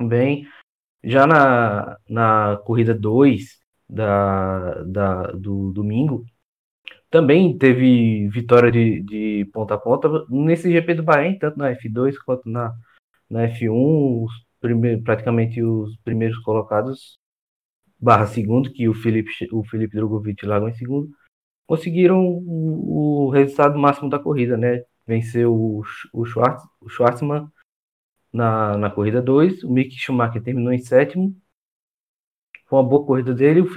Bem, 0.00 0.46
já 1.04 1.26
na, 1.26 1.96
na 2.08 2.56
corrida 2.64 2.94
2 2.94 3.60
da, 3.88 4.82
da, 4.84 5.22
do 5.32 5.72
domingo, 5.72 6.24
também 7.10 7.56
teve 7.58 8.28
vitória 8.30 8.72
de, 8.72 9.02
de 9.02 9.44
ponta 9.52 9.74
a 9.74 9.78
ponta 9.78 10.08
nesse 10.30 10.70
GP 10.72 10.94
do 10.94 11.02
Bahrein, 11.02 11.38
tanto 11.38 11.58
na 11.58 11.70
F2 11.72 12.16
quanto 12.24 12.48
na, 12.48 12.74
na 13.30 13.48
F1, 13.48 14.24
os 14.24 14.32
primeiros, 14.60 15.04
praticamente 15.04 15.62
os 15.62 15.96
primeiros 15.98 16.38
colocados, 16.38 17.18
barra 18.02 18.26
segundo, 18.26 18.72
que 18.72 18.88
o 18.88 18.94
Felipe, 18.94 19.30
o 19.52 19.64
Felipe 19.64 19.94
Drogovic 19.96 20.44
largou 20.44 20.68
em 20.68 20.74
segundo, 20.74 21.10
conseguiram 21.66 22.20
o, 22.26 23.26
o, 23.26 23.30
resultado 23.30 23.78
máximo 23.78 24.10
da 24.10 24.18
corrida, 24.18 24.56
né? 24.56 24.84
Venceu 25.06 25.54
o, 25.54 25.82
o, 26.12 26.24
Schwartz, 26.24 26.64
o 26.80 26.88
na, 28.32 28.76
na 28.78 28.90
corrida 28.90 29.22
2. 29.22 29.64
O 29.64 29.72
Mick 29.72 29.94
Schumacher 29.96 30.42
terminou 30.42 30.72
em 30.72 30.78
sétimo. 30.78 31.36
Foi 32.66 32.78
uma 32.78 32.88
boa 32.88 33.04
corrida 33.06 33.34
dele. 33.34 33.60
O, 33.60 33.68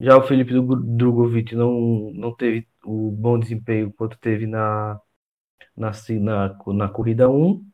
já 0.00 0.16
o 0.16 0.22
Felipe 0.22 0.52
Drogovic 0.52 1.54
não, 1.54 2.10
não 2.14 2.34
teve 2.34 2.66
o 2.84 3.10
bom 3.10 3.38
desempenho 3.38 3.92
quanto 3.92 4.18
teve 4.18 4.46
na, 4.46 5.00
na, 5.76 5.92
na, 6.20 6.58
na 6.74 6.88
corrida 6.88 7.28
1. 7.30 7.64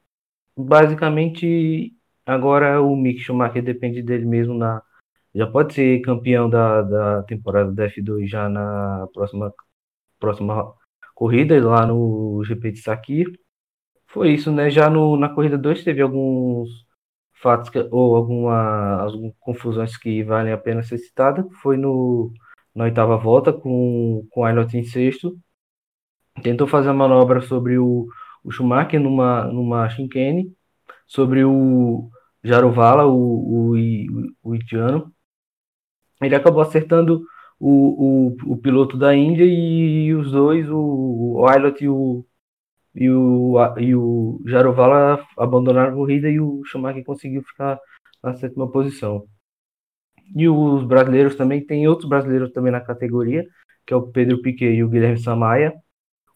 Basicamente, 0.56 1.94
agora 2.26 2.80
o 2.82 2.96
Mick 2.96 3.20
Schumacher 3.20 3.62
depende 3.62 4.02
dele 4.02 4.24
mesmo 4.26 4.54
na. 4.54 4.82
Já 5.34 5.46
pode 5.46 5.74
ser 5.74 6.00
campeão 6.02 6.50
da, 6.50 6.82
da 6.82 7.22
temporada 7.24 7.72
da 7.72 7.86
F2 7.88 8.26
já 8.26 8.48
na 8.48 9.06
próxima, 9.14 9.54
próxima 10.18 10.74
corrida, 11.14 11.62
lá 11.64 11.86
no 11.86 12.42
GP 12.44 12.72
de 12.72 12.80
Sakir. 12.80 13.26
Foi 14.08 14.32
isso, 14.32 14.52
né? 14.52 14.70
Já 14.70 14.90
no, 14.90 15.16
na 15.16 15.28
corrida 15.28 15.58
2 15.58 15.84
teve 15.84 16.02
alguns 16.02 16.68
fatos 17.42 17.70
que, 17.70 17.78
ou 17.90 18.16
alguma, 18.16 19.02
algumas 19.02 19.34
confusões 19.40 19.96
que 19.96 20.22
valem 20.24 20.52
a 20.52 20.58
pena 20.58 20.82
ser 20.82 20.98
citada. 20.98 21.46
Foi 21.62 21.76
no, 21.76 22.32
na 22.74 22.84
oitava 22.84 23.16
volta 23.16 23.52
com, 23.52 24.26
com 24.30 24.44
Aylot 24.44 24.76
em 24.76 24.84
sexto. 24.84 25.38
Tentou 26.42 26.66
fazer 26.66 26.88
a 26.90 26.94
manobra 26.94 27.40
sobre 27.40 27.78
o, 27.78 28.06
o 28.44 28.50
Schumacher 28.50 29.00
numa, 29.00 29.44
numa 29.44 29.88
chicane, 29.90 30.52
sobre 31.06 31.44
o 31.44 32.10
Jarovala, 32.42 33.06
o, 33.06 33.74
o, 33.74 33.76
o, 34.44 34.54
o 34.54 34.58
Ele 36.22 36.34
acabou 36.34 36.60
acertando 36.62 37.24
o, 37.58 38.34
o, 38.46 38.52
o 38.52 38.56
piloto 38.56 38.96
da 38.96 39.14
Índia 39.14 39.44
e 39.44 40.14
os 40.14 40.30
dois, 40.32 40.68
o, 40.70 41.40
o 41.40 41.46
Aylot 41.46 41.82
e 41.84 41.88
o, 41.88 42.24
e 42.94 43.10
o, 43.10 43.56
e 43.78 43.94
o 43.94 44.40
Jarovala 44.46 45.24
abandonaram 45.36 45.92
a 45.92 45.94
corrida 45.94 46.28
e 46.28 46.40
o 46.40 46.62
Schumacher 46.64 47.04
conseguiu 47.04 47.42
ficar 47.42 47.78
na 48.22 48.34
sétima 48.34 48.70
posição. 48.70 49.26
E 50.34 50.48
os 50.48 50.84
brasileiros 50.84 51.34
também, 51.36 51.64
tem 51.64 51.88
outros 51.88 52.08
brasileiros 52.08 52.52
também 52.52 52.72
na 52.72 52.80
categoria, 52.80 53.44
que 53.86 53.92
é 53.92 53.96
o 53.96 54.06
Pedro 54.08 54.40
Piquet 54.40 54.74
e 54.74 54.84
o 54.84 54.88
Guilherme 54.88 55.18
Samaia. 55.18 55.74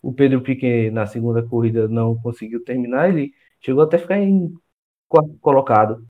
O 0.02 0.12
Pedro 0.12 0.42
Piquet 0.42 0.90
na 0.90 1.06
segunda 1.06 1.42
corrida 1.42 1.88
não 1.88 2.16
conseguiu 2.16 2.62
terminar, 2.64 3.08
ele 3.08 3.32
chegou 3.60 3.82
até 3.82 3.96
a 3.96 4.00
ficar 4.00 4.18
em 4.18 4.52
quarto 5.08 5.38
colocado. 5.40 6.04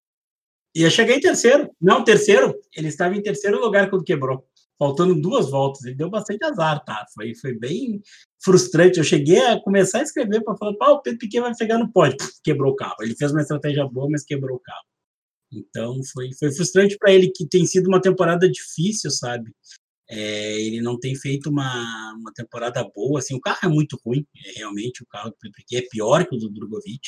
Ia 0.75 0.91
chegar 0.91 1.15
em 1.15 1.21
terceiro. 1.21 1.71
Não, 1.81 2.03
terceiro. 2.05 2.55
Ele 2.77 2.89
estava 2.89 3.15
em 3.17 3.23
terceiro 3.23 3.61
lugar 3.61 3.89
quando 3.91 4.05
quebrou 4.05 4.45
faltando 4.79 5.15
duas 5.21 5.51
voltas. 5.51 5.85
Ele 5.85 5.95
deu 5.95 6.11
bastante 6.11 6.45
azar, 6.45 6.85
tá? 6.85 7.07
Foi, 7.15 7.35
foi 7.35 7.55
bem 7.55 8.03
frustrante. 8.43 8.99
Eu 8.99 9.05
cheguei 9.05 9.41
a 9.41 9.61
começar 9.61 10.01
a 10.01 10.03
escrever 10.03 10.43
para 10.43 10.57
falar, 10.57 10.75
pá, 10.77 10.91
o 10.91 11.01
Pedro 11.01 11.19
Piquet 11.19 11.41
vai 11.41 11.55
pegar 11.55 11.79
no 11.79 11.91
pódio. 11.93 12.17
Quebrou 12.43 12.73
o 12.73 12.77
carro. 12.77 12.97
Ele 13.01 13.15
fez 13.17 13.31
uma 13.33 13.43
estratégia 13.43 13.87
boa, 13.87 14.09
mas 14.11 14.25
quebrou 14.25 14.57
o 14.57 14.61
carro. 14.61 14.85
Então 15.53 16.01
foi, 16.13 16.31
foi 16.39 16.53
frustrante 16.53 16.97
para 16.99 17.13
ele, 17.13 17.31
que 17.31 17.47
tem 17.47 17.65
sido 17.65 17.87
uma 17.87 18.01
temporada 18.01 18.51
difícil, 18.51 19.11
sabe? 19.11 19.53
É, 20.11 20.61
ele 20.61 20.83
não 20.83 20.99
tem 20.99 21.15
feito 21.15 21.49
uma, 21.49 22.15
uma 22.19 22.33
temporada 22.33 22.85
boa. 22.95 23.21
Assim, 23.21 23.35
o 23.35 23.41
carro 23.41 23.61
é 23.63 23.69
muito 23.69 23.99
ruim, 24.05 24.27
é, 24.37 24.59
realmente. 24.59 25.03
O 25.03 25.07
carro 25.07 25.31
do 25.31 25.53
Piquet 25.53 25.85
é 25.85 25.89
pior 25.89 26.27
que 26.27 26.35
o 26.35 26.39
do 26.39 26.51
Drogovic 26.51 27.01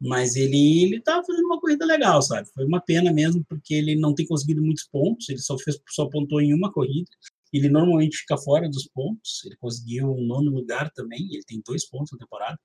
mas 0.00 0.36
ele 0.36 0.84
ele 0.84 0.96
estava 0.98 1.24
fazendo 1.24 1.46
uma 1.46 1.60
corrida 1.60 1.84
legal, 1.84 2.22
sabe? 2.22 2.48
Foi 2.54 2.64
uma 2.64 2.80
pena 2.80 3.12
mesmo 3.12 3.44
porque 3.48 3.74
ele 3.74 3.96
não 3.96 4.14
tem 4.14 4.26
conseguido 4.26 4.62
muitos 4.62 4.84
pontos, 4.84 5.28
ele 5.28 5.38
só 5.38 5.58
fez 5.58 5.78
só 5.90 6.06
pontuou 6.06 6.40
em 6.40 6.54
uma 6.54 6.72
corrida. 6.72 7.10
Ele 7.52 7.68
normalmente 7.68 8.18
fica 8.18 8.36
fora 8.36 8.68
dos 8.68 8.86
pontos, 8.88 9.42
ele 9.44 9.56
conseguiu 9.56 10.12
um 10.12 10.26
nono 10.26 10.50
lugar 10.50 10.90
também, 10.92 11.28
ele 11.32 11.42
tem 11.44 11.62
dois 11.66 11.88
pontos 11.88 12.12
na 12.12 12.18
temporada. 12.18 12.58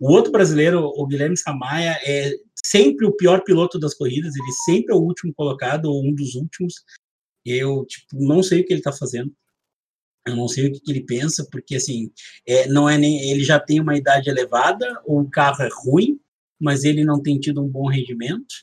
O 0.00 0.10
outro 0.10 0.32
brasileiro, 0.32 0.80
o 0.84 1.06
Guilherme 1.06 1.36
Samaia, 1.36 1.98
é 2.02 2.32
sempre 2.64 3.06
o 3.06 3.12
pior 3.12 3.44
piloto 3.44 3.78
das 3.78 3.94
corridas, 3.94 4.34
ele 4.34 4.52
sempre 4.64 4.94
é 4.94 4.96
o 4.96 5.02
último 5.02 5.32
colocado 5.34 5.86
ou 5.86 6.02
um 6.04 6.14
dos 6.14 6.34
últimos. 6.34 6.74
Eu 7.44 7.84
tipo 7.86 8.06
não 8.24 8.42
sei 8.42 8.60
o 8.60 8.64
que 8.64 8.72
ele 8.72 8.80
está 8.80 8.92
fazendo. 8.92 9.32
Eu 10.26 10.36
não 10.36 10.48
sei 10.48 10.68
o 10.68 10.72
que, 10.72 10.80
que 10.80 10.90
ele 10.90 11.04
pensa, 11.04 11.46
porque 11.50 11.76
assim, 11.76 12.10
é, 12.46 12.68
não 12.68 12.88
é 12.88 12.96
nem 12.96 13.30
ele 13.30 13.44
já 13.44 13.58
tem 13.58 13.80
uma 13.80 13.96
idade 13.96 14.30
elevada, 14.30 15.00
o 15.04 15.28
carro 15.28 15.62
é 15.62 15.68
ruim, 15.84 16.20
mas 16.62 16.84
ele 16.84 17.04
não 17.04 17.20
tem 17.20 17.40
tido 17.40 17.60
um 17.60 17.68
bom 17.68 17.88
rendimento. 17.88 18.54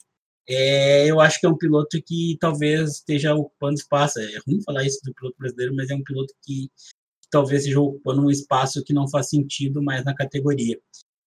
É, 0.48 1.06
eu 1.06 1.20
acho 1.20 1.40
que 1.40 1.46
é 1.46 1.50
um 1.50 1.58
piloto 1.58 2.02
que 2.02 2.38
talvez 2.40 2.96
esteja 2.96 3.36
ocupando 3.36 3.76
espaço. 3.76 4.20
É 4.20 4.40
ruim 4.48 4.64
falar 4.64 4.86
isso 4.86 5.00
do 5.04 5.14
piloto 5.14 5.36
brasileiro, 5.38 5.76
mas 5.76 5.90
é 5.90 5.96
um 5.96 6.04
piloto 6.04 6.34
que 6.42 6.72
talvez 7.30 7.64
seja 7.64 7.80
ocupando 7.80 8.22
um 8.22 8.32
espaço 8.32 8.84
que 8.84 8.94
não 8.94 9.08
faz 9.08 9.30
sentido 9.30 9.84
mais 9.84 10.04
na 10.06 10.16
categoria. 10.16 10.80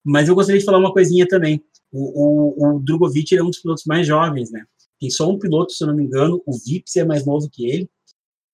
Mas 0.03 0.30
eu 0.30 0.34
gostaria 0.34 0.59
de 0.59 0.65
falar 0.65 0.80
uma 0.80 0.93
coisinha 0.93 1.28
também. 1.28 1.61
O, 1.91 2.63
o, 2.63 2.78
o 2.78 2.80
Drogovic 2.80 3.36
é 3.36 3.43
um 3.43 3.49
dos 3.49 3.59
pilotos 3.59 3.84
mais 3.86 4.07
jovens, 4.07 4.49
né? 4.49 4.65
Tem 4.97 5.09
só 5.09 5.30
um 5.30 5.38
piloto, 5.38 5.74
se 5.74 5.84
eu 5.84 5.89
não 5.89 5.95
me 5.95 6.03
engano, 6.03 6.41
o 6.45 6.57
Vips 6.57 6.95
é 6.95 7.03
mais 7.03 7.26
novo 7.26 7.49
que 7.49 7.69
ele, 7.69 7.89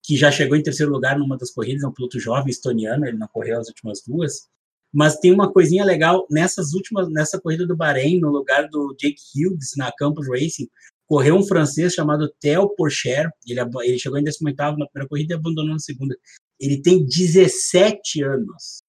que 0.04 0.18
já 0.18 0.32
chegou 0.32 0.58
em 0.58 0.64
terceiro 0.64 0.92
lugar 0.92 1.20
numa 1.20 1.38
das 1.38 1.52
corridas, 1.52 1.84
é 1.84 1.88
um 1.88 1.94
piloto 1.94 2.20
jovem 2.20 2.50
estoniano, 2.50 3.06
ele 3.06 3.18
não 3.18 3.28
correu 3.28 3.60
as 3.60 3.68
últimas 3.68 4.02
duas. 4.06 4.50
Mas 4.94 5.18
tem 5.18 5.32
uma 5.32 5.52
coisinha 5.52 5.84
legal 5.84 6.26
nessas 6.30 6.74
últimas, 6.74 7.10
nessa 7.10 7.40
corrida 7.40 7.68
do 7.68 7.76
Bahrein, 7.76 8.20
no 8.20 8.30
lugar 8.30 8.68
do 8.70 8.96
Jake 8.98 9.22
Hughes 9.36 9.74
na 9.76 9.92
Campus 9.92 10.28
Racing, 10.28 10.68
correu 11.06 11.36
um 11.36 11.46
francês 11.46 11.94
chamado 11.94 12.32
Theo 12.40 12.70
Porcher. 12.76 13.30
Ele, 13.46 13.60
ele 13.84 14.00
chegou 14.00 14.18
em 14.18 14.24
18 14.24 14.56
na 14.78 14.88
primeira 14.88 15.10
corrida 15.10 15.34
e 15.34 15.38
abandonou 15.38 15.74
na 15.74 15.80
segunda. 15.80 16.16
Ele 16.60 16.82
tem 16.82 17.06
17 17.06 18.24
anos. 18.24 18.82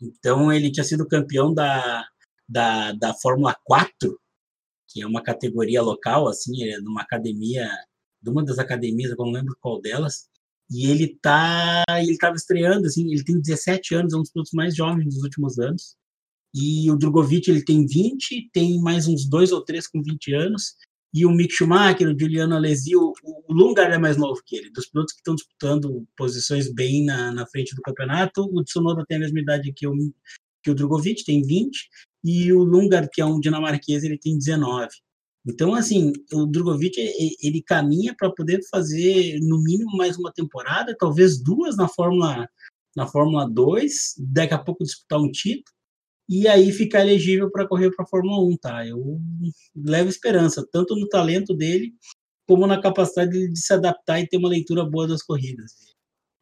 Então, 0.00 0.52
ele 0.52 0.70
tinha 0.70 0.84
sido 0.84 1.06
campeão 1.06 1.54
da, 1.54 2.04
da, 2.48 2.92
da 2.92 3.14
Fórmula 3.14 3.56
4, 3.64 4.18
que 4.88 5.02
é 5.02 5.06
uma 5.06 5.22
categoria 5.22 5.80
local, 5.80 6.28
assim, 6.28 6.64
é 6.68 6.78
numa 6.80 7.02
academia, 7.02 7.68
de 8.20 8.30
uma 8.30 8.44
das 8.44 8.58
academias, 8.58 9.10
eu 9.10 9.16
não 9.16 9.30
lembro 9.30 9.56
qual 9.60 9.80
delas. 9.80 10.28
E 10.70 10.90
ele 10.90 11.18
tá, 11.20 11.84
ele 11.98 12.12
estava 12.12 12.36
estreando, 12.36 12.86
assim, 12.86 13.12
ele 13.12 13.24
tem 13.24 13.40
17 13.40 13.94
anos, 13.94 14.12
é 14.12 14.16
um 14.16 14.22
dos 14.22 14.30
pilotos 14.30 14.52
mais 14.52 14.74
jovens 14.74 15.14
dos 15.14 15.22
últimos 15.22 15.58
anos. 15.58 15.96
E 16.54 16.90
o 16.90 16.96
Drogovic, 16.96 17.50
ele 17.50 17.64
tem 17.64 17.86
20, 17.86 18.50
tem 18.52 18.80
mais 18.80 19.08
uns 19.08 19.28
dois 19.28 19.52
ou 19.52 19.62
três 19.62 19.86
com 19.86 20.02
20 20.02 20.34
anos. 20.34 20.74
E 21.14 21.26
o 21.26 21.30
Mick 21.30 21.52
Schumacher, 21.52 22.08
o 22.08 22.18
Juliano 22.18 22.54
Alesi, 22.54 22.96
o, 22.96 23.12
o 23.22 23.52
Lungar 23.52 23.90
é 23.92 23.98
mais 23.98 24.16
novo 24.16 24.40
que 24.44 24.56
ele. 24.56 24.70
Dos 24.70 24.86
pilotos 24.86 25.12
que 25.12 25.20
estão 25.20 25.34
disputando 25.34 26.06
posições 26.16 26.72
bem 26.72 27.04
na, 27.04 27.32
na 27.32 27.46
frente 27.46 27.74
do 27.74 27.82
campeonato, 27.82 28.42
o 28.50 28.64
Tsunoda 28.64 29.04
tem 29.06 29.18
a 29.18 29.20
mesma 29.20 29.40
idade 29.40 29.72
que 29.74 29.86
o, 29.86 29.94
que 30.62 30.70
o 30.70 30.74
Drogovic, 30.74 31.24
tem 31.24 31.42
20. 31.42 31.88
E 32.24 32.52
o 32.52 32.62
Lungar, 32.62 33.08
que 33.10 33.20
é 33.20 33.26
um 33.26 33.40
dinamarquês, 33.40 34.04
ele 34.04 34.18
tem 34.18 34.38
19. 34.38 34.88
Então, 35.46 35.74
assim, 35.74 36.12
o 36.32 36.46
Drogovic, 36.46 36.96
ele 37.42 37.62
caminha 37.62 38.14
para 38.16 38.30
poder 38.30 38.60
fazer, 38.70 39.40
no 39.40 39.60
mínimo, 39.60 39.96
mais 39.96 40.16
uma 40.16 40.32
temporada, 40.32 40.96
talvez 40.96 41.42
duas 41.42 41.76
na 41.76 41.88
Fórmula, 41.88 42.48
na 42.96 43.06
Fórmula 43.08 43.48
2, 43.50 44.14
daqui 44.18 44.54
a 44.54 44.58
pouco 44.58 44.84
disputar 44.84 45.18
um 45.18 45.30
título, 45.30 45.64
e 46.28 46.46
aí 46.46 46.72
ficar 46.72 47.00
elegível 47.00 47.50
para 47.50 47.66
correr 47.66 47.90
para 47.90 48.04
a 48.04 48.08
Fórmula 48.08 48.40
1, 48.44 48.56
tá? 48.58 48.86
Eu 48.86 49.20
levo 49.74 50.08
esperança, 50.08 50.64
tanto 50.70 50.94
no 50.94 51.08
talento 51.08 51.52
dele, 51.54 51.92
como 52.46 52.66
na 52.66 52.80
capacidade 52.80 53.48
de 53.48 53.58
se 53.58 53.72
adaptar 53.72 54.20
e 54.20 54.28
ter 54.28 54.36
uma 54.36 54.48
leitura 54.48 54.84
boa 54.84 55.08
das 55.08 55.22
corridas. 55.22 55.72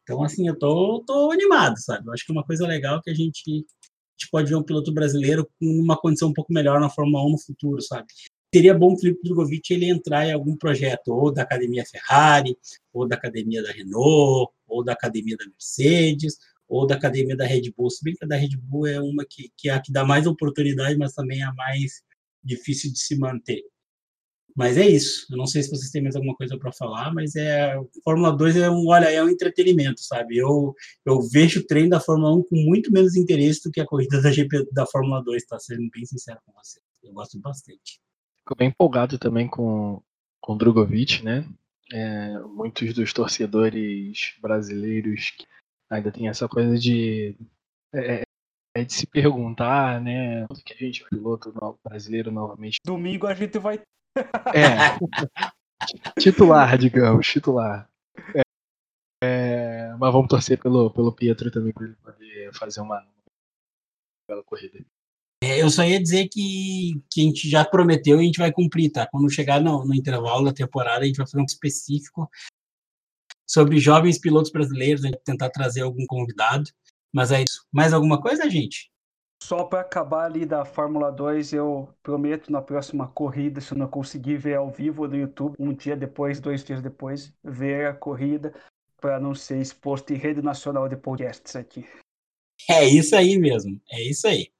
Então, 0.03 0.23
assim, 0.23 0.47
eu 0.47 0.57
tô, 0.57 1.03
tô 1.05 1.31
animado, 1.31 1.75
sabe? 1.79 2.07
Eu 2.07 2.13
acho 2.13 2.25
que 2.25 2.31
é 2.31 2.35
uma 2.35 2.45
coisa 2.45 2.67
legal 2.67 3.01
que 3.01 3.09
a 3.09 3.13
gente, 3.13 3.41
a 3.47 3.53
gente 3.53 4.29
pode 4.31 4.49
ver 4.49 4.55
um 4.55 4.63
piloto 4.63 4.93
brasileiro 4.93 5.49
com 5.59 5.65
uma 5.65 5.97
condição 5.97 6.29
um 6.29 6.33
pouco 6.33 6.53
melhor 6.53 6.79
na 6.79 6.89
Fórmula 6.89 7.25
1 7.25 7.31
no 7.31 7.39
futuro, 7.39 7.81
sabe? 7.81 8.07
Seria 8.53 8.73
bom 8.73 8.93
o 8.93 8.99
Felipe 8.99 9.21
Drogovic 9.23 9.73
ele 9.73 9.89
entrar 9.89 10.27
em 10.27 10.33
algum 10.33 10.55
projeto, 10.57 11.09
ou 11.09 11.31
da 11.31 11.43
Academia 11.43 11.85
Ferrari, 11.85 12.57
ou 12.93 13.07
da 13.07 13.15
Academia 13.15 13.63
da 13.63 13.71
Renault, 13.71 14.51
ou 14.67 14.83
da 14.83 14.93
Academia 14.93 15.37
da 15.37 15.45
Mercedes, 15.45 16.37
ou 16.67 16.85
da 16.85 16.95
Academia 16.95 17.35
da 17.35 17.45
Red 17.45 17.71
Bull. 17.75 17.89
Se 17.89 18.03
bem 18.03 18.13
que 18.13 18.25
a 18.25 18.27
da 18.27 18.35
Red 18.35 18.57
Bull 18.57 18.87
é 18.87 18.99
uma 18.99 19.25
que, 19.25 19.51
que 19.57 19.69
é 19.69 19.73
a 19.73 19.81
que 19.81 19.91
dá 19.91 20.05
mais 20.05 20.27
oportunidade, 20.27 20.97
mas 20.97 21.13
também 21.13 21.41
é 21.41 21.45
a 21.45 21.53
mais 21.53 22.01
difícil 22.43 22.91
de 22.91 22.99
se 22.99 23.17
manter. 23.17 23.63
Mas 24.55 24.77
é 24.77 24.85
isso. 24.87 25.27
Eu 25.31 25.37
não 25.37 25.45
sei 25.45 25.63
se 25.63 25.69
vocês 25.69 25.89
têm 25.91 26.01
mais 26.01 26.15
alguma 26.15 26.35
coisa 26.35 26.57
para 26.57 26.73
falar, 26.73 27.13
mas 27.13 27.35
é 27.35 27.73
Fórmula 28.03 28.35
2 28.35 28.57
é 28.57 28.69
um, 28.69 28.87
olha, 28.87 29.09
é 29.09 29.23
um 29.23 29.29
entretenimento, 29.29 30.01
sabe? 30.01 30.37
Eu 30.37 30.75
eu 31.05 31.21
vejo 31.21 31.61
o 31.61 31.65
treino 31.65 31.89
da 31.91 32.01
Fórmula 32.01 32.35
1 32.35 32.43
com 32.43 32.55
muito 32.57 32.91
menos 32.91 33.15
interesse 33.15 33.63
do 33.63 33.71
que 33.71 33.79
a 33.79 33.85
corrida 33.85 34.21
da 34.21 34.31
GP 34.31 34.67
da 34.73 34.85
Fórmula 34.85 35.23
2, 35.23 35.45
tá 35.45 35.57
sendo 35.59 35.89
bem 35.91 36.05
sincero 36.05 36.39
com 36.45 36.51
você. 36.53 36.79
Eu 37.03 37.13
gosto 37.13 37.39
bastante. 37.39 38.01
Fico 38.41 38.55
bem 38.57 38.69
empolgado 38.69 39.17
também 39.17 39.47
com, 39.47 40.01
com 40.41 40.53
o 40.53 40.57
Drogovic, 40.57 41.23
né? 41.23 41.47
É, 41.93 42.39
muitos 42.39 42.93
dos 42.93 43.13
torcedores 43.13 44.33
brasileiros 44.41 45.33
ainda 45.89 46.11
tem 46.11 46.29
essa 46.29 46.47
coisa 46.47 46.77
de, 46.77 47.35
é, 47.93 48.23
é 48.75 48.83
de 48.83 48.93
se 48.93 49.05
perguntar, 49.05 50.01
né? 50.01 50.47
Que 50.65 50.73
a 50.73 50.77
gente, 50.77 51.05
piloto 51.09 51.53
brasileiro, 51.83 52.31
novamente. 52.31 52.79
Domingo 52.85 53.27
a 53.27 53.33
gente 53.33 53.57
vai. 53.59 53.81
É. 54.53 54.99
titular, 56.19 56.77
digamos, 56.77 57.27
titular. 57.27 57.89
É, 58.35 58.41
é, 59.23 59.95
mas 59.97 60.11
vamos 60.11 60.27
torcer 60.27 60.59
pelo, 60.59 60.91
pelo 60.91 61.11
Pietro 61.11 61.49
também 61.49 61.73
para 61.73 61.85
ele 61.85 61.95
poder 61.95 62.53
fazer 62.53 62.81
uma 62.81 63.05
bela 64.27 64.43
corrida. 64.43 64.83
É, 65.43 65.61
eu 65.61 65.69
só 65.71 65.83
ia 65.83 65.99
dizer 65.99 66.27
que, 66.29 67.01
que 67.09 67.21
a 67.21 67.23
gente 67.23 67.49
já 67.49 67.65
prometeu 67.65 68.17
e 68.17 68.21
a 68.21 68.23
gente 68.25 68.37
vai 68.37 68.51
cumprir, 68.51 68.91
tá? 68.91 69.07
Quando 69.07 69.29
chegar 69.29 69.59
no, 69.59 69.83
no 69.83 69.95
intervalo 69.95 70.45
da 70.45 70.53
temporada, 70.53 71.03
a 71.03 71.07
gente 71.07 71.17
vai 71.17 71.25
fazer 71.25 71.41
um 71.41 71.45
específico 71.45 72.29
sobre 73.47 73.79
jovens 73.79 74.19
pilotos 74.19 74.51
brasileiros, 74.51 75.03
a 75.03 75.07
gente 75.07 75.21
tentar 75.25 75.49
trazer 75.49 75.81
algum 75.81 76.05
convidado. 76.05 76.69
Mas 77.13 77.31
é 77.31 77.41
isso. 77.41 77.65
Mais 77.71 77.91
alguma 77.91 78.21
coisa, 78.21 78.49
gente? 78.49 78.91
Só 79.43 79.63
para 79.63 79.81
acabar 79.81 80.25
ali 80.25 80.45
da 80.45 80.63
Fórmula 80.63 81.11
2, 81.11 81.53
eu 81.53 81.89
prometo 82.03 82.51
na 82.51 82.61
próxima 82.61 83.07
corrida, 83.07 83.59
se 83.59 83.73
eu 83.73 83.77
não 83.77 83.87
conseguir 83.87 84.37
ver 84.37 84.55
ao 84.55 84.69
vivo 84.69 85.07
no 85.07 85.17
YouTube, 85.17 85.55
um 85.57 85.73
dia 85.73 85.97
depois, 85.97 86.39
dois 86.39 86.63
dias 86.63 86.81
depois, 86.81 87.33
ver 87.43 87.87
a 87.87 87.93
corrida 87.93 88.53
para 89.01 89.19
não 89.19 89.33
ser 89.33 89.59
exposto 89.59 90.13
em 90.13 90.17
rede 90.17 90.43
nacional 90.43 90.87
de 90.87 90.95
podcasts 90.95 91.55
aqui. 91.55 91.83
É 92.69 92.85
isso 92.85 93.15
aí 93.15 93.39
mesmo, 93.39 93.81
é 93.91 94.03
isso 94.03 94.27
aí. 94.27 94.51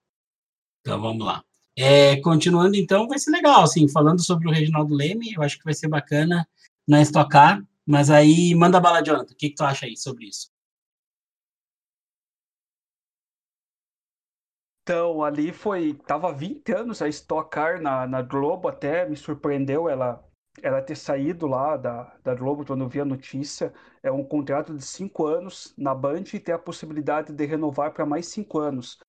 Então 0.82 0.99
vamos 0.99 1.25
lá. 1.25 1.43
É, 1.77 2.19
continuando 2.21 2.75
então, 2.75 3.07
vai 3.07 3.17
ser 3.17 3.32
legal, 3.32 3.63
assim, 3.63 3.88
falando 3.88 4.23
sobre 4.23 4.47
o 4.47 4.51
Reginaldo 4.51 4.93
Leme, 4.93 5.34
eu 5.34 5.41
acho 5.41 5.57
que 5.57 5.63
vai 5.63 5.73
ser 5.73 5.88
bacana 5.88 6.47
na 6.88 7.01
estocar, 7.01 7.63
mas 7.86 8.09
aí 8.09 8.53
manda 8.55 8.79
bala, 8.79 9.01
Jonathan, 9.01 9.34
o 9.34 9.36
que, 9.38 9.49
que 9.49 9.55
tu 9.55 9.63
acha 9.63 9.86
aí 9.86 9.95
sobre 9.95 10.25
isso? 10.25 10.49
Então, 14.84 15.23
ali 15.23 15.53
foi, 15.53 15.93
tava 15.93 16.34
20 16.34 16.73
anos 16.73 17.01
a 17.01 17.07
Stock 17.07 17.49
Car 17.49 17.82
na, 17.82 18.05
na 18.07 18.21
Globo, 18.21 18.67
até 18.67 19.07
me 19.07 19.15
surpreendeu 19.15 19.88
ela 19.88 20.23
ela 20.61 20.82
ter 20.82 20.97
saído 20.97 21.47
lá 21.47 21.77
da, 21.77 22.13
da 22.21 22.36
Globo 22.36 22.65
quando 22.65 22.84
eu 22.84 22.89
vi 22.89 22.99
a 22.99 23.05
notícia. 23.05 23.73
É 24.03 24.11
um 24.11 24.21
contrato 24.21 24.75
de 24.75 24.84
cinco 24.84 25.25
anos 25.25 25.73
na 25.77 25.95
Band 25.95 26.23
e 26.34 26.39
ter 26.41 26.51
a 26.51 26.59
possibilidade 26.59 27.32
de 27.32 27.45
renovar 27.45 27.93
para 27.93 28.05
mais 28.05 28.27
cinco 28.27 28.59
anos 28.59 28.99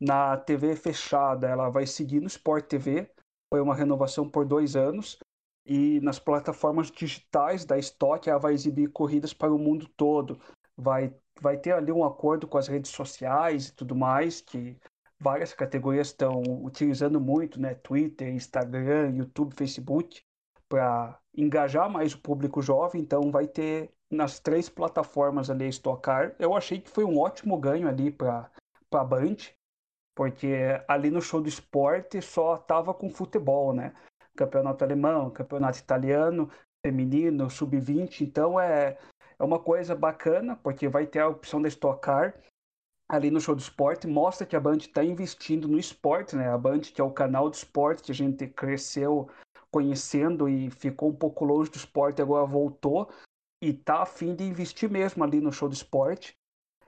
na 0.00 0.36
TV 0.36 0.74
fechada, 0.74 1.46
ela 1.46 1.68
vai 1.68 1.86
seguir 1.86 2.20
no 2.20 2.26
Sport 2.26 2.66
TV, 2.66 3.10
foi 3.52 3.60
uma 3.60 3.74
renovação 3.74 4.28
por 4.28 4.46
dois 4.46 4.74
anos, 4.74 5.18
e 5.66 6.00
nas 6.00 6.18
plataformas 6.18 6.90
digitais 6.90 7.64
da 7.64 7.78
Stock 7.78 8.28
ela 8.28 8.38
vai 8.38 8.54
exibir 8.54 8.90
corridas 8.90 9.32
para 9.34 9.52
o 9.52 9.58
mundo 9.58 9.86
todo. 9.96 10.40
Vai, 10.76 11.14
vai 11.40 11.58
ter 11.58 11.72
ali 11.72 11.92
um 11.92 12.04
acordo 12.04 12.48
com 12.48 12.56
as 12.56 12.66
redes 12.66 12.90
sociais 12.90 13.68
e 13.68 13.74
tudo 13.74 13.94
mais, 13.94 14.40
que 14.40 14.76
várias 15.18 15.52
categorias 15.52 16.08
estão 16.08 16.42
utilizando 16.64 17.20
muito, 17.20 17.60
né? 17.60 17.74
Twitter, 17.74 18.32
Instagram, 18.32 19.10
YouTube, 19.16 19.54
Facebook, 19.54 20.22
para 20.68 21.18
engajar 21.36 21.90
mais 21.90 22.14
o 22.14 22.20
público 22.20 22.62
jovem. 22.62 23.02
Então 23.02 23.30
vai 23.30 23.46
ter 23.46 23.92
nas 24.10 24.40
três 24.40 24.68
plataformas 24.68 25.50
ali 25.50 25.66
a 25.66 25.68
Stock 25.68 26.00
Car. 26.02 26.34
Eu 26.38 26.54
achei 26.56 26.80
que 26.80 26.88
foi 26.88 27.04
um 27.04 27.18
ótimo 27.18 27.58
ganho 27.58 27.86
ali 27.86 28.10
para 28.10 28.50
a 28.92 29.04
Band 29.04 29.36
porque 30.14 30.54
ali 30.88 31.10
no 31.10 31.20
show 31.20 31.40
do 31.40 31.48
esporte 31.48 32.20
só 32.20 32.56
tava 32.56 32.92
com 32.92 33.10
futebol, 33.10 33.72
né? 33.72 33.92
Campeonato 34.36 34.84
alemão, 34.84 35.30
campeonato 35.30 35.78
italiano, 35.78 36.50
feminino, 36.84 37.50
sub-20, 37.50 38.22
então 38.22 38.58
é, 38.58 38.98
é 39.38 39.44
uma 39.44 39.58
coisa 39.58 39.94
bacana, 39.94 40.56
porque 40.56 40.88
vai 40.88 41.06
ter 41.06 41.20
a 41.20 41.28
opção 41.28 41.60
da 41.60 41.68
Stock 41.68 42.00
Car 42.00 42.34
ali 43.10 43.28
no 43.28 43.40
show 43.40 43.56
do 43.56 43.60
esporte, 43.60 44.06
mostra 44.06 44.46
que 44.46 44.54
a 44.54 44.60
Band 44.60 44.76
está 44.76 45.02
investindo 45.02 45.66
no 45.66 45.78
esporte, 45.78 46.36
né? 46.36 46.48
A 46.48 46.56
Band, 46.56 46.80
que 46.80 47.00
é 47.00 47.04
o 47.04 47.10
canal 47.10 47.50
do 47.50 47.54
esporte 47.54 48.04
que 48.04 48.12
a 48.12 48.14
gente 48.14 48.46
cresceu 48.46 49.28
conhecendo 49.70 50.48
e 50.48 50.70
ficou 50.70 51.10
um 51.10 51.14
pouco 51.14 51.44
longe 51.44 51.70
do 51.70 51.76
esporte, 51.76 52.22
agora 52.22 52.46
voltou 52.46 53.10
e 53.62 53.72
tá 53.72 54.02
a 54.02 54.06
fim 54.06 54.34
de 54.34 54.44
investir 54.44 54.88
mesmo 54.88 55.24
ali 55.24 55.40
no 55.40 55.52
show 55.52 55.68
do 55.68 55.74
esporte. 55.74 56.36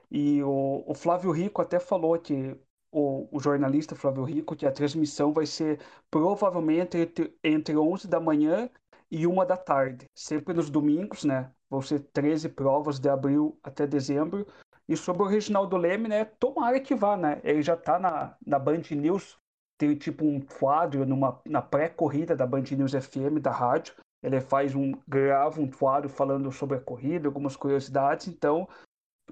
E 0.09 0.41
o, 0.43 0.83
o 0.87 0.93
Flávio 0.93 1.31
Rico 1.31 1.61
até 1.61 1.79
falou 1.79 2.17
que 2.17 2.55
o, 2.93 3.27
o, 3.31 3.39
jornalista 3.39 3.95
Flávio 3.95 4.23
Rico 4.23 4.55
que 4.55 4.65
a 4.65 4.71
transmissão 4.71 5.33
vai 5.33 5.45
ser 5.45 5.79
provavelmente 6.11 6.97
entre, 6.97 7.35
entre 7.43 7.75
11 7.75 8.07
da 8.07 8.19
manhã 8.19 8.69
e 9.09 9.27
1 9.27 9.45
da 9.45 9.57
tarde, 9.57 10.05
sempre 10.15 10.53
nos 10.53 10.69
domingos, 10.69 11.23
né? 11.23 11.51
Vão 11.69 11.81
ser 11.81 11.99
13 12.13 12.49
provas 12.49 12.99
de 12.99 13.09
abril 13.09 13.57
até 13.63 13.87
dezembro. 13.87 14.47
E 14.87 14.95
sobre 14.95 15.23
o 15.23 15.27
Reginaldo 15.27 15.77
Leme, 15.77 16.07
né? 16.07 16.25
Tomara 16.25 16.79
que 16.79 16.93
vá, 16.93 17.17
né? 17.17 17.41
Ele 17.43 17.61
já 17.61 17.75
tá 17.75 17.97
na, 17.97 18.35
na 18.45 18.59
Band 18.59 18.83
News, 18.91 19.37
tem 19.77 19.95
tipo 19.95 20.25
um 20.25 20.39
quadro 20.39 21.05
numa, 21.05 21.41
na 21.45 21.61
pré-corrida 21.61 22.35
da 22.35 22.45
Band 22.45 22.63
News 22.71 22.93
FM, 22.93 23.39
da 23.41 23.51
rádio. 23.51 23.95
Ele 24.21 24.39
faz 24.39 24.75
um, 24.75 24.93
grava 25.07 25.59
um 25.59 25.69
quadro 25.69 26.09
falando 26.09 26.51
sobre 26.51 26.77
a 26.77 26.81
corrida, 26.81 27.27
algumas 27.27 27.55
curiosidades. 27.55 28.27
Então, 28.27 28.67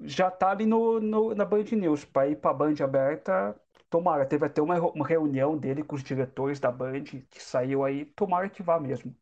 já 0.02 0.32
tá 0.32 0.52
ali 0.52 0.66
no, 0.66 1.00
no 1.00 1.36
na 1.36 1.46
Band 1.46 1.64
News. 1.72 2.06
Para 2.06 2.30
ir 2.30 2.38
para 2.38 2.52
a 2.52 2.54
Band 2.54 2.76
aberta, 2.84 3.60
tomara. 3.89 4.26
Teve 4.26 4.46
até 4.46 4.62
uma, 4.62 4.80
uma 4.80 5.08
reunião 5.08 5.58
dele 5.58 5.84
com 5.84 5.96
os 5.96 6.04
diretores 6.04 6.60
da 6.60 6.72
Band 6.72 7.04
que 7.04 7.42
saiu 7.42 7.84
aí. 7.84 8.06
Tomara 8.06 8.50
que 8.50 8.64
vá 8.64 8.80
mesmo. 8.80 9.16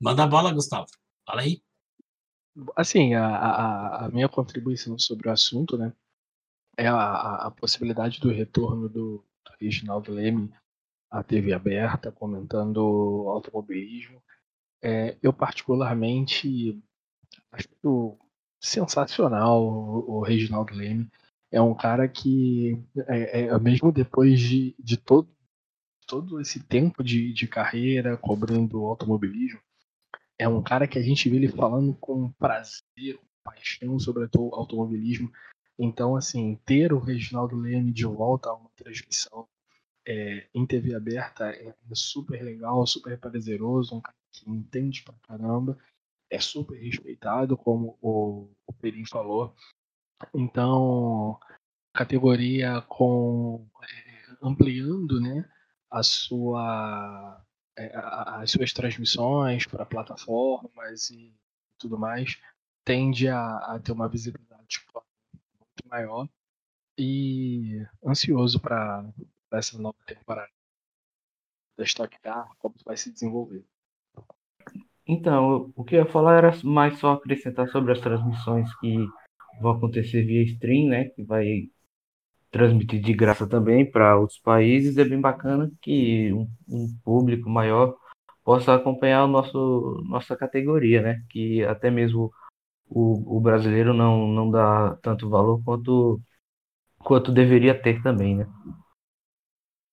Manda 0.00 0.24
a 0.24 0.26
bola, 0.26 0.52
Gustavo. 0.52 0.86
Fala 1.26 1.42
aí. 1.42 1.62
Assim, 2.76 3.14
a, 3.14 3.26
a, 3.26 4.06
a 4.06 4.08
minha 4.08 4.28
contribuição 4.28 4.98
sobre 4.98 5.28
o 5.28 5.32
assunto, 5.32 5.76
né, 5.76 5.92
é 6.76 6.86
a, 6.88 7.46
a 7.46 7.50
possibilidade 7.50 8.20
do 8.20 8.30
retorno 8.30 8.88
do, 8.88 9.24
do 9.44 9.52
Reginaldo 9.60 10.12
Leme 10.12 10.52
à 11.10 11.22
TV 11.22 11.52
aberta, 11.52 12.12
comentando 12.12 12.80
automobilismo. 13.28 14.22
É, 14.82 15.16
eu 15.22 15.32
particularmente 15.32 16.80
acho 17.50 17.68
sensacional 18.60 19.62
o, 19.62 20.18
o 20.18 20.22
Reginaldo 20.22 20.74
Leme. 20.74 21.08
É 21.50 21.60
um 21.60 21.74
cara 21.74 22.06
que, 22.08 22.78
é, 23.08 23.46
é, 23.46 23.58
mesmo 23.58 23.90
depois 23.90 24.38
de, 24.38 24.74
de 24.78 24.96
todo, 24.96 25.28
todo 26.06 26.40
esse 26.40 26.62
tempo 26.62 27.02
de, 27.02 27.32
de 27.32 27.46
carreira 27.46 28.16
cobrindo 28.16 28.84
automobilismo, 28.84 29.60
é 30.38 30.48
um 30.48 30.62
cara 30.62 30.86
que 30.86 30.98
a 30.98 31.02
gente 31.02 31.28
vê 31.28 31.36
ele 31.36 31.48
falando 31.48 31.94
com 31.94 32.30
prazer, 32.32 33.16
com 33.16 33.26
paixão 33.42 33.98
sobre 33.98 34.28
automobilismo. 34.52 35.32
Então, 35.78 36.16
assim, 36.16 36.56
ter 36.64 36.92
o 36.92 36.98
Reginaldo 36.98 37.56
Leme 37.56 37.92
de 37.92 38.04
volta 38.04 38.50
a 38.50 38.54
uma 38.54 38.70
transmissão 38.76 39.48
é, 40.06 40.48
em 40.54 40.66
TV 40.66 40.94
aberta 40.94 41.50
é 41.50 41.74
super 41.92 42.42
legal, 42.42 42.86
super 42.86 43.18
prazeroso, 43.18 43.94
um 43.94 44.00
cara 44.00 44.16
que 44.32 44.50
entende 44.50 45.02
pra 45.02 45.14
caramba, 45.22 45.78
é 46.30 46.40
super 46.40 46.78
respeitado, 46.78 47.56
como 47.56 47.98
o, 48.00 48.50
o 48.66 48.72
Perim 48.72 49.04
falou. 49.06 49.54
Então, 50.34 51.38
categoria 51.92 52.80
com 52.82 53.68
é, 53.82 54.36
ampliando 54.42 55.20
né, 55.20 55.48
a 55.90 56.02
sua 56.02 57.44
é, 57.76 57.92
as 57.96 58.50
suas 58.50 58.72
transmissões 58.72 59.66
para 59.66 59.86
plataformas 59.86 61.10
e 61.10 61.34
tudo 61.78 61.96
mais 61.98 62.36
tende 62.84 63.28
a, 63.28 63.56
a 63.58 63.78
ter 63.78 63.92
uma 63.92 64.08
visibilidade 64.08 64.84
muito 65.58 65.88
maior 65.88 66.28
e 66.98 67.86
ansioso 68.04 68.58
para 68.60 69.08
essa 69.52 69.78
nova 69.78 69.98
temporada 70.04 70.50
da 71.76 71.84
Stock 71.84 72.18
Car, 72.20 72.50
como 72.58 72.74
vai 72.84 72.96
se 72.96 73.12
desenvolver. 73.12 73.64
Então, 75.08 75.72
o 75.74 75.82
que 75.82 75.96
eu 75.96 76.00
ia 76.00 76.06
falar 76.06 76.36
era 76.36 76.52
mais 76.62 76.98
só 76.98 77.12
acrescentar 77.12 77.66
sobre 77.68 77.92
as 77.92 78.00
transmissões 78.00 78.68
que 78.76 78.98
vão 79.60 79.72
acontecer 79.72 80.22
via 80.22 80.42
stream, 80.42 80.88
né? 80.90 81.06
Que 81.06 81.22
vai 81.24 81.70
transmitir 82.50 83.00
de 83.00 83.14
graça 83.14 83.46
também 83.48 83.90
para 83.90 84.18
outros 84.18 84.38
países. 84.38 84.98
É 84.98 85.04
bem 85.04 85.20
bacana 85.20 85.70
que 85.80 86.32
um, 86.32 86.48
um, 86.68 86.98
público 87.04 87.48
maior 87.48 87.96
possa 88.44 88.74
acompanhar 88.74 89.24
o 89.24 89.28
nosso 89.28 90.02
nossa 90.08 90.36
categoria, 90.36 91.02
né? 91.02 91.22
Que 91.30 91.64
até 91.64 91.90
mesmo 91.90 92.30
o, 92.88 93.38
o 93.38 93.40
brasileiro 93.40 93.94
não, 93.94 94.28
não 94.28 94.50
dá 94.50 94.96
tanto 95.02 95.28
valor 95.30 95.62
quanto 95.64 96.20
quanto 96.98 97.32
deveria 97.32 97.80
ter 97.80 98.02
também, 98.02 98.36
né? 98.36 98.46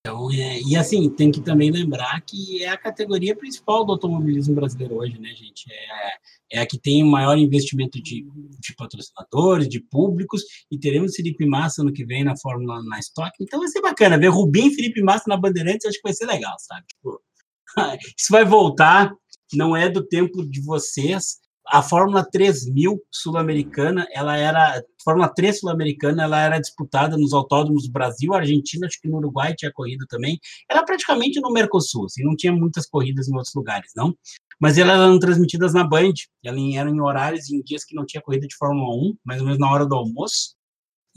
Então, 0.06 0.30
é, 0.32 0.62
e 0.62 0.76
assim, 0.76 1.10
tem 1.10 1.32
que 1.32 1.42
também 1.42 1.72
lembrar 1.72 2.22
que 2.22 2.64
é 2.64 2.70
a 2.70 2.78
categoria 2.78 3.36
principal 3.36 3.84
do 3.84 3.94
automobilismo 3.94 4.54
brasileiro 4.54 4.98
hoje, 4.98 5.18
né, 5.18 5.30
gente? 5.30 5.66
É, 5.72 6.58
é 6.60 6.62
a 6.62 6.68
que 6.68 6.78
tem 6.78 7.02
o 7.02 7.08
maior 7.08 7.36
investimento 7.40 8.00
de, 8.00 8.24
de 8.60 8.76
patrocinadores, 8.78 9.68
de 9.68 9.80
públicos, 9.80 10.44
e 10.70 10.78
teremos 10.78 11.16
Felipe 11.16 11.44
Massa 11.48 11.84
no 11.84 11.92
que 11.92 12.06
vem 12.06 12.24
na 12.24 12.38
Fórmula 12.38 12.84
na 12.84 13.00
Stock. 13.00 13.32
Então 13.42 13.58
vai 13.58 13.68
ser 13.68 13.82
bacana 13.82 14.16
ver 14.16 14.28
Rubinho 14.28 14.68
e 14.68 14.76
Felipe 14.76 15.02
Massa 15.02 15.24
na 15.28 15.38
Bandeirantes, 15.38 15.88
acho 15.88 15.98
que 15.98 16.04
vai 16.04 16.14
ser 16.14 16.28
legal, 16.28 16.54
sabe? 16.60 16.86
Tipo, 16.86 17.20
isso 18.16 18.28
vai 18.30 18.46
voltar, 18.46 19.12
não 19.56 19.76
é 19.76 19.90
do 19.90 20.06
tempo 20.06 20.48
de 20.48 20.62
vocês, 20.62 21.40
a 21.68 21.82
Fórmula 21.82 22.24
3000 22.24 23.02
sul-americana, 23.12 24.08
ela 24.12 24.38
era 24.38 24.84
Fórmula 25.04 25.28
3 25.28 25.60
sul-americana, 25.60 26.24
ela 26.24 26.40
era 26.40 26.60
disputada 26.60 27.18
nos 27.18 27.34
autódromos 27.34 27.86
do 27.88 27.92
Brasil, 27.92 28.34
Argentina, 28.34 28.88
acho 28.88 29.00
que 29.00 29.08
no 29.08 29.18
Uruguai 29.18 29.54
tinha 29.56 29.72
corrida 29.74 30.06
também. 30.10 30.40
Era 30.70 30.84
praticamente 30.84 31.40
no 31.40 31.52
Mercosul, 31.52 32.06
assim, 32.06 32.24
não 32.24 32.36
tinha 32.36 32.54
muitas 32.54 32.88
corridas 32.88 33.28
em 33.28 33.36
outros 33.36 33.54
lugares, 33.56 33.92
não. 33.96 34.16
Mas 34.60 34.78
elas 34.78 35.00
eram 35.00 35.20
transmitidas 35.20 35.74
na 35.74 35.84
Band, 35.84 36.14
elas 36.44 36.76
eram 36.76 36.96
em 36.96 37.02
horários 37.02 37.50
em 37.50 37.62
dias 37.62 37.84
que 37.84 37.96
não 37.96 38.06
tinha 38.06 38.22
corrida 38.22 38.48
de 38.48 38.56
Fórmula 38.56 38.96
1, 38.96 39.18
mais 39.24 39.40
ou 39.42 39.46
menos 39.46 39.60
na 39.60 39.72
hora 39.72 39.86
do 39.86 39.96
almoço. 39.96 40.56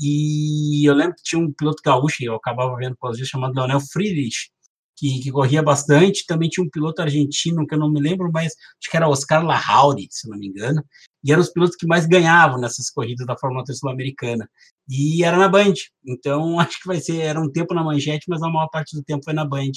E 0.01 0.89
eu 0.89 0.95
lembro 0.95 1.17
que 1.17 1.23
tinha 1.23 1.41
um 1.43 1.53
piloto 1.53 1.83
gaúcho, 1.85 2.23
eu 2.23 2.35
acabava 2.35 2.77
vendo 2.77 2.97
por 2.97 3.13
dias, 3.13 3.29
chamado 3.29 3.55
Leonel 3.55 3.81
Friedrich, 3.81 4.51
que, 4.99 5.21
que, 5.21 5.31
corria 5.31 5.63
bastante. 5.63 6.27
Também 6.27 6.49
tinha 6.49 6.65
um 6.65 6.71
piloto 6.71 7.01
argentino, 7.01 7.67
que 7.67 7.75
eu 7.75 7.79
não 7.79 7.91
me 7.91 8.01
lembro, 8.01 8.31
mas 8.33 8.53
acho 8.81 8.91
que 8.91 8.97
era 8.97 9.09
Oscar 9.09 9.45
Lahauri, 9.45 10.09
se 10.11 10.29
não 10.29 10.37
me 10.37 10.49
engano. 10.49 10.85
E 11.23 11.33
eram 11.33 11.41
os 11.41 11.51
pilotos 11.51 11.77
que 11.77 11.87
mais 11.87 12.07
ganhavam 12.07 12.61
nessas 12.61 12.91
corridas 12.91 13.27
da 13.27 13.37
Fórmula 13.37 13.65
3 13.65 13.79
sul-americana. 13.79 14.49
E 14.89 15.23
era 15.25 15.37
na 15.37 15.49
Band. 15.49 15.75
Então, 16.07 16.59
acho 16.61 16.81
que 16.81 16.89
vai 16.89 17.01
ser, 17.01 17.19
era 17.19 17.41
um 17.41 17.51
tempo 17.51 17.75
na 17.75 17.85
manchete, 17.85 18.27
mas 18.29 18.43
a 18.43 18.49
maior 18.49 18.69
parte 18.69 18.97
do 18.97 19.03
tempo 19.03 19.25
foi 19.25 19.33
na 19.33 19.45
Band. 19.45 19.73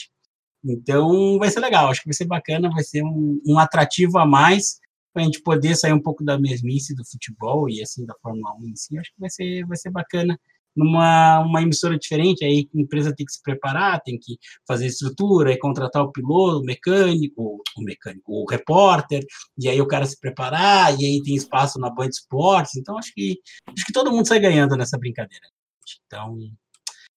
Então, 0.63 1.37
vai 1.39 1.49
ser 1.49 1.59
legal, 1.59 1.89
acho 1.89 2.01
que 2.01 2.07
vai 2.07 2.13
ser 2.13 2.25
bacana, 2.25 2.69
vai 2.69 2.83
ser 2.83 3.03
um, 3.03 3.41
um 3.45 3.57
atrativo 3.57 4.19
a 4.19 4.25
mais 4.25 4.79
para 5.11 5.23
a 5.23 5.25
gente 5.25 5.41
poder 5.41 5.75
sair 5.75 5.93
um 5.93 6.01
pouco 6.01 6.23
da 6.23 6.39
mesmice 6.39 6.95
do 6.95 7.03
futebol 7.05 7.67
e 7.69 7.81
assim 7.81 8.05
da 8.05 8.13
Fórmula 8.21 8.55
1 8.59 8.69
em 8.69 8.75
si. 8.75 8.97
Acho 8.97 9.11
que 9.13 9.19
vai 9.19 9.29
ser, 9.29 9.65
vai 9.65 9.77
ser 9.77 9.91
bacana 9.91 10.39
numa 10.75 11.39
uma 11.39 11.61
emissora 11.61 11.97
diferente, 11.97 12.43
aí 12.43 12.67
a 12.73 12.79
empresa 12.79 13.13
tem 13.15 13.25
que 13.25 13.33
se 13.33 13.41
preparar, 13.41 14.01
tem 14.01 14.17
que 14.17 14.37
fazer 14.67 14.87
estrutura, 14.87 15.51
e 15.51 15.57
contratar 15.57 16.03
o 16.03 16.11
piloto, 16.11 16.59
o 16.59 16.65
mecânico, 16.65 17.61
o 17.77 17.83
mecânico, 17.83 18.31
o 18.31 18.49
repórter, 18.49 19.25
e 19.57 19.67
aí 19.69 19.81
o 19.81 19.87
cara 19.87 20.05
se 20.05 20.19
preparar, 20.19 20.99
e 20.99 21.05
aí 21.05 21.21
tem 21.23 21.35
espaço 21.35 21.79
na 21.79 21.89
Band 21.89 22.09
Esportes, 22.09 22.75
então 22.75 22.97
acho 22.97 23.13
que 23.13 23.39
acho 23.67 23.85
que 23.85 23.93
todo 23.93 24.11
mundo 24.11 24.27
sai 24.27 24.39
ganhando 24.39 24.75
nessa 24.75 24.97
brincadeira. 24.97 25.45
Então, 26.05 26.37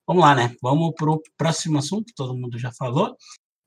vamos 0.06 0.22
lá, 0.22 0.34
né? 0.34 0.54
Vamos 0.62 0.92
para 0.96 1.10
o 1.10 1.22
próximo 1.36 1.78
assunto, 1.78 2.12
todo 2.16 2.36
mundo 2.36 2.58
já 2.58 2.72
falou. 2.72 3.16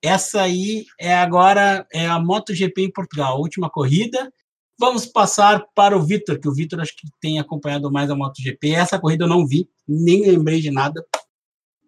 Essa 0.01 0.43
aí 0.43 0.85
é 0.99 1.15
agora 1.15 1.87
é 1.91 2.05
a 2.05 2.19
MotoGP 2.19 2.83
em 2.83 2.91
Portugal, 2.91 3.33
a 3.33 3.39
última 3.39 3.69
corrida, 3.69 4.31
Vamos 4.79 5.05
passar 5.07 5.65
para 5.73 5.97
o 5.97 6.05
Vitor, 6.05 6.39
que 6.39 6.47
o 6.47 6.53
Vitor 6.53 6.79
acho 6.79 6.95
que 6.95 7.07
tem 7.19 7.39
acompanhado 7.39 7.91
mais 7.91 8.11
a 8.11 8.15
MotoGP. 8.15 8.71
Essa 8.71 8.99
corrida 8.99 9.25
eu 9.25 9.29
não 9.29 9.45
vi, 9.45 9.67
nem 9.87 10.29
lembrei 10.29 10.61
de 10.61 10.69
nada. 10.69 11.03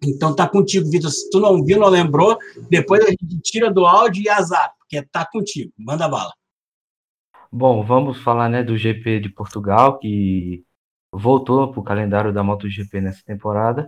Então 0.03 0.35
tá 0.35 0.47
contigo, 0.47 0.89
Vitor. 0.89 1.11
Se 1.11 1.29
tu 1.29 1.39
não 1.39 1.63
viu, 1.63 1.79
não 1.79 1.89
lembrou, 1.89 2.37
depois 2.69 3.05
a 3.05 3.09
gente 3.09 3.39
tira 3.43 3.71
do 3.71 3.85
áudio 3.85 4.23
e 4.23 4.29
azar, 4.29 4.73
porque 4.79 5.01
tá 5.03 5.25
contigo. 5.25 5.71
Manda 5.77 6.07
bala. 6.07 6.31
Bom, 7.51 7.83
vamos 7.83 8.21
falar 8.21 8.49
né, 8.49 8.63
do 8.63 8.77
GP 8.77 9.19
de 9.19 9.29
Portugal, 9.29 9.99
que 9.99 10.63
voltou 11.11 11.71
para 11.71 11.79
o 11.79 11.83
calendário 11.83 12.33
da 12.33 12.43
MotoGP 12.43 13.01
nessa 13.01 13.23
temporada, 13.25 13.87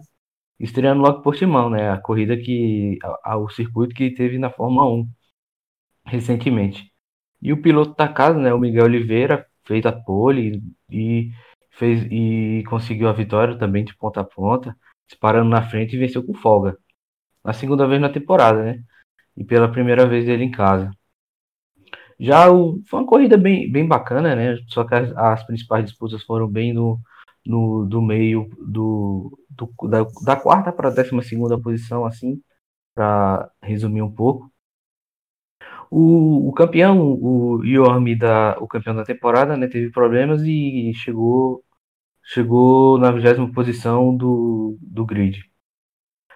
estreando 0.59 1.01
logo 1.01 1.21
por 1.21 1.35
Timão, 1.35 1.69
né? 1.69 1.89
A 1.91 1.97
corrida 1.99 2.37
que. 2.37 2.97
o 3.25 3.49
circuito 3.49 3.95
que 3.95 4.11
teve 4.11 4.37
na 4.37 4.49
Fórmula 4.49 4.87
1 4.91 5.09
recentemente. 6.05 6.90
E 7.41 7.51
o 7.53 7.61
piloto 7.61 7.95
da 7.95 8.07
casa, 8.07 8.39
né, 8.39 8.53
o 8.53 8.59
Miguel 8.59 8.85
Oliveira, 8.85 9.45
fez 9.63 9.85
a 9.85 9.91
pole 9.91 10.61
e, 10.89 11.31
fez, 11.71 12.05
e 12.11 12.63
conseguiu 12.69 13.09
a 13.09 13.13
vitória 13.13 13.57
também 13.57 13.83
de 13.83 13.95
ponta 13.95 14.21
a 14.21 14.23
ponta, 14.23 14.75
disparando 15.07 15.49
na 15.49 15.61
frente 15.69 15.95
e 15.95 15.99
venceu 15.99 16.23
com 16.25 16.33
folga. 16.33 16.77
Na 17.43 17.53
segunda 17.53 17.87
vez 17.87 18.01
na 18.01 18.09
temporada, 18.09 18.63
né? 18.63 18.83
E 19.35 19.43
pela 19.43 19.71
primeira 19.71 20.07
vez 20.07 20.27
ele 20.27 20.43
em 20.43 20.51
casa. 20.51 20.91
Já 22.19 22.51
o, 22.51 22.81
foi 22.87 22.99
uma 22.99 23.07
corrida 23.07 23.35
bem, 23.37 23.71
bem 23.71 23.87
bacana, 23.87 24.35
né? 24.35 24.57
Só 24.67 24.83
que 24.83 24.93
as, 24.93 25.11
as 25.17 25.43
principais 25.43 25.85
disputas 25.85 26.23
foram 26.23 26.47
bem 26.47 26.71
no, 26.71 26.99
no 27.45 27.85
do 27.85 28.01
meio 28.01 28.47
do, 28.59 29.37
do 29.49 29.73
da, 29.89 30.03
da, 30.23 30.35
quarta 30.35 30.71
para 30.71 30.89
a 30.89 30.91
décima 30.93 31.23
segunda 31.23 31.59
posição, 31.59 32.05
assim, 32.05 32.39
para 32.93 33.49
resumir 33.63 34.03
um 34.03 34.11
pouco. 34.11 34.50
O, 35.91 36.49
o 36.49 36.53
campeão, 36.53 36.99
o 37.21 37.63
Yormi, 37.65 38.15
da, 38.17 38.57
o 38.59 38.67
campeão 38.67 38.95
da 38.95 39.03
temporada, 39.03 39.57
né, 39.57 39.67
teve 39.67 39.91
problemas 39.91 40.41
e 40.43 40.93
chegou, 40.95 41.63
chegou 42.23 42.97
na 42.97 43.11
vigésima 43.11 43.51
posição 43.51 44.15
do, 44.15 44.77
do 44.81 45.05
grid. 45.05 45.43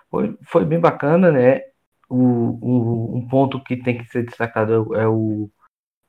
Foi, 0.10 0.38
foi 0.44 0.66
bem 0.66 0.80
bacana, 0.80 1.32
né? 1.32 1.62
O, 2.10 3.18
um 3.18 3.28
ponto 3.28 3.64
que 3.64 3.78
tem 3.78 3.98
que 3.98 4.06
ser 4.06 4.26
destacado 4.26 4.96
é 4.96 5.08
o, 5.08 5.50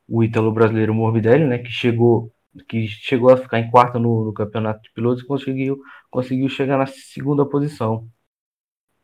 o 0.08 0.24
ítalo 0.24 0.52
brasileiro 0.52 0.94
Morbidelli, 0.94 1.44
né, 1.46 1.58
que 1.58 1.70
chegou 1.70 2.32
que 2.68 2.86
chegou 2.88 3.30
a 3.30 3.36
ficar 3.36 3.58
em 3.58 3.70
quarto 3.70 3.98
no, 3.98 4.24
no, 4.24 4.32
campeonato 4.32 4.80
de 4.82 4.90
pilotos 4.92 5.22
e 5.22 5.26
conseguiu, 5.26 5.78
conseguiu 6.10 6.48
chegar 6.48 6.78
na 6.78 6.86
segunda 6.86 7.44
posição 7.46 8.08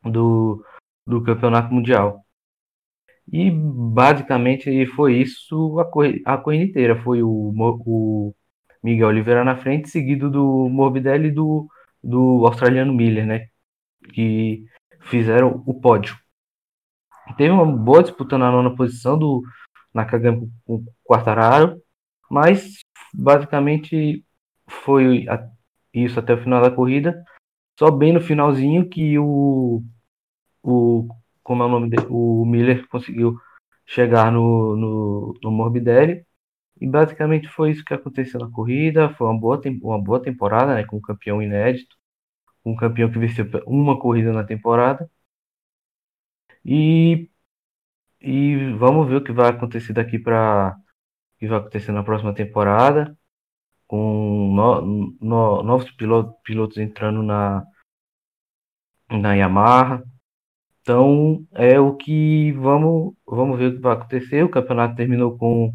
do, 0.02 0.64
do 1.06 1.22
campeonato 1.22 1.72
mundial. 1.72 2.24
E 3.30 3.50
basicamente 3.50 4.86
foi 4.86 5.16
isso 5.18 5.78
a, 5.78 5.84
corrida, 5.84 6.20
a 6.24 6.36
corrida 6.38 6.64
inteira. 6.64 7.02
Foi 7.02 7.22
o, 7.22 7.28
o 7.28 8.34
Miguel 8.82 9.08
Oliveira 9.08 9.44
na 9.44 9.56
frente, 9.56 9.88
seguido 9.88 10.30
do 10.30 10.68
Morbidelli 10.68 11.28
e 11.28 11.32
do, 11.32 11.68
do 12.02 12.46
australiano 12.46 12.92
Miller, 12.92 13.26
né? 13.26 13.46
Que 14.12 14.64
fizeram 15.00 15.62
o 15.66 15.74
pódio. 15.80 16.16
Teve 17.36 17.50
uma 17.50 17.64
boa 17.66 18.02
disputa 18.02 18.36
na 18.36 18.50
nona 18.50 18.74
posição 18.74 19.18
do 19.18 19.42
Nakagami 19.94 20.50
com 20.64 20.76
o 20.76 20.84
Quartararo, 21.04 21.80
mas 22.30 22.78
basicamente 23.14 24.24
foi 24.68 25.26
isso 25.92 26.18
até 26.18 26.34
o 26.34 26.42
final 26.42 26.60
da 26.62 26.70
corrida. 26.70 27.22
Só 27.78 27.90
bem 27.90 28.12
no 28.12 28.20
finalzinho 28.20 28.88
que 28.88 29.18
o, 29.18 29.82
o 30.62 31.08
como 31.42 31.62
é 31.62 31.66
o 31.66 31.68
nome 31.68 31.90
dele, 31.90 32.06
o 32.10 32.44
Miller 32.46 32.86
conseguiu 32.88 33.38
chegar 33.86 34.30
no, 34.32 34.76
no, 34.76 35.34
no 35.42 35.50
Morbidelli. 35.50 36.26
E 36.80 36.86
basicamente 36.86 37.48
foi 37.48 37.70
isso 37.72 37.84
que 37.84 37.94
aconteceu 37.94 38.40
na 38.40 38.50
corrida. 38.50 39.10
Foi 39.14 39.28
uma 39.28 39.38
boa, 39.38 39.60
uma 39.82 40.02
boa 40.02 40.22
temporada, 40.22 40.74
né, 40.74 40.84
com 40.84 40.96
um 40.98 41.00
campeão 41.00 41.42
inédito, 41.42 41.96
um 42.64 42.76
campeão 42.76 43.10
que 43.10 43.18
venceu 43.18 43.46
uma 43.66 43.98
corrida 43.98 44.32
na 44.32 44.44
temporada. 44.44 45.10
E, 46.64 47.28
e 48.20 48.72
vamos 48.78 49.08
ver 49.08 49.16
o 49.16 49.24
que 49.24 49.32
vai 49.32 49.50
acontecer 49.50 49.92
daqui 49.92 50.18
para 50.18 50.76
que 51.38 51.48
vai 51.48 51.58
acontecer 51.58 51.92
na 51.92 52.04
próxima 52.04 52.34
temporada, 52.34 53.18
com 53.86 54.54
no, 54.54 55.16
no, 55.20 55.62
novos 55.64 55.90
pilotos, 55.92 56.34
pilotos 56.44 56.78
entrando 56.78 57.22
na, 57.22 57.66
na 59.10 59.34
Yamaha. 59.34 60.04
Então 60.82 61.46
é 61.52 61.78
o 61.78 61.96
que 61.96 62.52
vamos, 62.52 63.14
vamos 63.26 63.58
ver 63.58 63.68
o 63.68 63.74
que 63.76 63.80
vai 63.80 63.94
acontecer. 63.94 64.44
O 64.44 64.50
campeonato 64.50 64.96
terminou 64.96 65.38
com, 65.38 65.72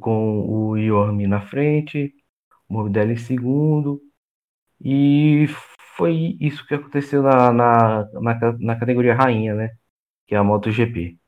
com 0.00 0.40
o 0.48 0.76
Yormi 0.76 1.26
na 1.26 1.40
frente, 1.40 2.12
o 2.68 2.74
Morbidelli 2.74 3.14
em 3.14 3.16
segundo. 3.16 4.02
E 4.80 5.46
foi 5.96 6.36
isso 6.40 6.66
que 6.66 6.74
aconteceu 6.74 7.22
na, 7.22 7.52
na, 7.52 8.04
na, 8.20 8.52
na 8.58 8.76
categoria 8.78 9.14
rainha, 9.14 9.54
né? 9.54 9.70
Que 10.26 10.34
é 10.34 10.38
a 10.38 10.44
MotoGP. 10.44 11.18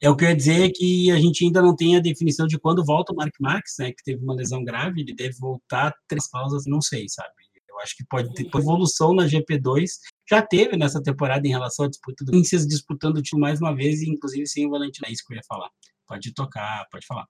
É 0.00 0.10
o 0.10 0.16
que 0.16 0.24
eu 0.24 0.28
ia 0.28 0.36
dizer 0.36 0.70
que 0.72 1.10
a 1.10 1.16
gente 1.16 1.42
ainda 1.42 1.62
não 1.62 1.74
tem 1.74 1.96
a 1.96 2.00
definição 2.00 2.46
de 2.46 2.58
quando 2.58 2.84
volta 2.84 3.14
o 3.14 3.16
Mark 3.16 3.34
Marx, 3.40 3.76
né? 3.78 3.92
Que 3.92 4.04
teve 4.04 4.22
uma 4.22 4.34
lesão 4.34 4.62
grave, 4.62 5.00
ele 5.00 5.14
deve 5.14 5.38
voltar 5.38 5.94
três 6.06 6.28
pausas, 6.30 6.64
não 6.66 6.82
sei, 6.82 7.08
sabe? 7.08 7.30
Eu 7.68 7.80
acho 7.80 7.96
que 7.96 8.04
pode 8.06 8.32
ter 8.32 8.46
evolução 8.56 9.14
na 9.14 9.24
GP2. 9.24 9.90
Já 10.28 10.42
teve 10.42 10.76
nessa 10.76 11.00
temporada 11.00 11.46
em 11.46 11.50
relação 11.50 11.86
à 11.86 11.88
disputa 11.88 12.24
do 12.24 12.32
Princess 12.32 12.66
disputando 12.66 13.18
o 13.18 13.22
título 13.22 13.42
mais 13.42 13.60
uma 13.60 13.74
vez, 13.74 14.02
e 14.02 14.10
inclusive 14.10 14.46
sem 14.46 14.66
o 14.66 14.70
Valentim. 14.70 15.02
É 15.06 15.12
isso 15.12 15.24
que 15.26 15.32
eu 15.32 15.36
ia 15.36 15.42
falar. 15.46 15.70
Pode 16.06 16.34
tocar, 16.34 16.86
pode 16.90 17.06
falar. 17.06 17.26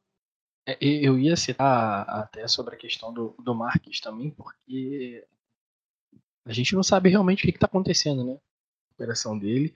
É, 0.66 0.76
eu 0.80 1.18
ia 1.18 1.36
citar 1.36 2.08
até 2.08 2.48
sobre 2.48 2.74
a 2.74 2.78
questão 2.78 3.12
do, 3.12 3.36
do 3.42 3.54
Marques 3.54 4.00
também, 4.00 4.30
porque 4.30 5.24
a 6.44 6.52
gente 6.52 6.74
não 6.74 6.82
sabe 6.82 7.10
realmente 7.10 7.44
o 7.44 7.46
que 7.46 7.56
está 7.56 7.66
acontecendo, 7.66 8.24
né? 8.24 8.32
A 8.32 8.94
operação 8.94 9.38
dele. 9.38 9.74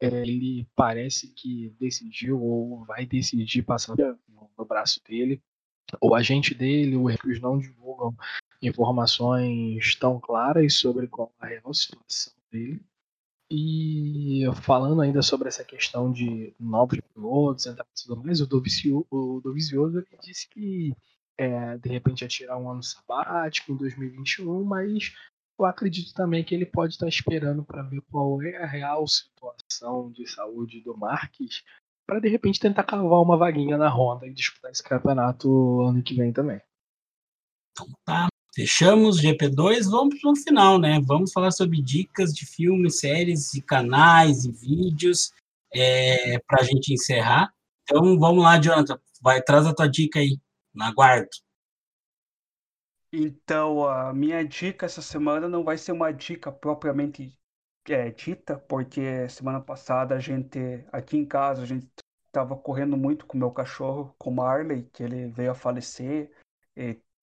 É, 0.00 0.06
ele 0.06 0.68
parece 0.76 1.32
que 1.34 1.74
decidiu 1.80 2.40
ou 2.40 2.84
vai 2.84 3.06
decidir 3.06 3.62
passar 3.62 3.96
no 3.96 4.64
braço 4.66 5.00
dele. 5.04 5.42
O 6.02 6.14
agente 6.14 6.54
dele, 6.54 6.96
o 6.96 7.08
Hercules 7.08 7.40
não 7.40 7.58
divulgam 7.58 8.14
informações 8.60 9.94
tão 9.96 10.20
claras 10.20 10.74
sobre 10.74 11.08
qual 11.08 11.32
a 11.40 11.48
situação 11.72 12.37
dele. 12.50 12.84
E 13.50 14.42
falando 14.62 15.00
ainda 15.00 15.22
sobre 15.22 15.48
essa 15.48 15.64
questão 15.64 16.12
de 16.12 16.54
novos 16.60 17.00
pilotos, 17.14 17.66
mais, 18.22 18.40
o 18.40 18.46
Dovizioso, 18.46 20.04
disse 20.22 20.48
que 20.48 20.94
é, 21.38 21.78
de 21.78 21.88
repente 21.88 22.22
ia 22.22 22.28
tirar 22.28 22.58
um 22.58 22.70
ano 22.70 22.82
sabático 22.82 23.72
em 23.72 23.76
2021, 23.76 24.64
mas 24.64 25.14
eu 25.58 25.64
acredito 25.64 26.12
também 26.12 26.44
que 26.44 26.54
ele 26.54 26.66
pode 26.66 26.92
estar 26.94 27.08
esperando 27.08 27.64
para 27.64 27.82
ver 27.82 28.02
qual 28.10 28.42
é 28.42 28.56
a 28.62 28.66
real 28.66 29.06
situação 29.06 30.10
de 30.12 30.26
saúde 30.26 30.80
do 30.82 30.96
Marques, 30.96 31.64
para 32.06 32.20
de 32.20 32.28
repente 32.28 32.60
tentar 32.60 32.84
cavar 32.84 33.20
uma 33.20 33.36
vaguinha 33.36 33.76
na 33.76 33.88
Honda 33.88 34.26
e 34.26 34.32
disputar 34.32 34.70
esse 34.70 34.82
campeonato 34.82 35.82
ano 35.82 36.02
que 36.02 36.14
vem 36.14 36.32
também. 36.32 36.60
Então 37.72 37.86
tá, 38.04 38.28
Fechamos 38.58 39.22
GP2, 39.22 39.88
vamos 39.88 40.20
para 40.20 40.32
o 40.32 40.34
final, 40.34 40.80
né? 40.80 41.00
Vamos 41.06 41.32
falar 41.32 41.52
sobre 41.52 41.80
dicas 41.80 42.34
de 42.34 42.44
filmes, 42.44 42.98
séries 42.98 43.54
e 43.54 43.62
canais 43.62 44.44
e 44.44 44.50
vídeos 44.50 45.32
é, 45.72 46.40
para 46.40 46.62
a 46.62 46.64
gente 46.64 46.92
encerrar. 46.92 47.54
Então 47.84 48.18
vamos 48.18 48.42
lá, 48.42 48.58
Jonathan, 48.58 48.98
vai, 49.22 49.40
traz 49.40 49.64
a 49.64 49.72
tua 49.72 49.86
dica 49.86 50.18
aí, 50.18 50.40
na 50.74 50.92
guarda. 50.92 51.28
Então, 53.12 53.86
a 53.86 54.12
minha 54.12 54.44
dica 54.44 54.86
essa 54.86 55.02
semana 55.02 55.48
não 55.48 55.62
vai 55.62 55.78
ser 55.78 55.92
uma 55.92 56.10
dica 56.10 56.50
propriamente 56.50 57.32
é, 57.88 58.10
dita, 58.10 58.58
porque 58.58 59.28
semana 59.28 59.60
passada 59.60 60.16
a 60.16 60.18
gente, 60.18 60.84
aqui 60.90 61.16
em 61.16 61.24
casa, 61.24 61.62
a 61.62 61.66
gente 61.66 61.86
estava 62.26 62.56
correndo 62.56 62.96
muito 62.96 63.24
com 63.24 63.36
o 63.36 63.40
meu 63.40 63.52
cachorro, 63.52 64.12
com 64.18 64.30
o 64.30 64.34
Marley, 64.34 64.82
que 64.92 65.04
ele 65.04 65.28
veio 65.28 65.52
a 65.52 65.54
falecer, 65.54 66.32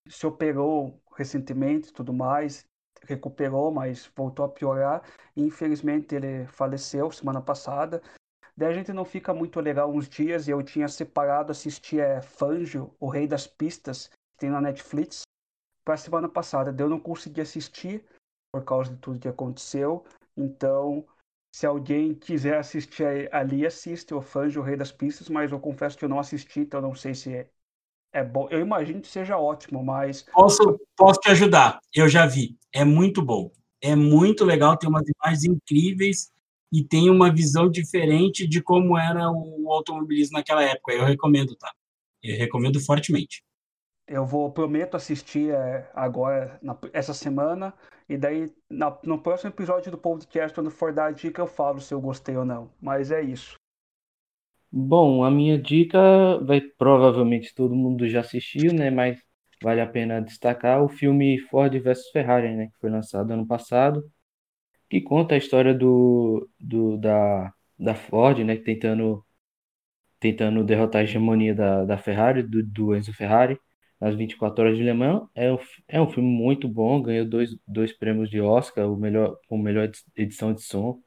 se 0.07 0.25
operou 0.25 1.01
recentemente 1.15 1.93
tudo 1.93 2.13
mais, 2.13 2.65
recuperou, 3.03 3.71
mas 3.71 4.09
voltou 4.15 4.45
a 4.45 4.49
piorar. 4.49 5.03
Infelizmente 5.35 6.15
ele 6.15 6.45
faleceu 6.47 7.11
semana 7.11 7.41
passada. 7.41 8.01
Daí 8.57 8.69
a 8.69 8.73
gente 8.73 8.93
não 8.93 9.03
fica 9.03 9.33
muito 9.33 9.59
legal 9.59 9.91
uns 9.91 10.07
dias 10.07 10.47
e 10.47 10.51
eu 10.51 10.63
tinha 10.63 10.87
separado 10.87 11.51
assistir 11.51 11.99
é, 11.99 12.21
Fangio, 12.21 12.93
o 12.99 13.09
Rei 13.09 13.27
das 13.27 13.45
Pistas, 13.45 14.07
que 14.07 14.37
tem 14.39 14.49
na 14.49 14.61
Netflix, 14.61 15.23
para 15.83 15.97
semana 15.97 16.29
passada. 16.29 16.71
Daí 16.71 16.85
eu 16.85 16.89
não 16.89 16.99
consegui 16.99 17.41
assistir 17.41 18.03
por 18.53 18.63
causa 18.63 18.93
de 18.93 18.97
tudo 18.97 19.19
que 19.19 19.27
aconteceu. 19.27 20.05
Então, 20.37 21.05
se 21.53 21.65
alguém 21.65 22.13
quiser 22.13 22.57
assistir 22.57 23.33
ali, 23.33 23.65
assiste 23.65 24.13
o 24.13 24.21
Fangio, 24.21 24.61
o 24.61 24.65
Rei 24.65 24.77
das 24.77 24.91
Pistas, 24.91 25.29
mas 25.29 25.51
eu 25.51 25.59
confesso 25.59 25.97
que 25.97 26.05
eu 26.05 26.09
não 26.09 26.19
assisti, 26.19 26.61
então 26.61 26.81
não 26.81 26.95
sei 26.95 27.13
se 27.13 27.47
é 28.15 28.23
bom. 28.23 28.47
Eu 28.49 28.61
imagino 28.61 29.01
que 29.01 29.09
seja 29.09 29.37
ótimo, 29.37 29.83
mas. 29.83 30.25
Posso, 30.33 30.79
posso 30.95 31.19
te 31.19 31.29
ajudar? 31.31 31.81
Eu 31.93 32.07
já 32.07 32.25
vi. 32.25 32.57
É 32.71 32.85
muito 32.85 33.21
bom. 33.21 33.51
É 33.81 33.93
muito 33.93 34.45
legal, 34.45 34.77
tem 34.77 34.89
umas 34.89 35.03
imagens 35.07 35.43
incríveis 35.43 36.31
e 36.71 36.81
tem 36.81 37.09
uma 37.09 37.31
visão 37.31 37.69
diferente 37.69 38.47
de 38.47 38.61
como 38.61 38.97
era 38.97 39.29
o 39.29 39.69
automobilismo 39.69 40.37
naquela 40.37 40.63
época. 40.63 40.93
Eu 40.93 41.03
recomendo, 41.03 41.55
tá? 41.57 41.71
Eu 42.23 42.37
recomendo 42.37 42.79
fortemente. 42.79 43.43
Eu 44.07 44.25
vou, 44.25 44.49
prometo 44.49 44.95
assistir 44.95 45.51
é, 45.51 45.89
agora, 45.93 46.57
na, 46.61 46.77
essa 46.93 47.13
semana, 47.13 47.73
e 48.07 48.15
daí 48.15 48.49
na, 48.69 48.97
no 49.03 49.19
próximo 49.19 49.49
episódio 49.49 49.91
do 49.91 49.97
podcast, 49.97 50.55
quando 50.55 50.71
for 50.71 50.93
dar 50.93 51.07
a 51.07 51.11
dica, 51.11 51.41
eu 51.41 51.47
falo 51.47 51.81
se 51.81 51.93
eu 51.93 51.99
gostei 51.99 52.37
ou 52.37 52.45
não. 52.45 52.71
Mas 52.79 53.11
é 53.11 53.21
isso. 53.21 53.59
Bom, 54.77 55.23
a 55.23 55.31
minha 55.31 55.57
dica 55.57 56.37
vai 56.43 56.59
provavelmente 56.59 57.55
todo 57.55 57.73
mundo 57.73 58.09
já 58.09 58.19
assistiu, 58.19 58.73
né? 58.73 58.89
Mas 58.89 59.17
vale 59.63 59.79
a 59.79 59.87
pena 59.87 60.21
destacar 60.21 60.83
o 60.83 60.89
filme 60.89 61.39
Ford 61.39 61.73
vs 61.79 62.09
Ferrari, 62.11 62.53
né? 62.53 62.67
Que 62.67 62.79
foi 62.79 62.89
lançado 62.89 63.31
ano 63.31 63.47
passado, 63.47 64.03
que 64.89 65.01
conta 65.01 65.35
a 65.35 65.37
história 65.37 65.73
do, 65.73 66.49
do 66.59 66.97
da, 66.97 67.53
da 67.79 67.95
Ford, 67.95 68.39
né? 68.39 68.57
Tentando 68.57 69.25
tentando 70.19 70.63
derrotar 70.63 71.01
a 71.01 71.03
hegemonia 71.03 71.55
da, 71.55 71.85
da 71.85 71.97
Ferrari, 71.97 72.43
do, 72.43 72.63
do 72.63 72.95
Enzo 72.95 73.13
Ferrari, 73.13 73.59
nas 73.99 74.15
24 74.15 74.63
horas 74.65 74.77
de 74.77 74.83
Le 74.83 74.93
Mans. 74.93 75.27
É 75.35 75.51
um, 75.53 75.57
é 75.87 76.01
um 76.01 76.09
filme 76.09 76.29
muito 76.29 76.67
bom, 76.67 77.01
ganhou 77.01 77.25
dois, 77.25 77.51
dois 77.67 77.93
prêmios 77.93 78.29
de 78.29 78.41
Oscar, 78.41 78.91
o 78.91 78.97
melhor, 78.97 79.37
com 79.47 79.57
melhor 79.57 79.89
edição 80.15 80.53
de 80.53 80.63
som 80.63 80.99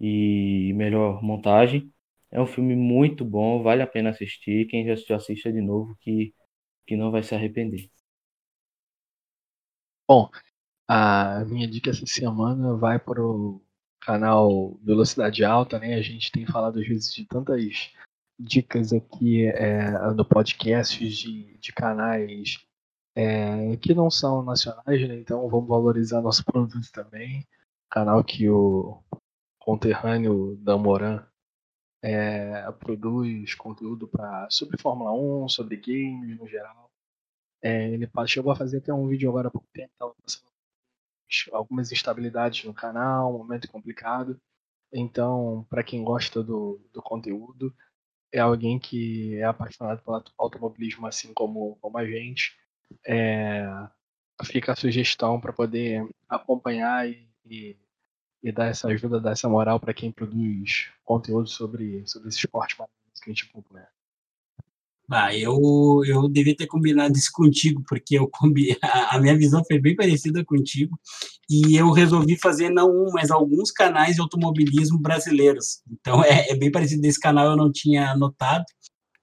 e 0.00 0.72
melhor 0.74 1.22
montagem. 1.22 1.92
É 2.36 2.40
um 2.40 2.46
filme 2.46 2.76
muito 2.76 3.24
bom, 3.24 3.62
vale 3.62 3.80
a 3.80 3.86
pena 3.86 4.10
assistir. 4.10 4.66
Quem 4.66 4.84
já 4.84 4.92
assistiu, 4.92 5.16
assista 5.16 5.50
de 5.50 5.62
novo, 5.62 5.96
que, 6.02 6.34
que 6.86 6.94
não 6.94 7.10
vai 7.10 7.22
se 7.22 7.34
arrepender. 7.34 7.88
Bom, 10.06 10.28
a 10.86 11.46
minha 11.46 11.66
dica 11.66 11.88
essa 11.88 12.04
semana 12.04 12.76
vai 12.76 12.98
para 12.98 13.22
o 13.24 13.64
canal 14.02 14.78
Velocidade 14.82 15.46
Alta, 15.46 15.78
né? 15.78 15.94
A 15.94 16.02
gente 16.02 16.30
tem 16.30 16.44
falado 16.44 16.78
às 16.78 16.86
vezes 16.86 17.14
de 17.14 17.24
tantas 17.24 17.90
dicas 18.38 18.92
aqui 18.92 19.46
é, 19.46 19.92
no 20.12 20.22
podcast 20.22 21.08
de, 21.08 21.56
de 21.56 21.72
canais 21.72 22.58
é, 23.14 23.78
que 23.78 23.94
não 23.94 24.10
são 24.10 24.42
nacionais, 24.42 25.08
né? 25.08 25.18
Então 25.18 25.48
vamos 25.48 25.68
valorizar 25.68 26.20
nosso 26.20 26.44
produto 26.44 26.92
também. 26.92 27.48
Canal 27.90 28.22
que 28.22 28.46
o 28.46 29.02
conterrâneo 29.58 30.54
da 30.58 30.76
Moran 30.76 31.26
é, 32.02 32.70
produz 32.72 33.54
conteúdo 33.54 34.08
pra, 34.08 34.48
sobre 34.50 34.80
Fórmula 34.80 35.12
1, 35.12 35.48
sobre 35.48 35.76
games 35.76 36.38
no 36.38 36.46
geral. 36.46 36.90
É, 37.62 37.88
ele 37.88 38.08
chegou 38.26 38.52
a 38.52 38.56
fazer 38.56 38.78
até 38.78 38.92
um 38.92 39.08
vídeo 39.08 39.28
agora 39.28 39.48
há 39.48 39.50
pouco 39.50 39.68
tempo, 39.72 39.90
estava 39.92 40.14
passando 40.22 40.46
algumas 41.52 41.90
instabilidades 41.90 42.64
no 42.64 42.74
canal, 42.74 43.34
um 43.34 43.38
momento 43.38 43.68
complicado. 43.68 44.40
Então, 44.92 45.66
para 45.68 45.82
quem 45.82 46.04
gosta 46.04 46.42
do, 46.42 46.80
do 46.92 47.02
conteúdo, 47.02 47.74
é 48.32 48.38
alguém 48.38 48.78
que 48.78 49.36
é 49.36 49.44
apaixonado 49.44 50.02
pelo 50.02 50.22
automobilismo, 50.38 51.06
assim 51.06 51.32
como, 51.34 51.76
como 51.80 51.98
a 51.98 52.06
gente. 52.06 52.54
É, 53.04 53.66
fica 54.44 54.72
a 54.72 54.76
sugestão 54.76 55.40
para 55.40 55.52
poder 55.52 56.08
acompanhar 56.28 57.08
e, 57.08 57.28
e, 57.44 57.76
e, 58.42 58.52
dar 58.52 58.66
essa 58.66 58.88
ajuda, 58.88 59.20
dar 59.20 59.32
essa 59.32 59.48
moral 59.48 59.80
para 59.80 59.94
quem 59.94 60.12
produz 60.12 60.88
conteúdo 61.04 61.48
sobre, 61.48 62.02
sobre 62.06 62.28
esse 62.28 62.38
esporte 62.38 62.76
que 62.76 63.30
a 63.30 63.32
gente 63.32 63.48
acompanha. 63.50 63.88
Ah, 65.08 65.32
eu, 65.32 66.02
eu 66.04 66.28
devia 66.28 66.56
ter 66.56 66.66
combinado 66.66 67.16
isso 67.16 67.30
contigo, 67.32 67.82
porque 67.88 68.18
eu 68.18 68.28
combi, 68.28 68.76
a, 68.82 69.20
minha 69.20 69.36
visão 69.36 69.62
foi 69.64 69.78
bem 69.78 69.94
parecida 69.94 70.44
contigo, 70.44 70.98
e 71.48 71.76
eu 71.76 71.92
resolvi 71.92 72.36
fazer 72.36 72.70
não 72.70 72.90
um, 72.90 73.12
mas 73.12 73.30
alguns 73.30 73.70
canais 73.70 74.16
de 74.16 74.20
automobilismo 74.20 74.98
brasileiros. 74.98 75.80
Então 75.88 76.24
é, 76.24 76.48
é 76.50 76.56
bem 76.56 76.72
parecido 76.72 77.02
desse 77.02 77.20
canal, 77.20 77.50
eu 77.50 77.56
não 77.56 77.70
tinha 77.70 78.10
anotado. 78.10 78.64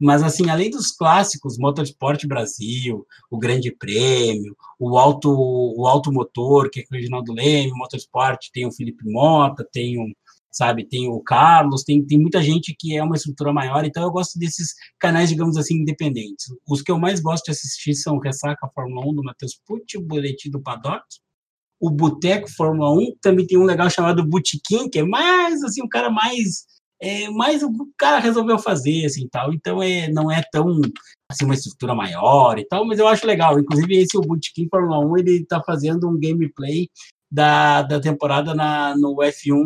Mas, 0.04 0.22
assim, 0.22 0.50
além 0.50 0.70
dos 0.70 0.92
clássicos, 0.92 1.58
Motorsport 1.58 2.28
Brasil, 2.28 3.08
o 3.32 3.40
Grande 3.40 3.72
Prêmio, 3.72 4.54
o 4.78 4.98
Auto, 4.98 5.30
o 5.32 5.88
Auto 5.88 6.12
Motor, 6.12 6.70
que 6.70 6.82
é 6.82 6.84
o 6.84 6.94
Reginaldo 6.94 7.32
Leme, 7.32 7.72
o 7.72 7.78
Motorsport, 7.78 8.50
tem 8.52 8.68
o 8.68 8.72
Felipe 8.72 9.10
Mota, 9.10 9.66
tem 9.72 9.98
o, 9.98 10.06
sabe? 10.52 10.84
Tem 10.84 11.08
o 11.08 11.22
Carlos, 11.22 11.86
tem, 11.86 12.06
tem 12.06 12.20
muita 12.20 12.44
gente 12.44 12.76
que 12.78 12.98
é 12.98 13.02
uma 13.02 13.16
estrutura 13.16 13.54
maior, 13.54 13.86
então 13.86 14.04
eu 14.04 14.12
gosto 14.12 14.38
desses 14.38 14.74
canais, 15.00 15.30
digamos 15.30 15.56
assim, 15.56 15.76
independentes. 15.76 16.48
Os 16.68 16.82
que 16.82 16.92
eu 16.92 17.00
mais 17.00 17.22
gosto 17.22 17.46
de 17.46 17.52
assistir 17.52 17.96
são 17.96 18.18
o 18.18 18.20
Ressaca 18.20 18.70
Fórmula 18.76 19.08
1 19.08 19.16
do 19.16 19.24
Matheus 19.24 19.58
Pucci, 19.66 19.98
o 19.98 20.02
Boletim 20.02 20.50
do 20.50 20.62
Paddock, 20.62 21.06
o 21.80 21.90
Boteco 21.90 22.52
Fórmula 22.52 22.92
1, 22.92 23.16
também 23.22 23.48
tem 23.48 23.58
um 23.58 23.64
legal 23.64 23.90
chamado 23.90 24.28
Botequim, 24.28 24.90
que 24.90 25.00
é 25.00 25.04
mais, 25.06 25.64
assim, 25.64 25.82
um 25.82 25.88
cara 25.88 26.10
mais... 26.10 26.66
É, 27.06 27.30
mais 27.30 27.62
o 27.62 27.70
cara 27.98 28.18
resolveu 28.18 28.58
fazer, 28.58 29.06
assim, 29.06 29.28
tal, 29.28 29.54
então 29.54 29.84
é, 29.84 30.10
não 30.10 30.32
é 30.32 30.42
tão, 30.50 30.80
assim, 31.30 31.44
uma 31.44 31.54
estrutura 31.54 31.94
maior 31.94 32.58
e 32.58 32.66
tal, 32.66 32.86
mas 32.86 32.98
eu 32.98 33.10
acho 33.10 33.28
legal, 33.28 33.60
inclusive 33.60 33.98
esse, 33.98 34.18
o 34.18 34.22
Botequim 34.22 34.70
Fórmula 34.70 35.00
1, 35.00 35.18
ele 35.18 35.46
tá 35.46 35.62
fazendo 35.62 36.08
um 36.08 36.18
gameplay 36.18 36.88
da, 37.30 37.82
da 37.82 38.00
temporada 38.00 38.56
na, 38.56 38.96
no 38.96 39.18
F1 39.18 39.66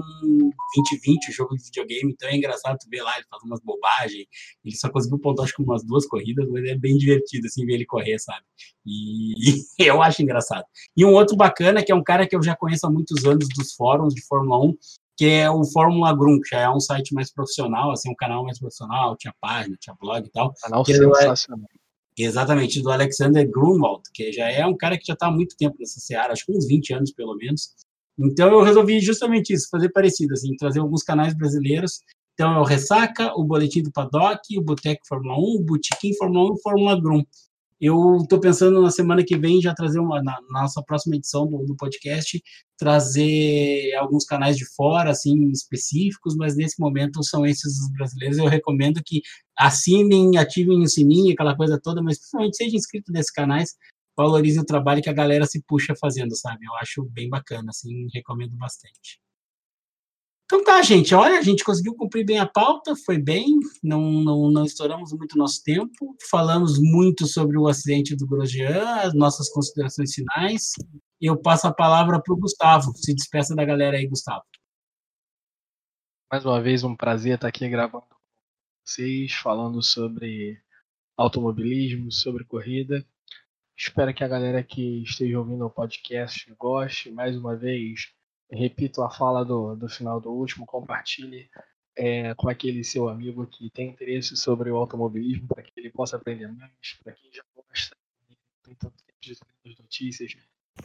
2020, 0.75 1.29
o 1.29 1.31
jogo 1.31 1.55
de 1.55 1.65
videogame, 1.65 2.11
então 2.11 2.27
é 2.27 2.35
engraçado 2.35 2.75
tu 2.79 2.89
ver 2.89 3.03
lá, 3.03 3.15
ele 3.15 3.27
faz 3.29 3.43
umas 3.43 3.59
bobagens, 3.61 4.25
ele 4.65 4.75
só 4.75 4.89
conseguiu 4.89 5.19
pontuar 5.19 5.45
acho 5.45 5.53
que 5.53 5.61
umas 5.61 5.85
duas 5.85 6.07
corridas, 6.07 6.49
mas 6.49 6.63
é 6.67 6.75
bem 6.75 6.97
divertido 6.97 7.45
assim 7.45 7.67
ver 7.67 7.73
ele 7.73 7.85
correr, 7.85 8.17
sabe? 8.17 8.41
E 8.83 9.33
eu 9.85 10.01
acho 10.01 10.23
engraçado. 10.23 10.65
E 10.95 11.05
um 11.05 11.13
outro 11.13 11.35
bacana, 11.35 11.83
que 11.83 11.91
é 11.91 11.95
um 11.95 12.03
cara 12.03 12.25
que 12.27 12.35
eu 12.35 12.41
já 12.41 12.55
conheço 12.55 12.87
há 12.87 12.89
muitos 12.89 13.25
anos 13.25 13.47
dos 13.55 13.73
fóruns 13.73 14.15
de 14.15 14.25
Fórmula 14.25 14.65
1, 14.65 14.73
que 15.17 15.25
é 15.25 15.49
o 15.49 15.65
Fórmula 15.65 16.15
Grum, 16.15 16.39
que 16.39 16.49
já 16.51 16.61
é 16.61 16.69
um 16.69 16.79
site 16.79 17.13
mais 17.13 17.33
profissional, 17.33 17.91
assim, 17.91 18.09
um 18.09 18.15
canal 18.15 18.43
mais 18.43 18.59
profissional, 18.59 19.17
tinha 19.17 19.33
página, 19.41 19.75
tinha 19.81 19.95
blog 19.99 20.25
e 20.25 20.31
tal. 20.31 20.53
Canal 20.61 20.83
é 20.87 20.93
sensacional. 20.93 21.67
Exatamente, 22.15 22.81
do 22.81 22.91
Alexander 22.91 23.49
Grunwald, 23.49 24.03
que 24.13 24.31
já 24.31 24.49
é 24.49 24.65
um 24.65 24.75
cara 24.75 24.97
que 24.97 25.05
já 25.05 25.13
está 25.13 25.27
há 25.27 25.31
muito 25.31 25.55
tempo 25.57 25.75
nessa 25.79 25.99
seara, 25.99 26.33
acho 26.33 26.45
que 26.45 26.51
uns 26.51 26.67
20 26.67 26.93
anos 26.93 27.11
pelo 27.11 27.35
menos. 27.35 27.73
Então 28.19 28.49
eu 28.49 28.63
resolvi 28.63 28.99
justamente 28.99 29.53
isso, 29.53 29.67
fazer 29.69 29.89
parecido, 29.89 30.33
assim, 30.33 30.55
trazer 30.55 30.79
alguns 30.79 31.03
canais 31.03 31.35
brasileiros. 31.35 32.01
Então 32.33 32.55
é 32.55 32.59
o 32.59 32.63
Ressaca, 32.63 33.33
o 33.35 33.43
Boletim 33.43 33.83
do 33.83 33.91
Paddock, 33.91 34.57
o 34.57 34.61
Boteco 34.61 35.01
Fórmula 35.07 35.35
1, 35.35 35.39
o 35.39 35.63
Botequim 35.63 36.15
Fórmula 36.15 36.45
1 36.45 36.47
e 36.47 36.51
o 36.51 36.61
Fórmula 36.61 37.01
Grum. 37.01 37.23
Eu 37.79 38.17
estou 38.17 38.39
pensando 38.39 38.81
na 38.81 38.89
semana 38.89 39.23
que 39.23 39.37
vem 39.37 39.61
já 39.61 39.73
trazer 39.73 39.99
uma, 39.99 40.21
na, 40.21 40.39
na 40.49 40.61
nossa 40.61 40.81
próxima 40.83 41.15
edição 41.15 41.45
do, 41.45 41.63
do, 41.63 41.75
podcast, 41.75 42.41
trazer 42.75 43.93
alguns 43.95 44.25
canais 44.25 44.57
de 44.57 44.65
fora, 44.75 45.11
assim, 45.11 45.51
específicos, 45.51 46.35
mas 46.35 46.55
nesse 46.55 46.79
momento 46.79 47.23
são 47.23 47.45
esses 47.45 47.79
os 47.79 47.91
brasileiros. 47.93 48.37
Eu 48.39 48.45
recomendo 48.45 49.01
que 49.05 49.21
assinem, 49.55 50.37
ativem 50.37 50.81
o 50.81 50.87
sininho, 50.87 51.33
aquela 51.33 51.55
coisa 51.55 51.79
toda, 51.81 52.01
mas 52.01 52.17
principalmente 52.17 52.57
seja 52.57 52.75
inscrito 52.75 53.11
nesses 53.11 53.31
canais, 53.31 53.75
valorizem 54.17 54.61
o 54.61 54.65
trabalho 54.65 55.01
que 55.01 55.09
a 55.09 55.13
galera 55.13 55.45
se 55.45 55.61
puxa 55.67 55.93
fazendo, 55.99 56.35
sabe? 56.35 56.65
Eu 56.65 56.73
acho 56.81 57.03
bem 57.11 57.29
bacana, 57.29 57.69
assim, 57.69 58.07
recomendo 58.11 58.57
bastante. 58.57 59.19
Então 60.47 60.63
tá, 60.63 60.81
gente. 60.81 61.13
Olha, 61.13 61.37
a 61.37 61.41
gente 61.41 61.61
conseguiu 61.61 61.93
cumprir 61.93 62.25
bem 62.25 62.39
a 62.39 62.45
pauta, 62.47 62.95
foi 63.05 63.17
bem, 63.17 63.59
não, 63.83 64.01
não, 64.23 64.49
não 64.49 64.63
estouramos 64.63 65.11
muito 65.11 65.37
nosso 65.37 65.61
tempo. 65.61 66.15
Falamos 66.31 66.79
muito 66.79 67.27
sobre 67.27 67.57
o 67.57 67.67
acidente 67.67 68.15
do 68.15 68.25
Grosjean, 68.25 68.95
as 69.01 69.13
nossas 69.13 69.49
considerações 69.49 70.13
finais. 70.13 70.71
Eu 71.19 71.35
passo 71.35 71.67
a 71.67 71.73
palavra 71.73 72.21
para 72.21 72.33
o 72.33 72.37
Gustavo. 72.37 72.93
Se 72.95 73.13
despeça 73.13 73.53
da 73.53 73.65
galera 73.65 73.97
aí, 73.97 74.07
Gustavo. 74.07 74.43
Mais 76.31 76.45
uma 76.45 76.61
vez, 76.61 76.81
um 76.81 76.95
prazer 76.95 77.35
estar 77.35 77.49
aqui 77.49 77.67
gravando 77.67 78.05
com 78.05 78.15
vocês, 78.85 79.33
falando 79.33 79.81
sobre 79.81 80.57
automobilismo, 81.17 82.09
sobre 82.09 82.45
corrida. 82.45 83.05
Espero 83.75 84.13
que 84.13 84.23
a 84.23 84.27
galera 84.29 84.63
que 84.63 85.03
esteja 85.03 85.39
ouvindo 85.39 85.65
o 85.65 85.69
podcast 85.69 86.49
goste. 86.57 87.11
Mais 87.11 87.35
uma 87.35 87.53
vez, 87.53 88.13
repito 88.49 89.01
a 89.01 89.09
fala 89.09 89.43
do, 89.43 89.75
do 89.75 89.89
final 89.89 90.19
do 90.19 90.31
último, 90.31 90.65
compartilhe 90.65 91.49
é, 91.95 92.33
com 92.35 92.49
aquele 92.49 92.83
seu 92.83 93.09
amigo 93.09 93.45
que 93.47 93.69
tem 93.71 93.89
interesse 93.89 94.37
sobre 94.37 94.69
o 94.69 94.77
automobilismo, 94.77 95.47
para 95.47 95.63
que 95.63 95.71
ele 95.75 95.89
possa 95.89 96.15
aprender 96.15 96.47
mais, 96.47 96.71
para 97.03 97.13
quem 97.13 97.31
já 97.31 97.43
gosta, 97.55 97.95
tem 98.63 98.75
tanto 98.75 98.95
tempo 99.03 99.37
de 99.63 99.81
notícias, 99.81 100.35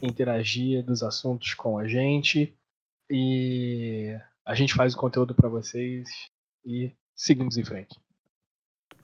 interagir 0.01 0.83
dos 0.83 1.03
assuntos 1.03 1.53
com 1.53 1.77
a 1.77 1.87
gente. 1.87 2.57
E 3.09 4.17
a 4.45 4.55
gente 4.55 4.73
faz 4.73 4.95
o 4.95 4.97
conteúdo 4.97 5.35
para 5.35 5.49
vocês 5.49 6.09
e 6.65 6.91
seguimos 7.15 7.57
em 7.57 7.63
frente. 7.63 7.99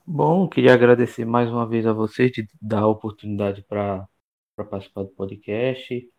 Bom, 0.04 0.48
queria 0.48 0.74
agradecer 0.74 1.24
mais 1.24 1.48
uma 1.48 1.66
vez 1.66 1.86
a 1.86 1.92
vocês 1.92 2.32
de 2.32 2.48
dar 2.60 2.80
a 2.80 2.88
oportunidade 2.88 3.62
para 3.62 4.08
participar 4.56 5.04
do 5.04 5.10
podcast. 5.10 6.10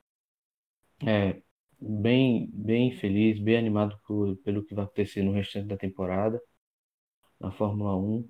É, 1.06 1.42
bem, 1.82 2.50
bem 2.54 2.92
feliz, 2.98 3.40
bem 3.40 3.58
animado 3.58 4.00
por, 4.06 4.38
pelo 4.38 4.64
que 4.64 4.76
vai 4.76 4.86
acontecer 4.86 5.24
no 5.24 5.34
restante 5.34 5.68
da 5.68 5.78
temporada 5.78 6.42
na 7.40 7.52
Fórmula 7.52 7.96
1. 7.98 8.30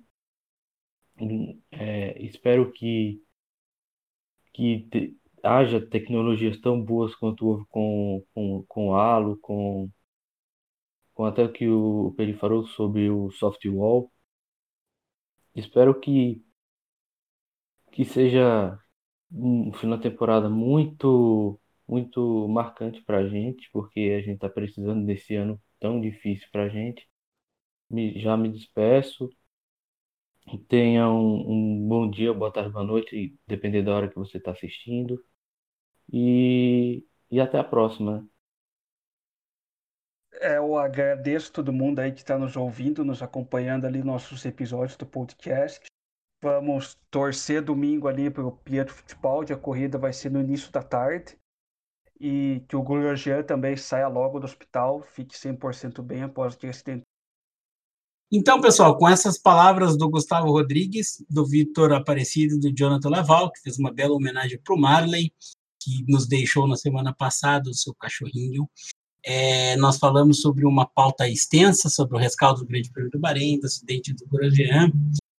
É, 1.70 2.20
espero 2.22 2.72
que, 2.72 3.22
que 4.52 4.88
te, 4.90 5.16
haja 5.42 5.80
tecnologias 5.80 6.60
tão 6.60 6.82
boas 6.82 7.14
quanto 7.14 7.46
houve 7.46 7.64
com, 7.68 8.24
com, 8.34 8.64
com 8.68 8.88
o 8.88 8.94
Halo, 8.94 9.36
com, 9.38 9.90
com 11.14 11.24
até 11.24 11.44
o 11.44 11.52
que 11.52 11.68
o 11.68 12.12
Peri 12.16 12.34
falou 12.34 12.66
sobre 12.66 13.10
o 13.10 13.30
softwall. 13.30 14.10
Espero 15.54 15.98
que, 16.00 16.42
que 17.92 18.04
seja 18.04 18.78
um 19.30 19.72
final 19.72 19.96
de 19.98 20.04
temporada 20.04 20.48
muito 20.48 21.60
muito 21.92 22.48
marcante 22.48 23.02
para 23.02 23.18
a 23.18 23.28
gente, 23.28 23.68
porque 23.70 24.16
a 24.18 24.22
gente 24.22 24.36
está 24.36 24.48
precisando 24.48 25.04
desse 25.04 25.34
ano 25.34 25.60
tão 25.78 26.00
difícil 26.00 26.48
para 26.50 26.64
a 26.64 26.68
gente. 26.68 27.06
Me, 27.90 28.18
já 28.18 28.34
me 28.34 28.50
despeço. 28.50 29.28
Tenha 30.68 31.06
um, 31.08 31.82
um, 31.82 31.88
bom 31.88 32.10
dia, 32.10 32.32
boa 32.32 32.50
tarde, 32.50 32.70
boa 32.70 32.84
noite, 32.84 33.38
dependendo 33.46 33.86
da 33.86 33.96
hora 33.96 34.08
que 34.08 34.16
você 34.16 34.38
está 34.38 34.52
assistindo. 34.52 35.22
E, 36.10 37.06
e 37.30 37.38
até 37.38 37.58
a 37.58 37.64
próxima. 37.64 38.26
É, 40.40 40.56
eu 40.56 40.78
agradeço 40.78 41.52
todo 41.52 41.74
mundo 41.74 41.98
aí 41.98 42.10
que 42.10 42.20
está 42.20 42.38
nos 42.38 42.56
ouvindo, 42.56 43.04
nos 43.04 43.22
acompanhando 43.22 43.86
ali 43.86 44.02
nossos 44.02 44.46
episódios 44.46 44.96
do 44.96 45.04
podcast. 45.04 45.84
Vamos 46.42 46.94
torcer 47.10 47.62
domingo 47.62 48.08
ali 48.08 48.30
para 48.30 48.46
o 48.46 48.50
Pietro 48.50 48.94
Fittipaldi. 48.94 49.52
A 49.52 49.58
corrida 49.58 49.98
vai 49.98 50.12
ser 50.14 50.30
no 50.30 50.40
início 50.40 50.72
da 50.72 50.82
tarde 50.82 51.36
e 52.22 52.62
que 52.68 52.76
o 52.76 52.82
Grosjean 52.84 53.42
também 53.42 53.76
saia 53.76 54.06
logo 54.06 54.38
do 54.38 54.44
hospital, 54.44 55.02
fique 55.02 55.34
100% 55.36 56.00
bem 56.02 56.22
após 56.22 56.54
o 56.54 56.66
acidente. 56.68 57.02
Então, 58.30 58.60
pessoal, 58.60 58.96
com 58.96 59.08
essas 59.08 59.36
palavras 59.36 59.96
do 59.98 60.08
Gustavo 60.08 60.52
Rodrigues, 60.52 61.22
do 61.28 61.44
Vitor 61.44 61.92
Aparecido 61.92 62.54
e 62.54 62.60
do 62.60 62.72
Jonathan 62.72 63.10
Laval, 63.10 63.50
que 63.50 63.60
fez 63.60 63.76
uma 63.76 63.92
bela 63.92 64.14
homenagem 64.14 64.58
para 64.62 64.72
o 64.72 64.80
Marley, 64.80 65.32
que 65.82 66.04
nos 66.06 66.28
deixou 66.28 66.68
na 66.68 66.76
semana 66.76 67.12
passada 67.12 67.68
o 67.68 67.74
seu 67.74 67.92
cachorrinho, 67.92 68.70
é, 69.24 69.76
nós 69.76 69.98
falamos 69.98 70.40
sobre 70.40 70.64
uma 70.64 70.86
pauta 70.86 71.28
extensa 71.28 71.88
sobre 71.88 72.16
o 72.16 72.20
rescaldo 72.20 72.60
do 72.60 72.66
Grande 72.66 72.90
Prêmio 72.90 73.10
do 73.10 73.18
Bahrein, 73.18 73.58
do 73.58 73.66
acidente 73.66 74.14
do 74.14 74.26
Grosjean, 74.26 74.92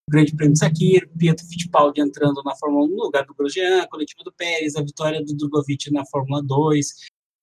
Grande 0.10 0.36
Prêmio 0.36 0.54
de 0.54 0.60
Sakir, 0.60 1.10
Pietro 1.18 1.46
Fittipaldi 1.46 2.02
entrando 2.02 2.44
na 2.44 2.56
Fórmula 2.56 2.86
1 2.86 2.90
no 2.90 3.04
lugar 3.04 3.26
do 3.26 3.34
Grosjean, 3.34 3.82
a 3.82 3.88
coletiva 3.88 4.24
do 4.24 4.34
Pérez, 4.34 4.76
a 4.76 4.82
vitória 4.82 5.24
do 5.24 5.34
Drogovic 5.36 5.92
na 5.92 6.06
Fórmula 6.06 6.44
2, 6.44 6.88
uh, 6.88 6.92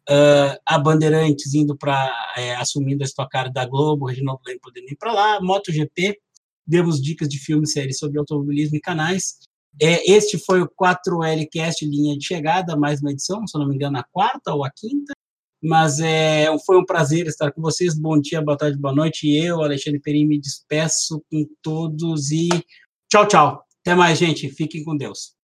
ah, 0.09 0.61
a 0.67 0.79
Bandeirantes 0.79 1.55
indo 1.55 1.77
para 1.77 2.13
é, 2.37 2.55
assumindo 2.57 3.03
a 3.03 3.07
Stock 3.07 3.31
Car 3.31 3.51
da 3.51 3.67
Globo, 3.67 4.07
Reginaldo 4.07 4.43
Leme 4.47 4.61
podendo 4.61 4.89
ir 4.91 4.97
para 4.97 5.13
lá, 5.13 5.41
MotoGP, 5.41 6.19
demos 6.67 7.03
dicas 7.03 7.29
de 7.29 7.39
filmes, 7.39 7.73
séries 7.73 7.99
sobre 7.99 8.19
automobilismo 8.19 8.77
e 8.77 8.81
canais. 8.81 9.39
É, 9.81 10.11
este 10.11 10.39
foi 10.39 10.61
o 10.61 10.69
4Lcast 10.69 11.83
linha 11.83 12.17
de 12.17 12.27
chegada, 12.27 12.77
mais 12.77 13.01
uma 13.01 13.11
edição, 13.11 13.47
se 13.47 13.59
não 13.59 13.67
me 13.67 13.75
engano, 13.75 13.99
a 13.99 14.05
quarta 14.13 14.53
ou 14.53 14.65
a 14.65 14.71
quinta. 14.71 15.15
Mas 15.63 16.01
é, 16.01 16.47
foi 16.65 16.79
um 16.79 16.85
prazer 16.85 17.27
estar 17.27 17.53
com 17.53 17.61
vocês. 17.61 17.99
Bom 17.99 18.19
dia, 18.19 18.41
boa 18.41 18.57
tarde, 18.57 18.79
boa 18.79 18.95
noite. 18.95 19.29
Eu, 19.29 19.63
Alexandre 19.63 20.01
Perim, 20.01 20.27
me 20.27 20.41
despeço 20.41 21.23
com 21.31 21.45
todos 21.63 22.31
e 22.31 22.49
tchau, 23.11 23.27
tchau. 23.27 23.63
Até 23.85 23.95
mais, 23.95 24.19
gente. 24.19 24.49
Fiquem 24.49 24.85
com 24.85 24.97
Deus. 24.97 25.35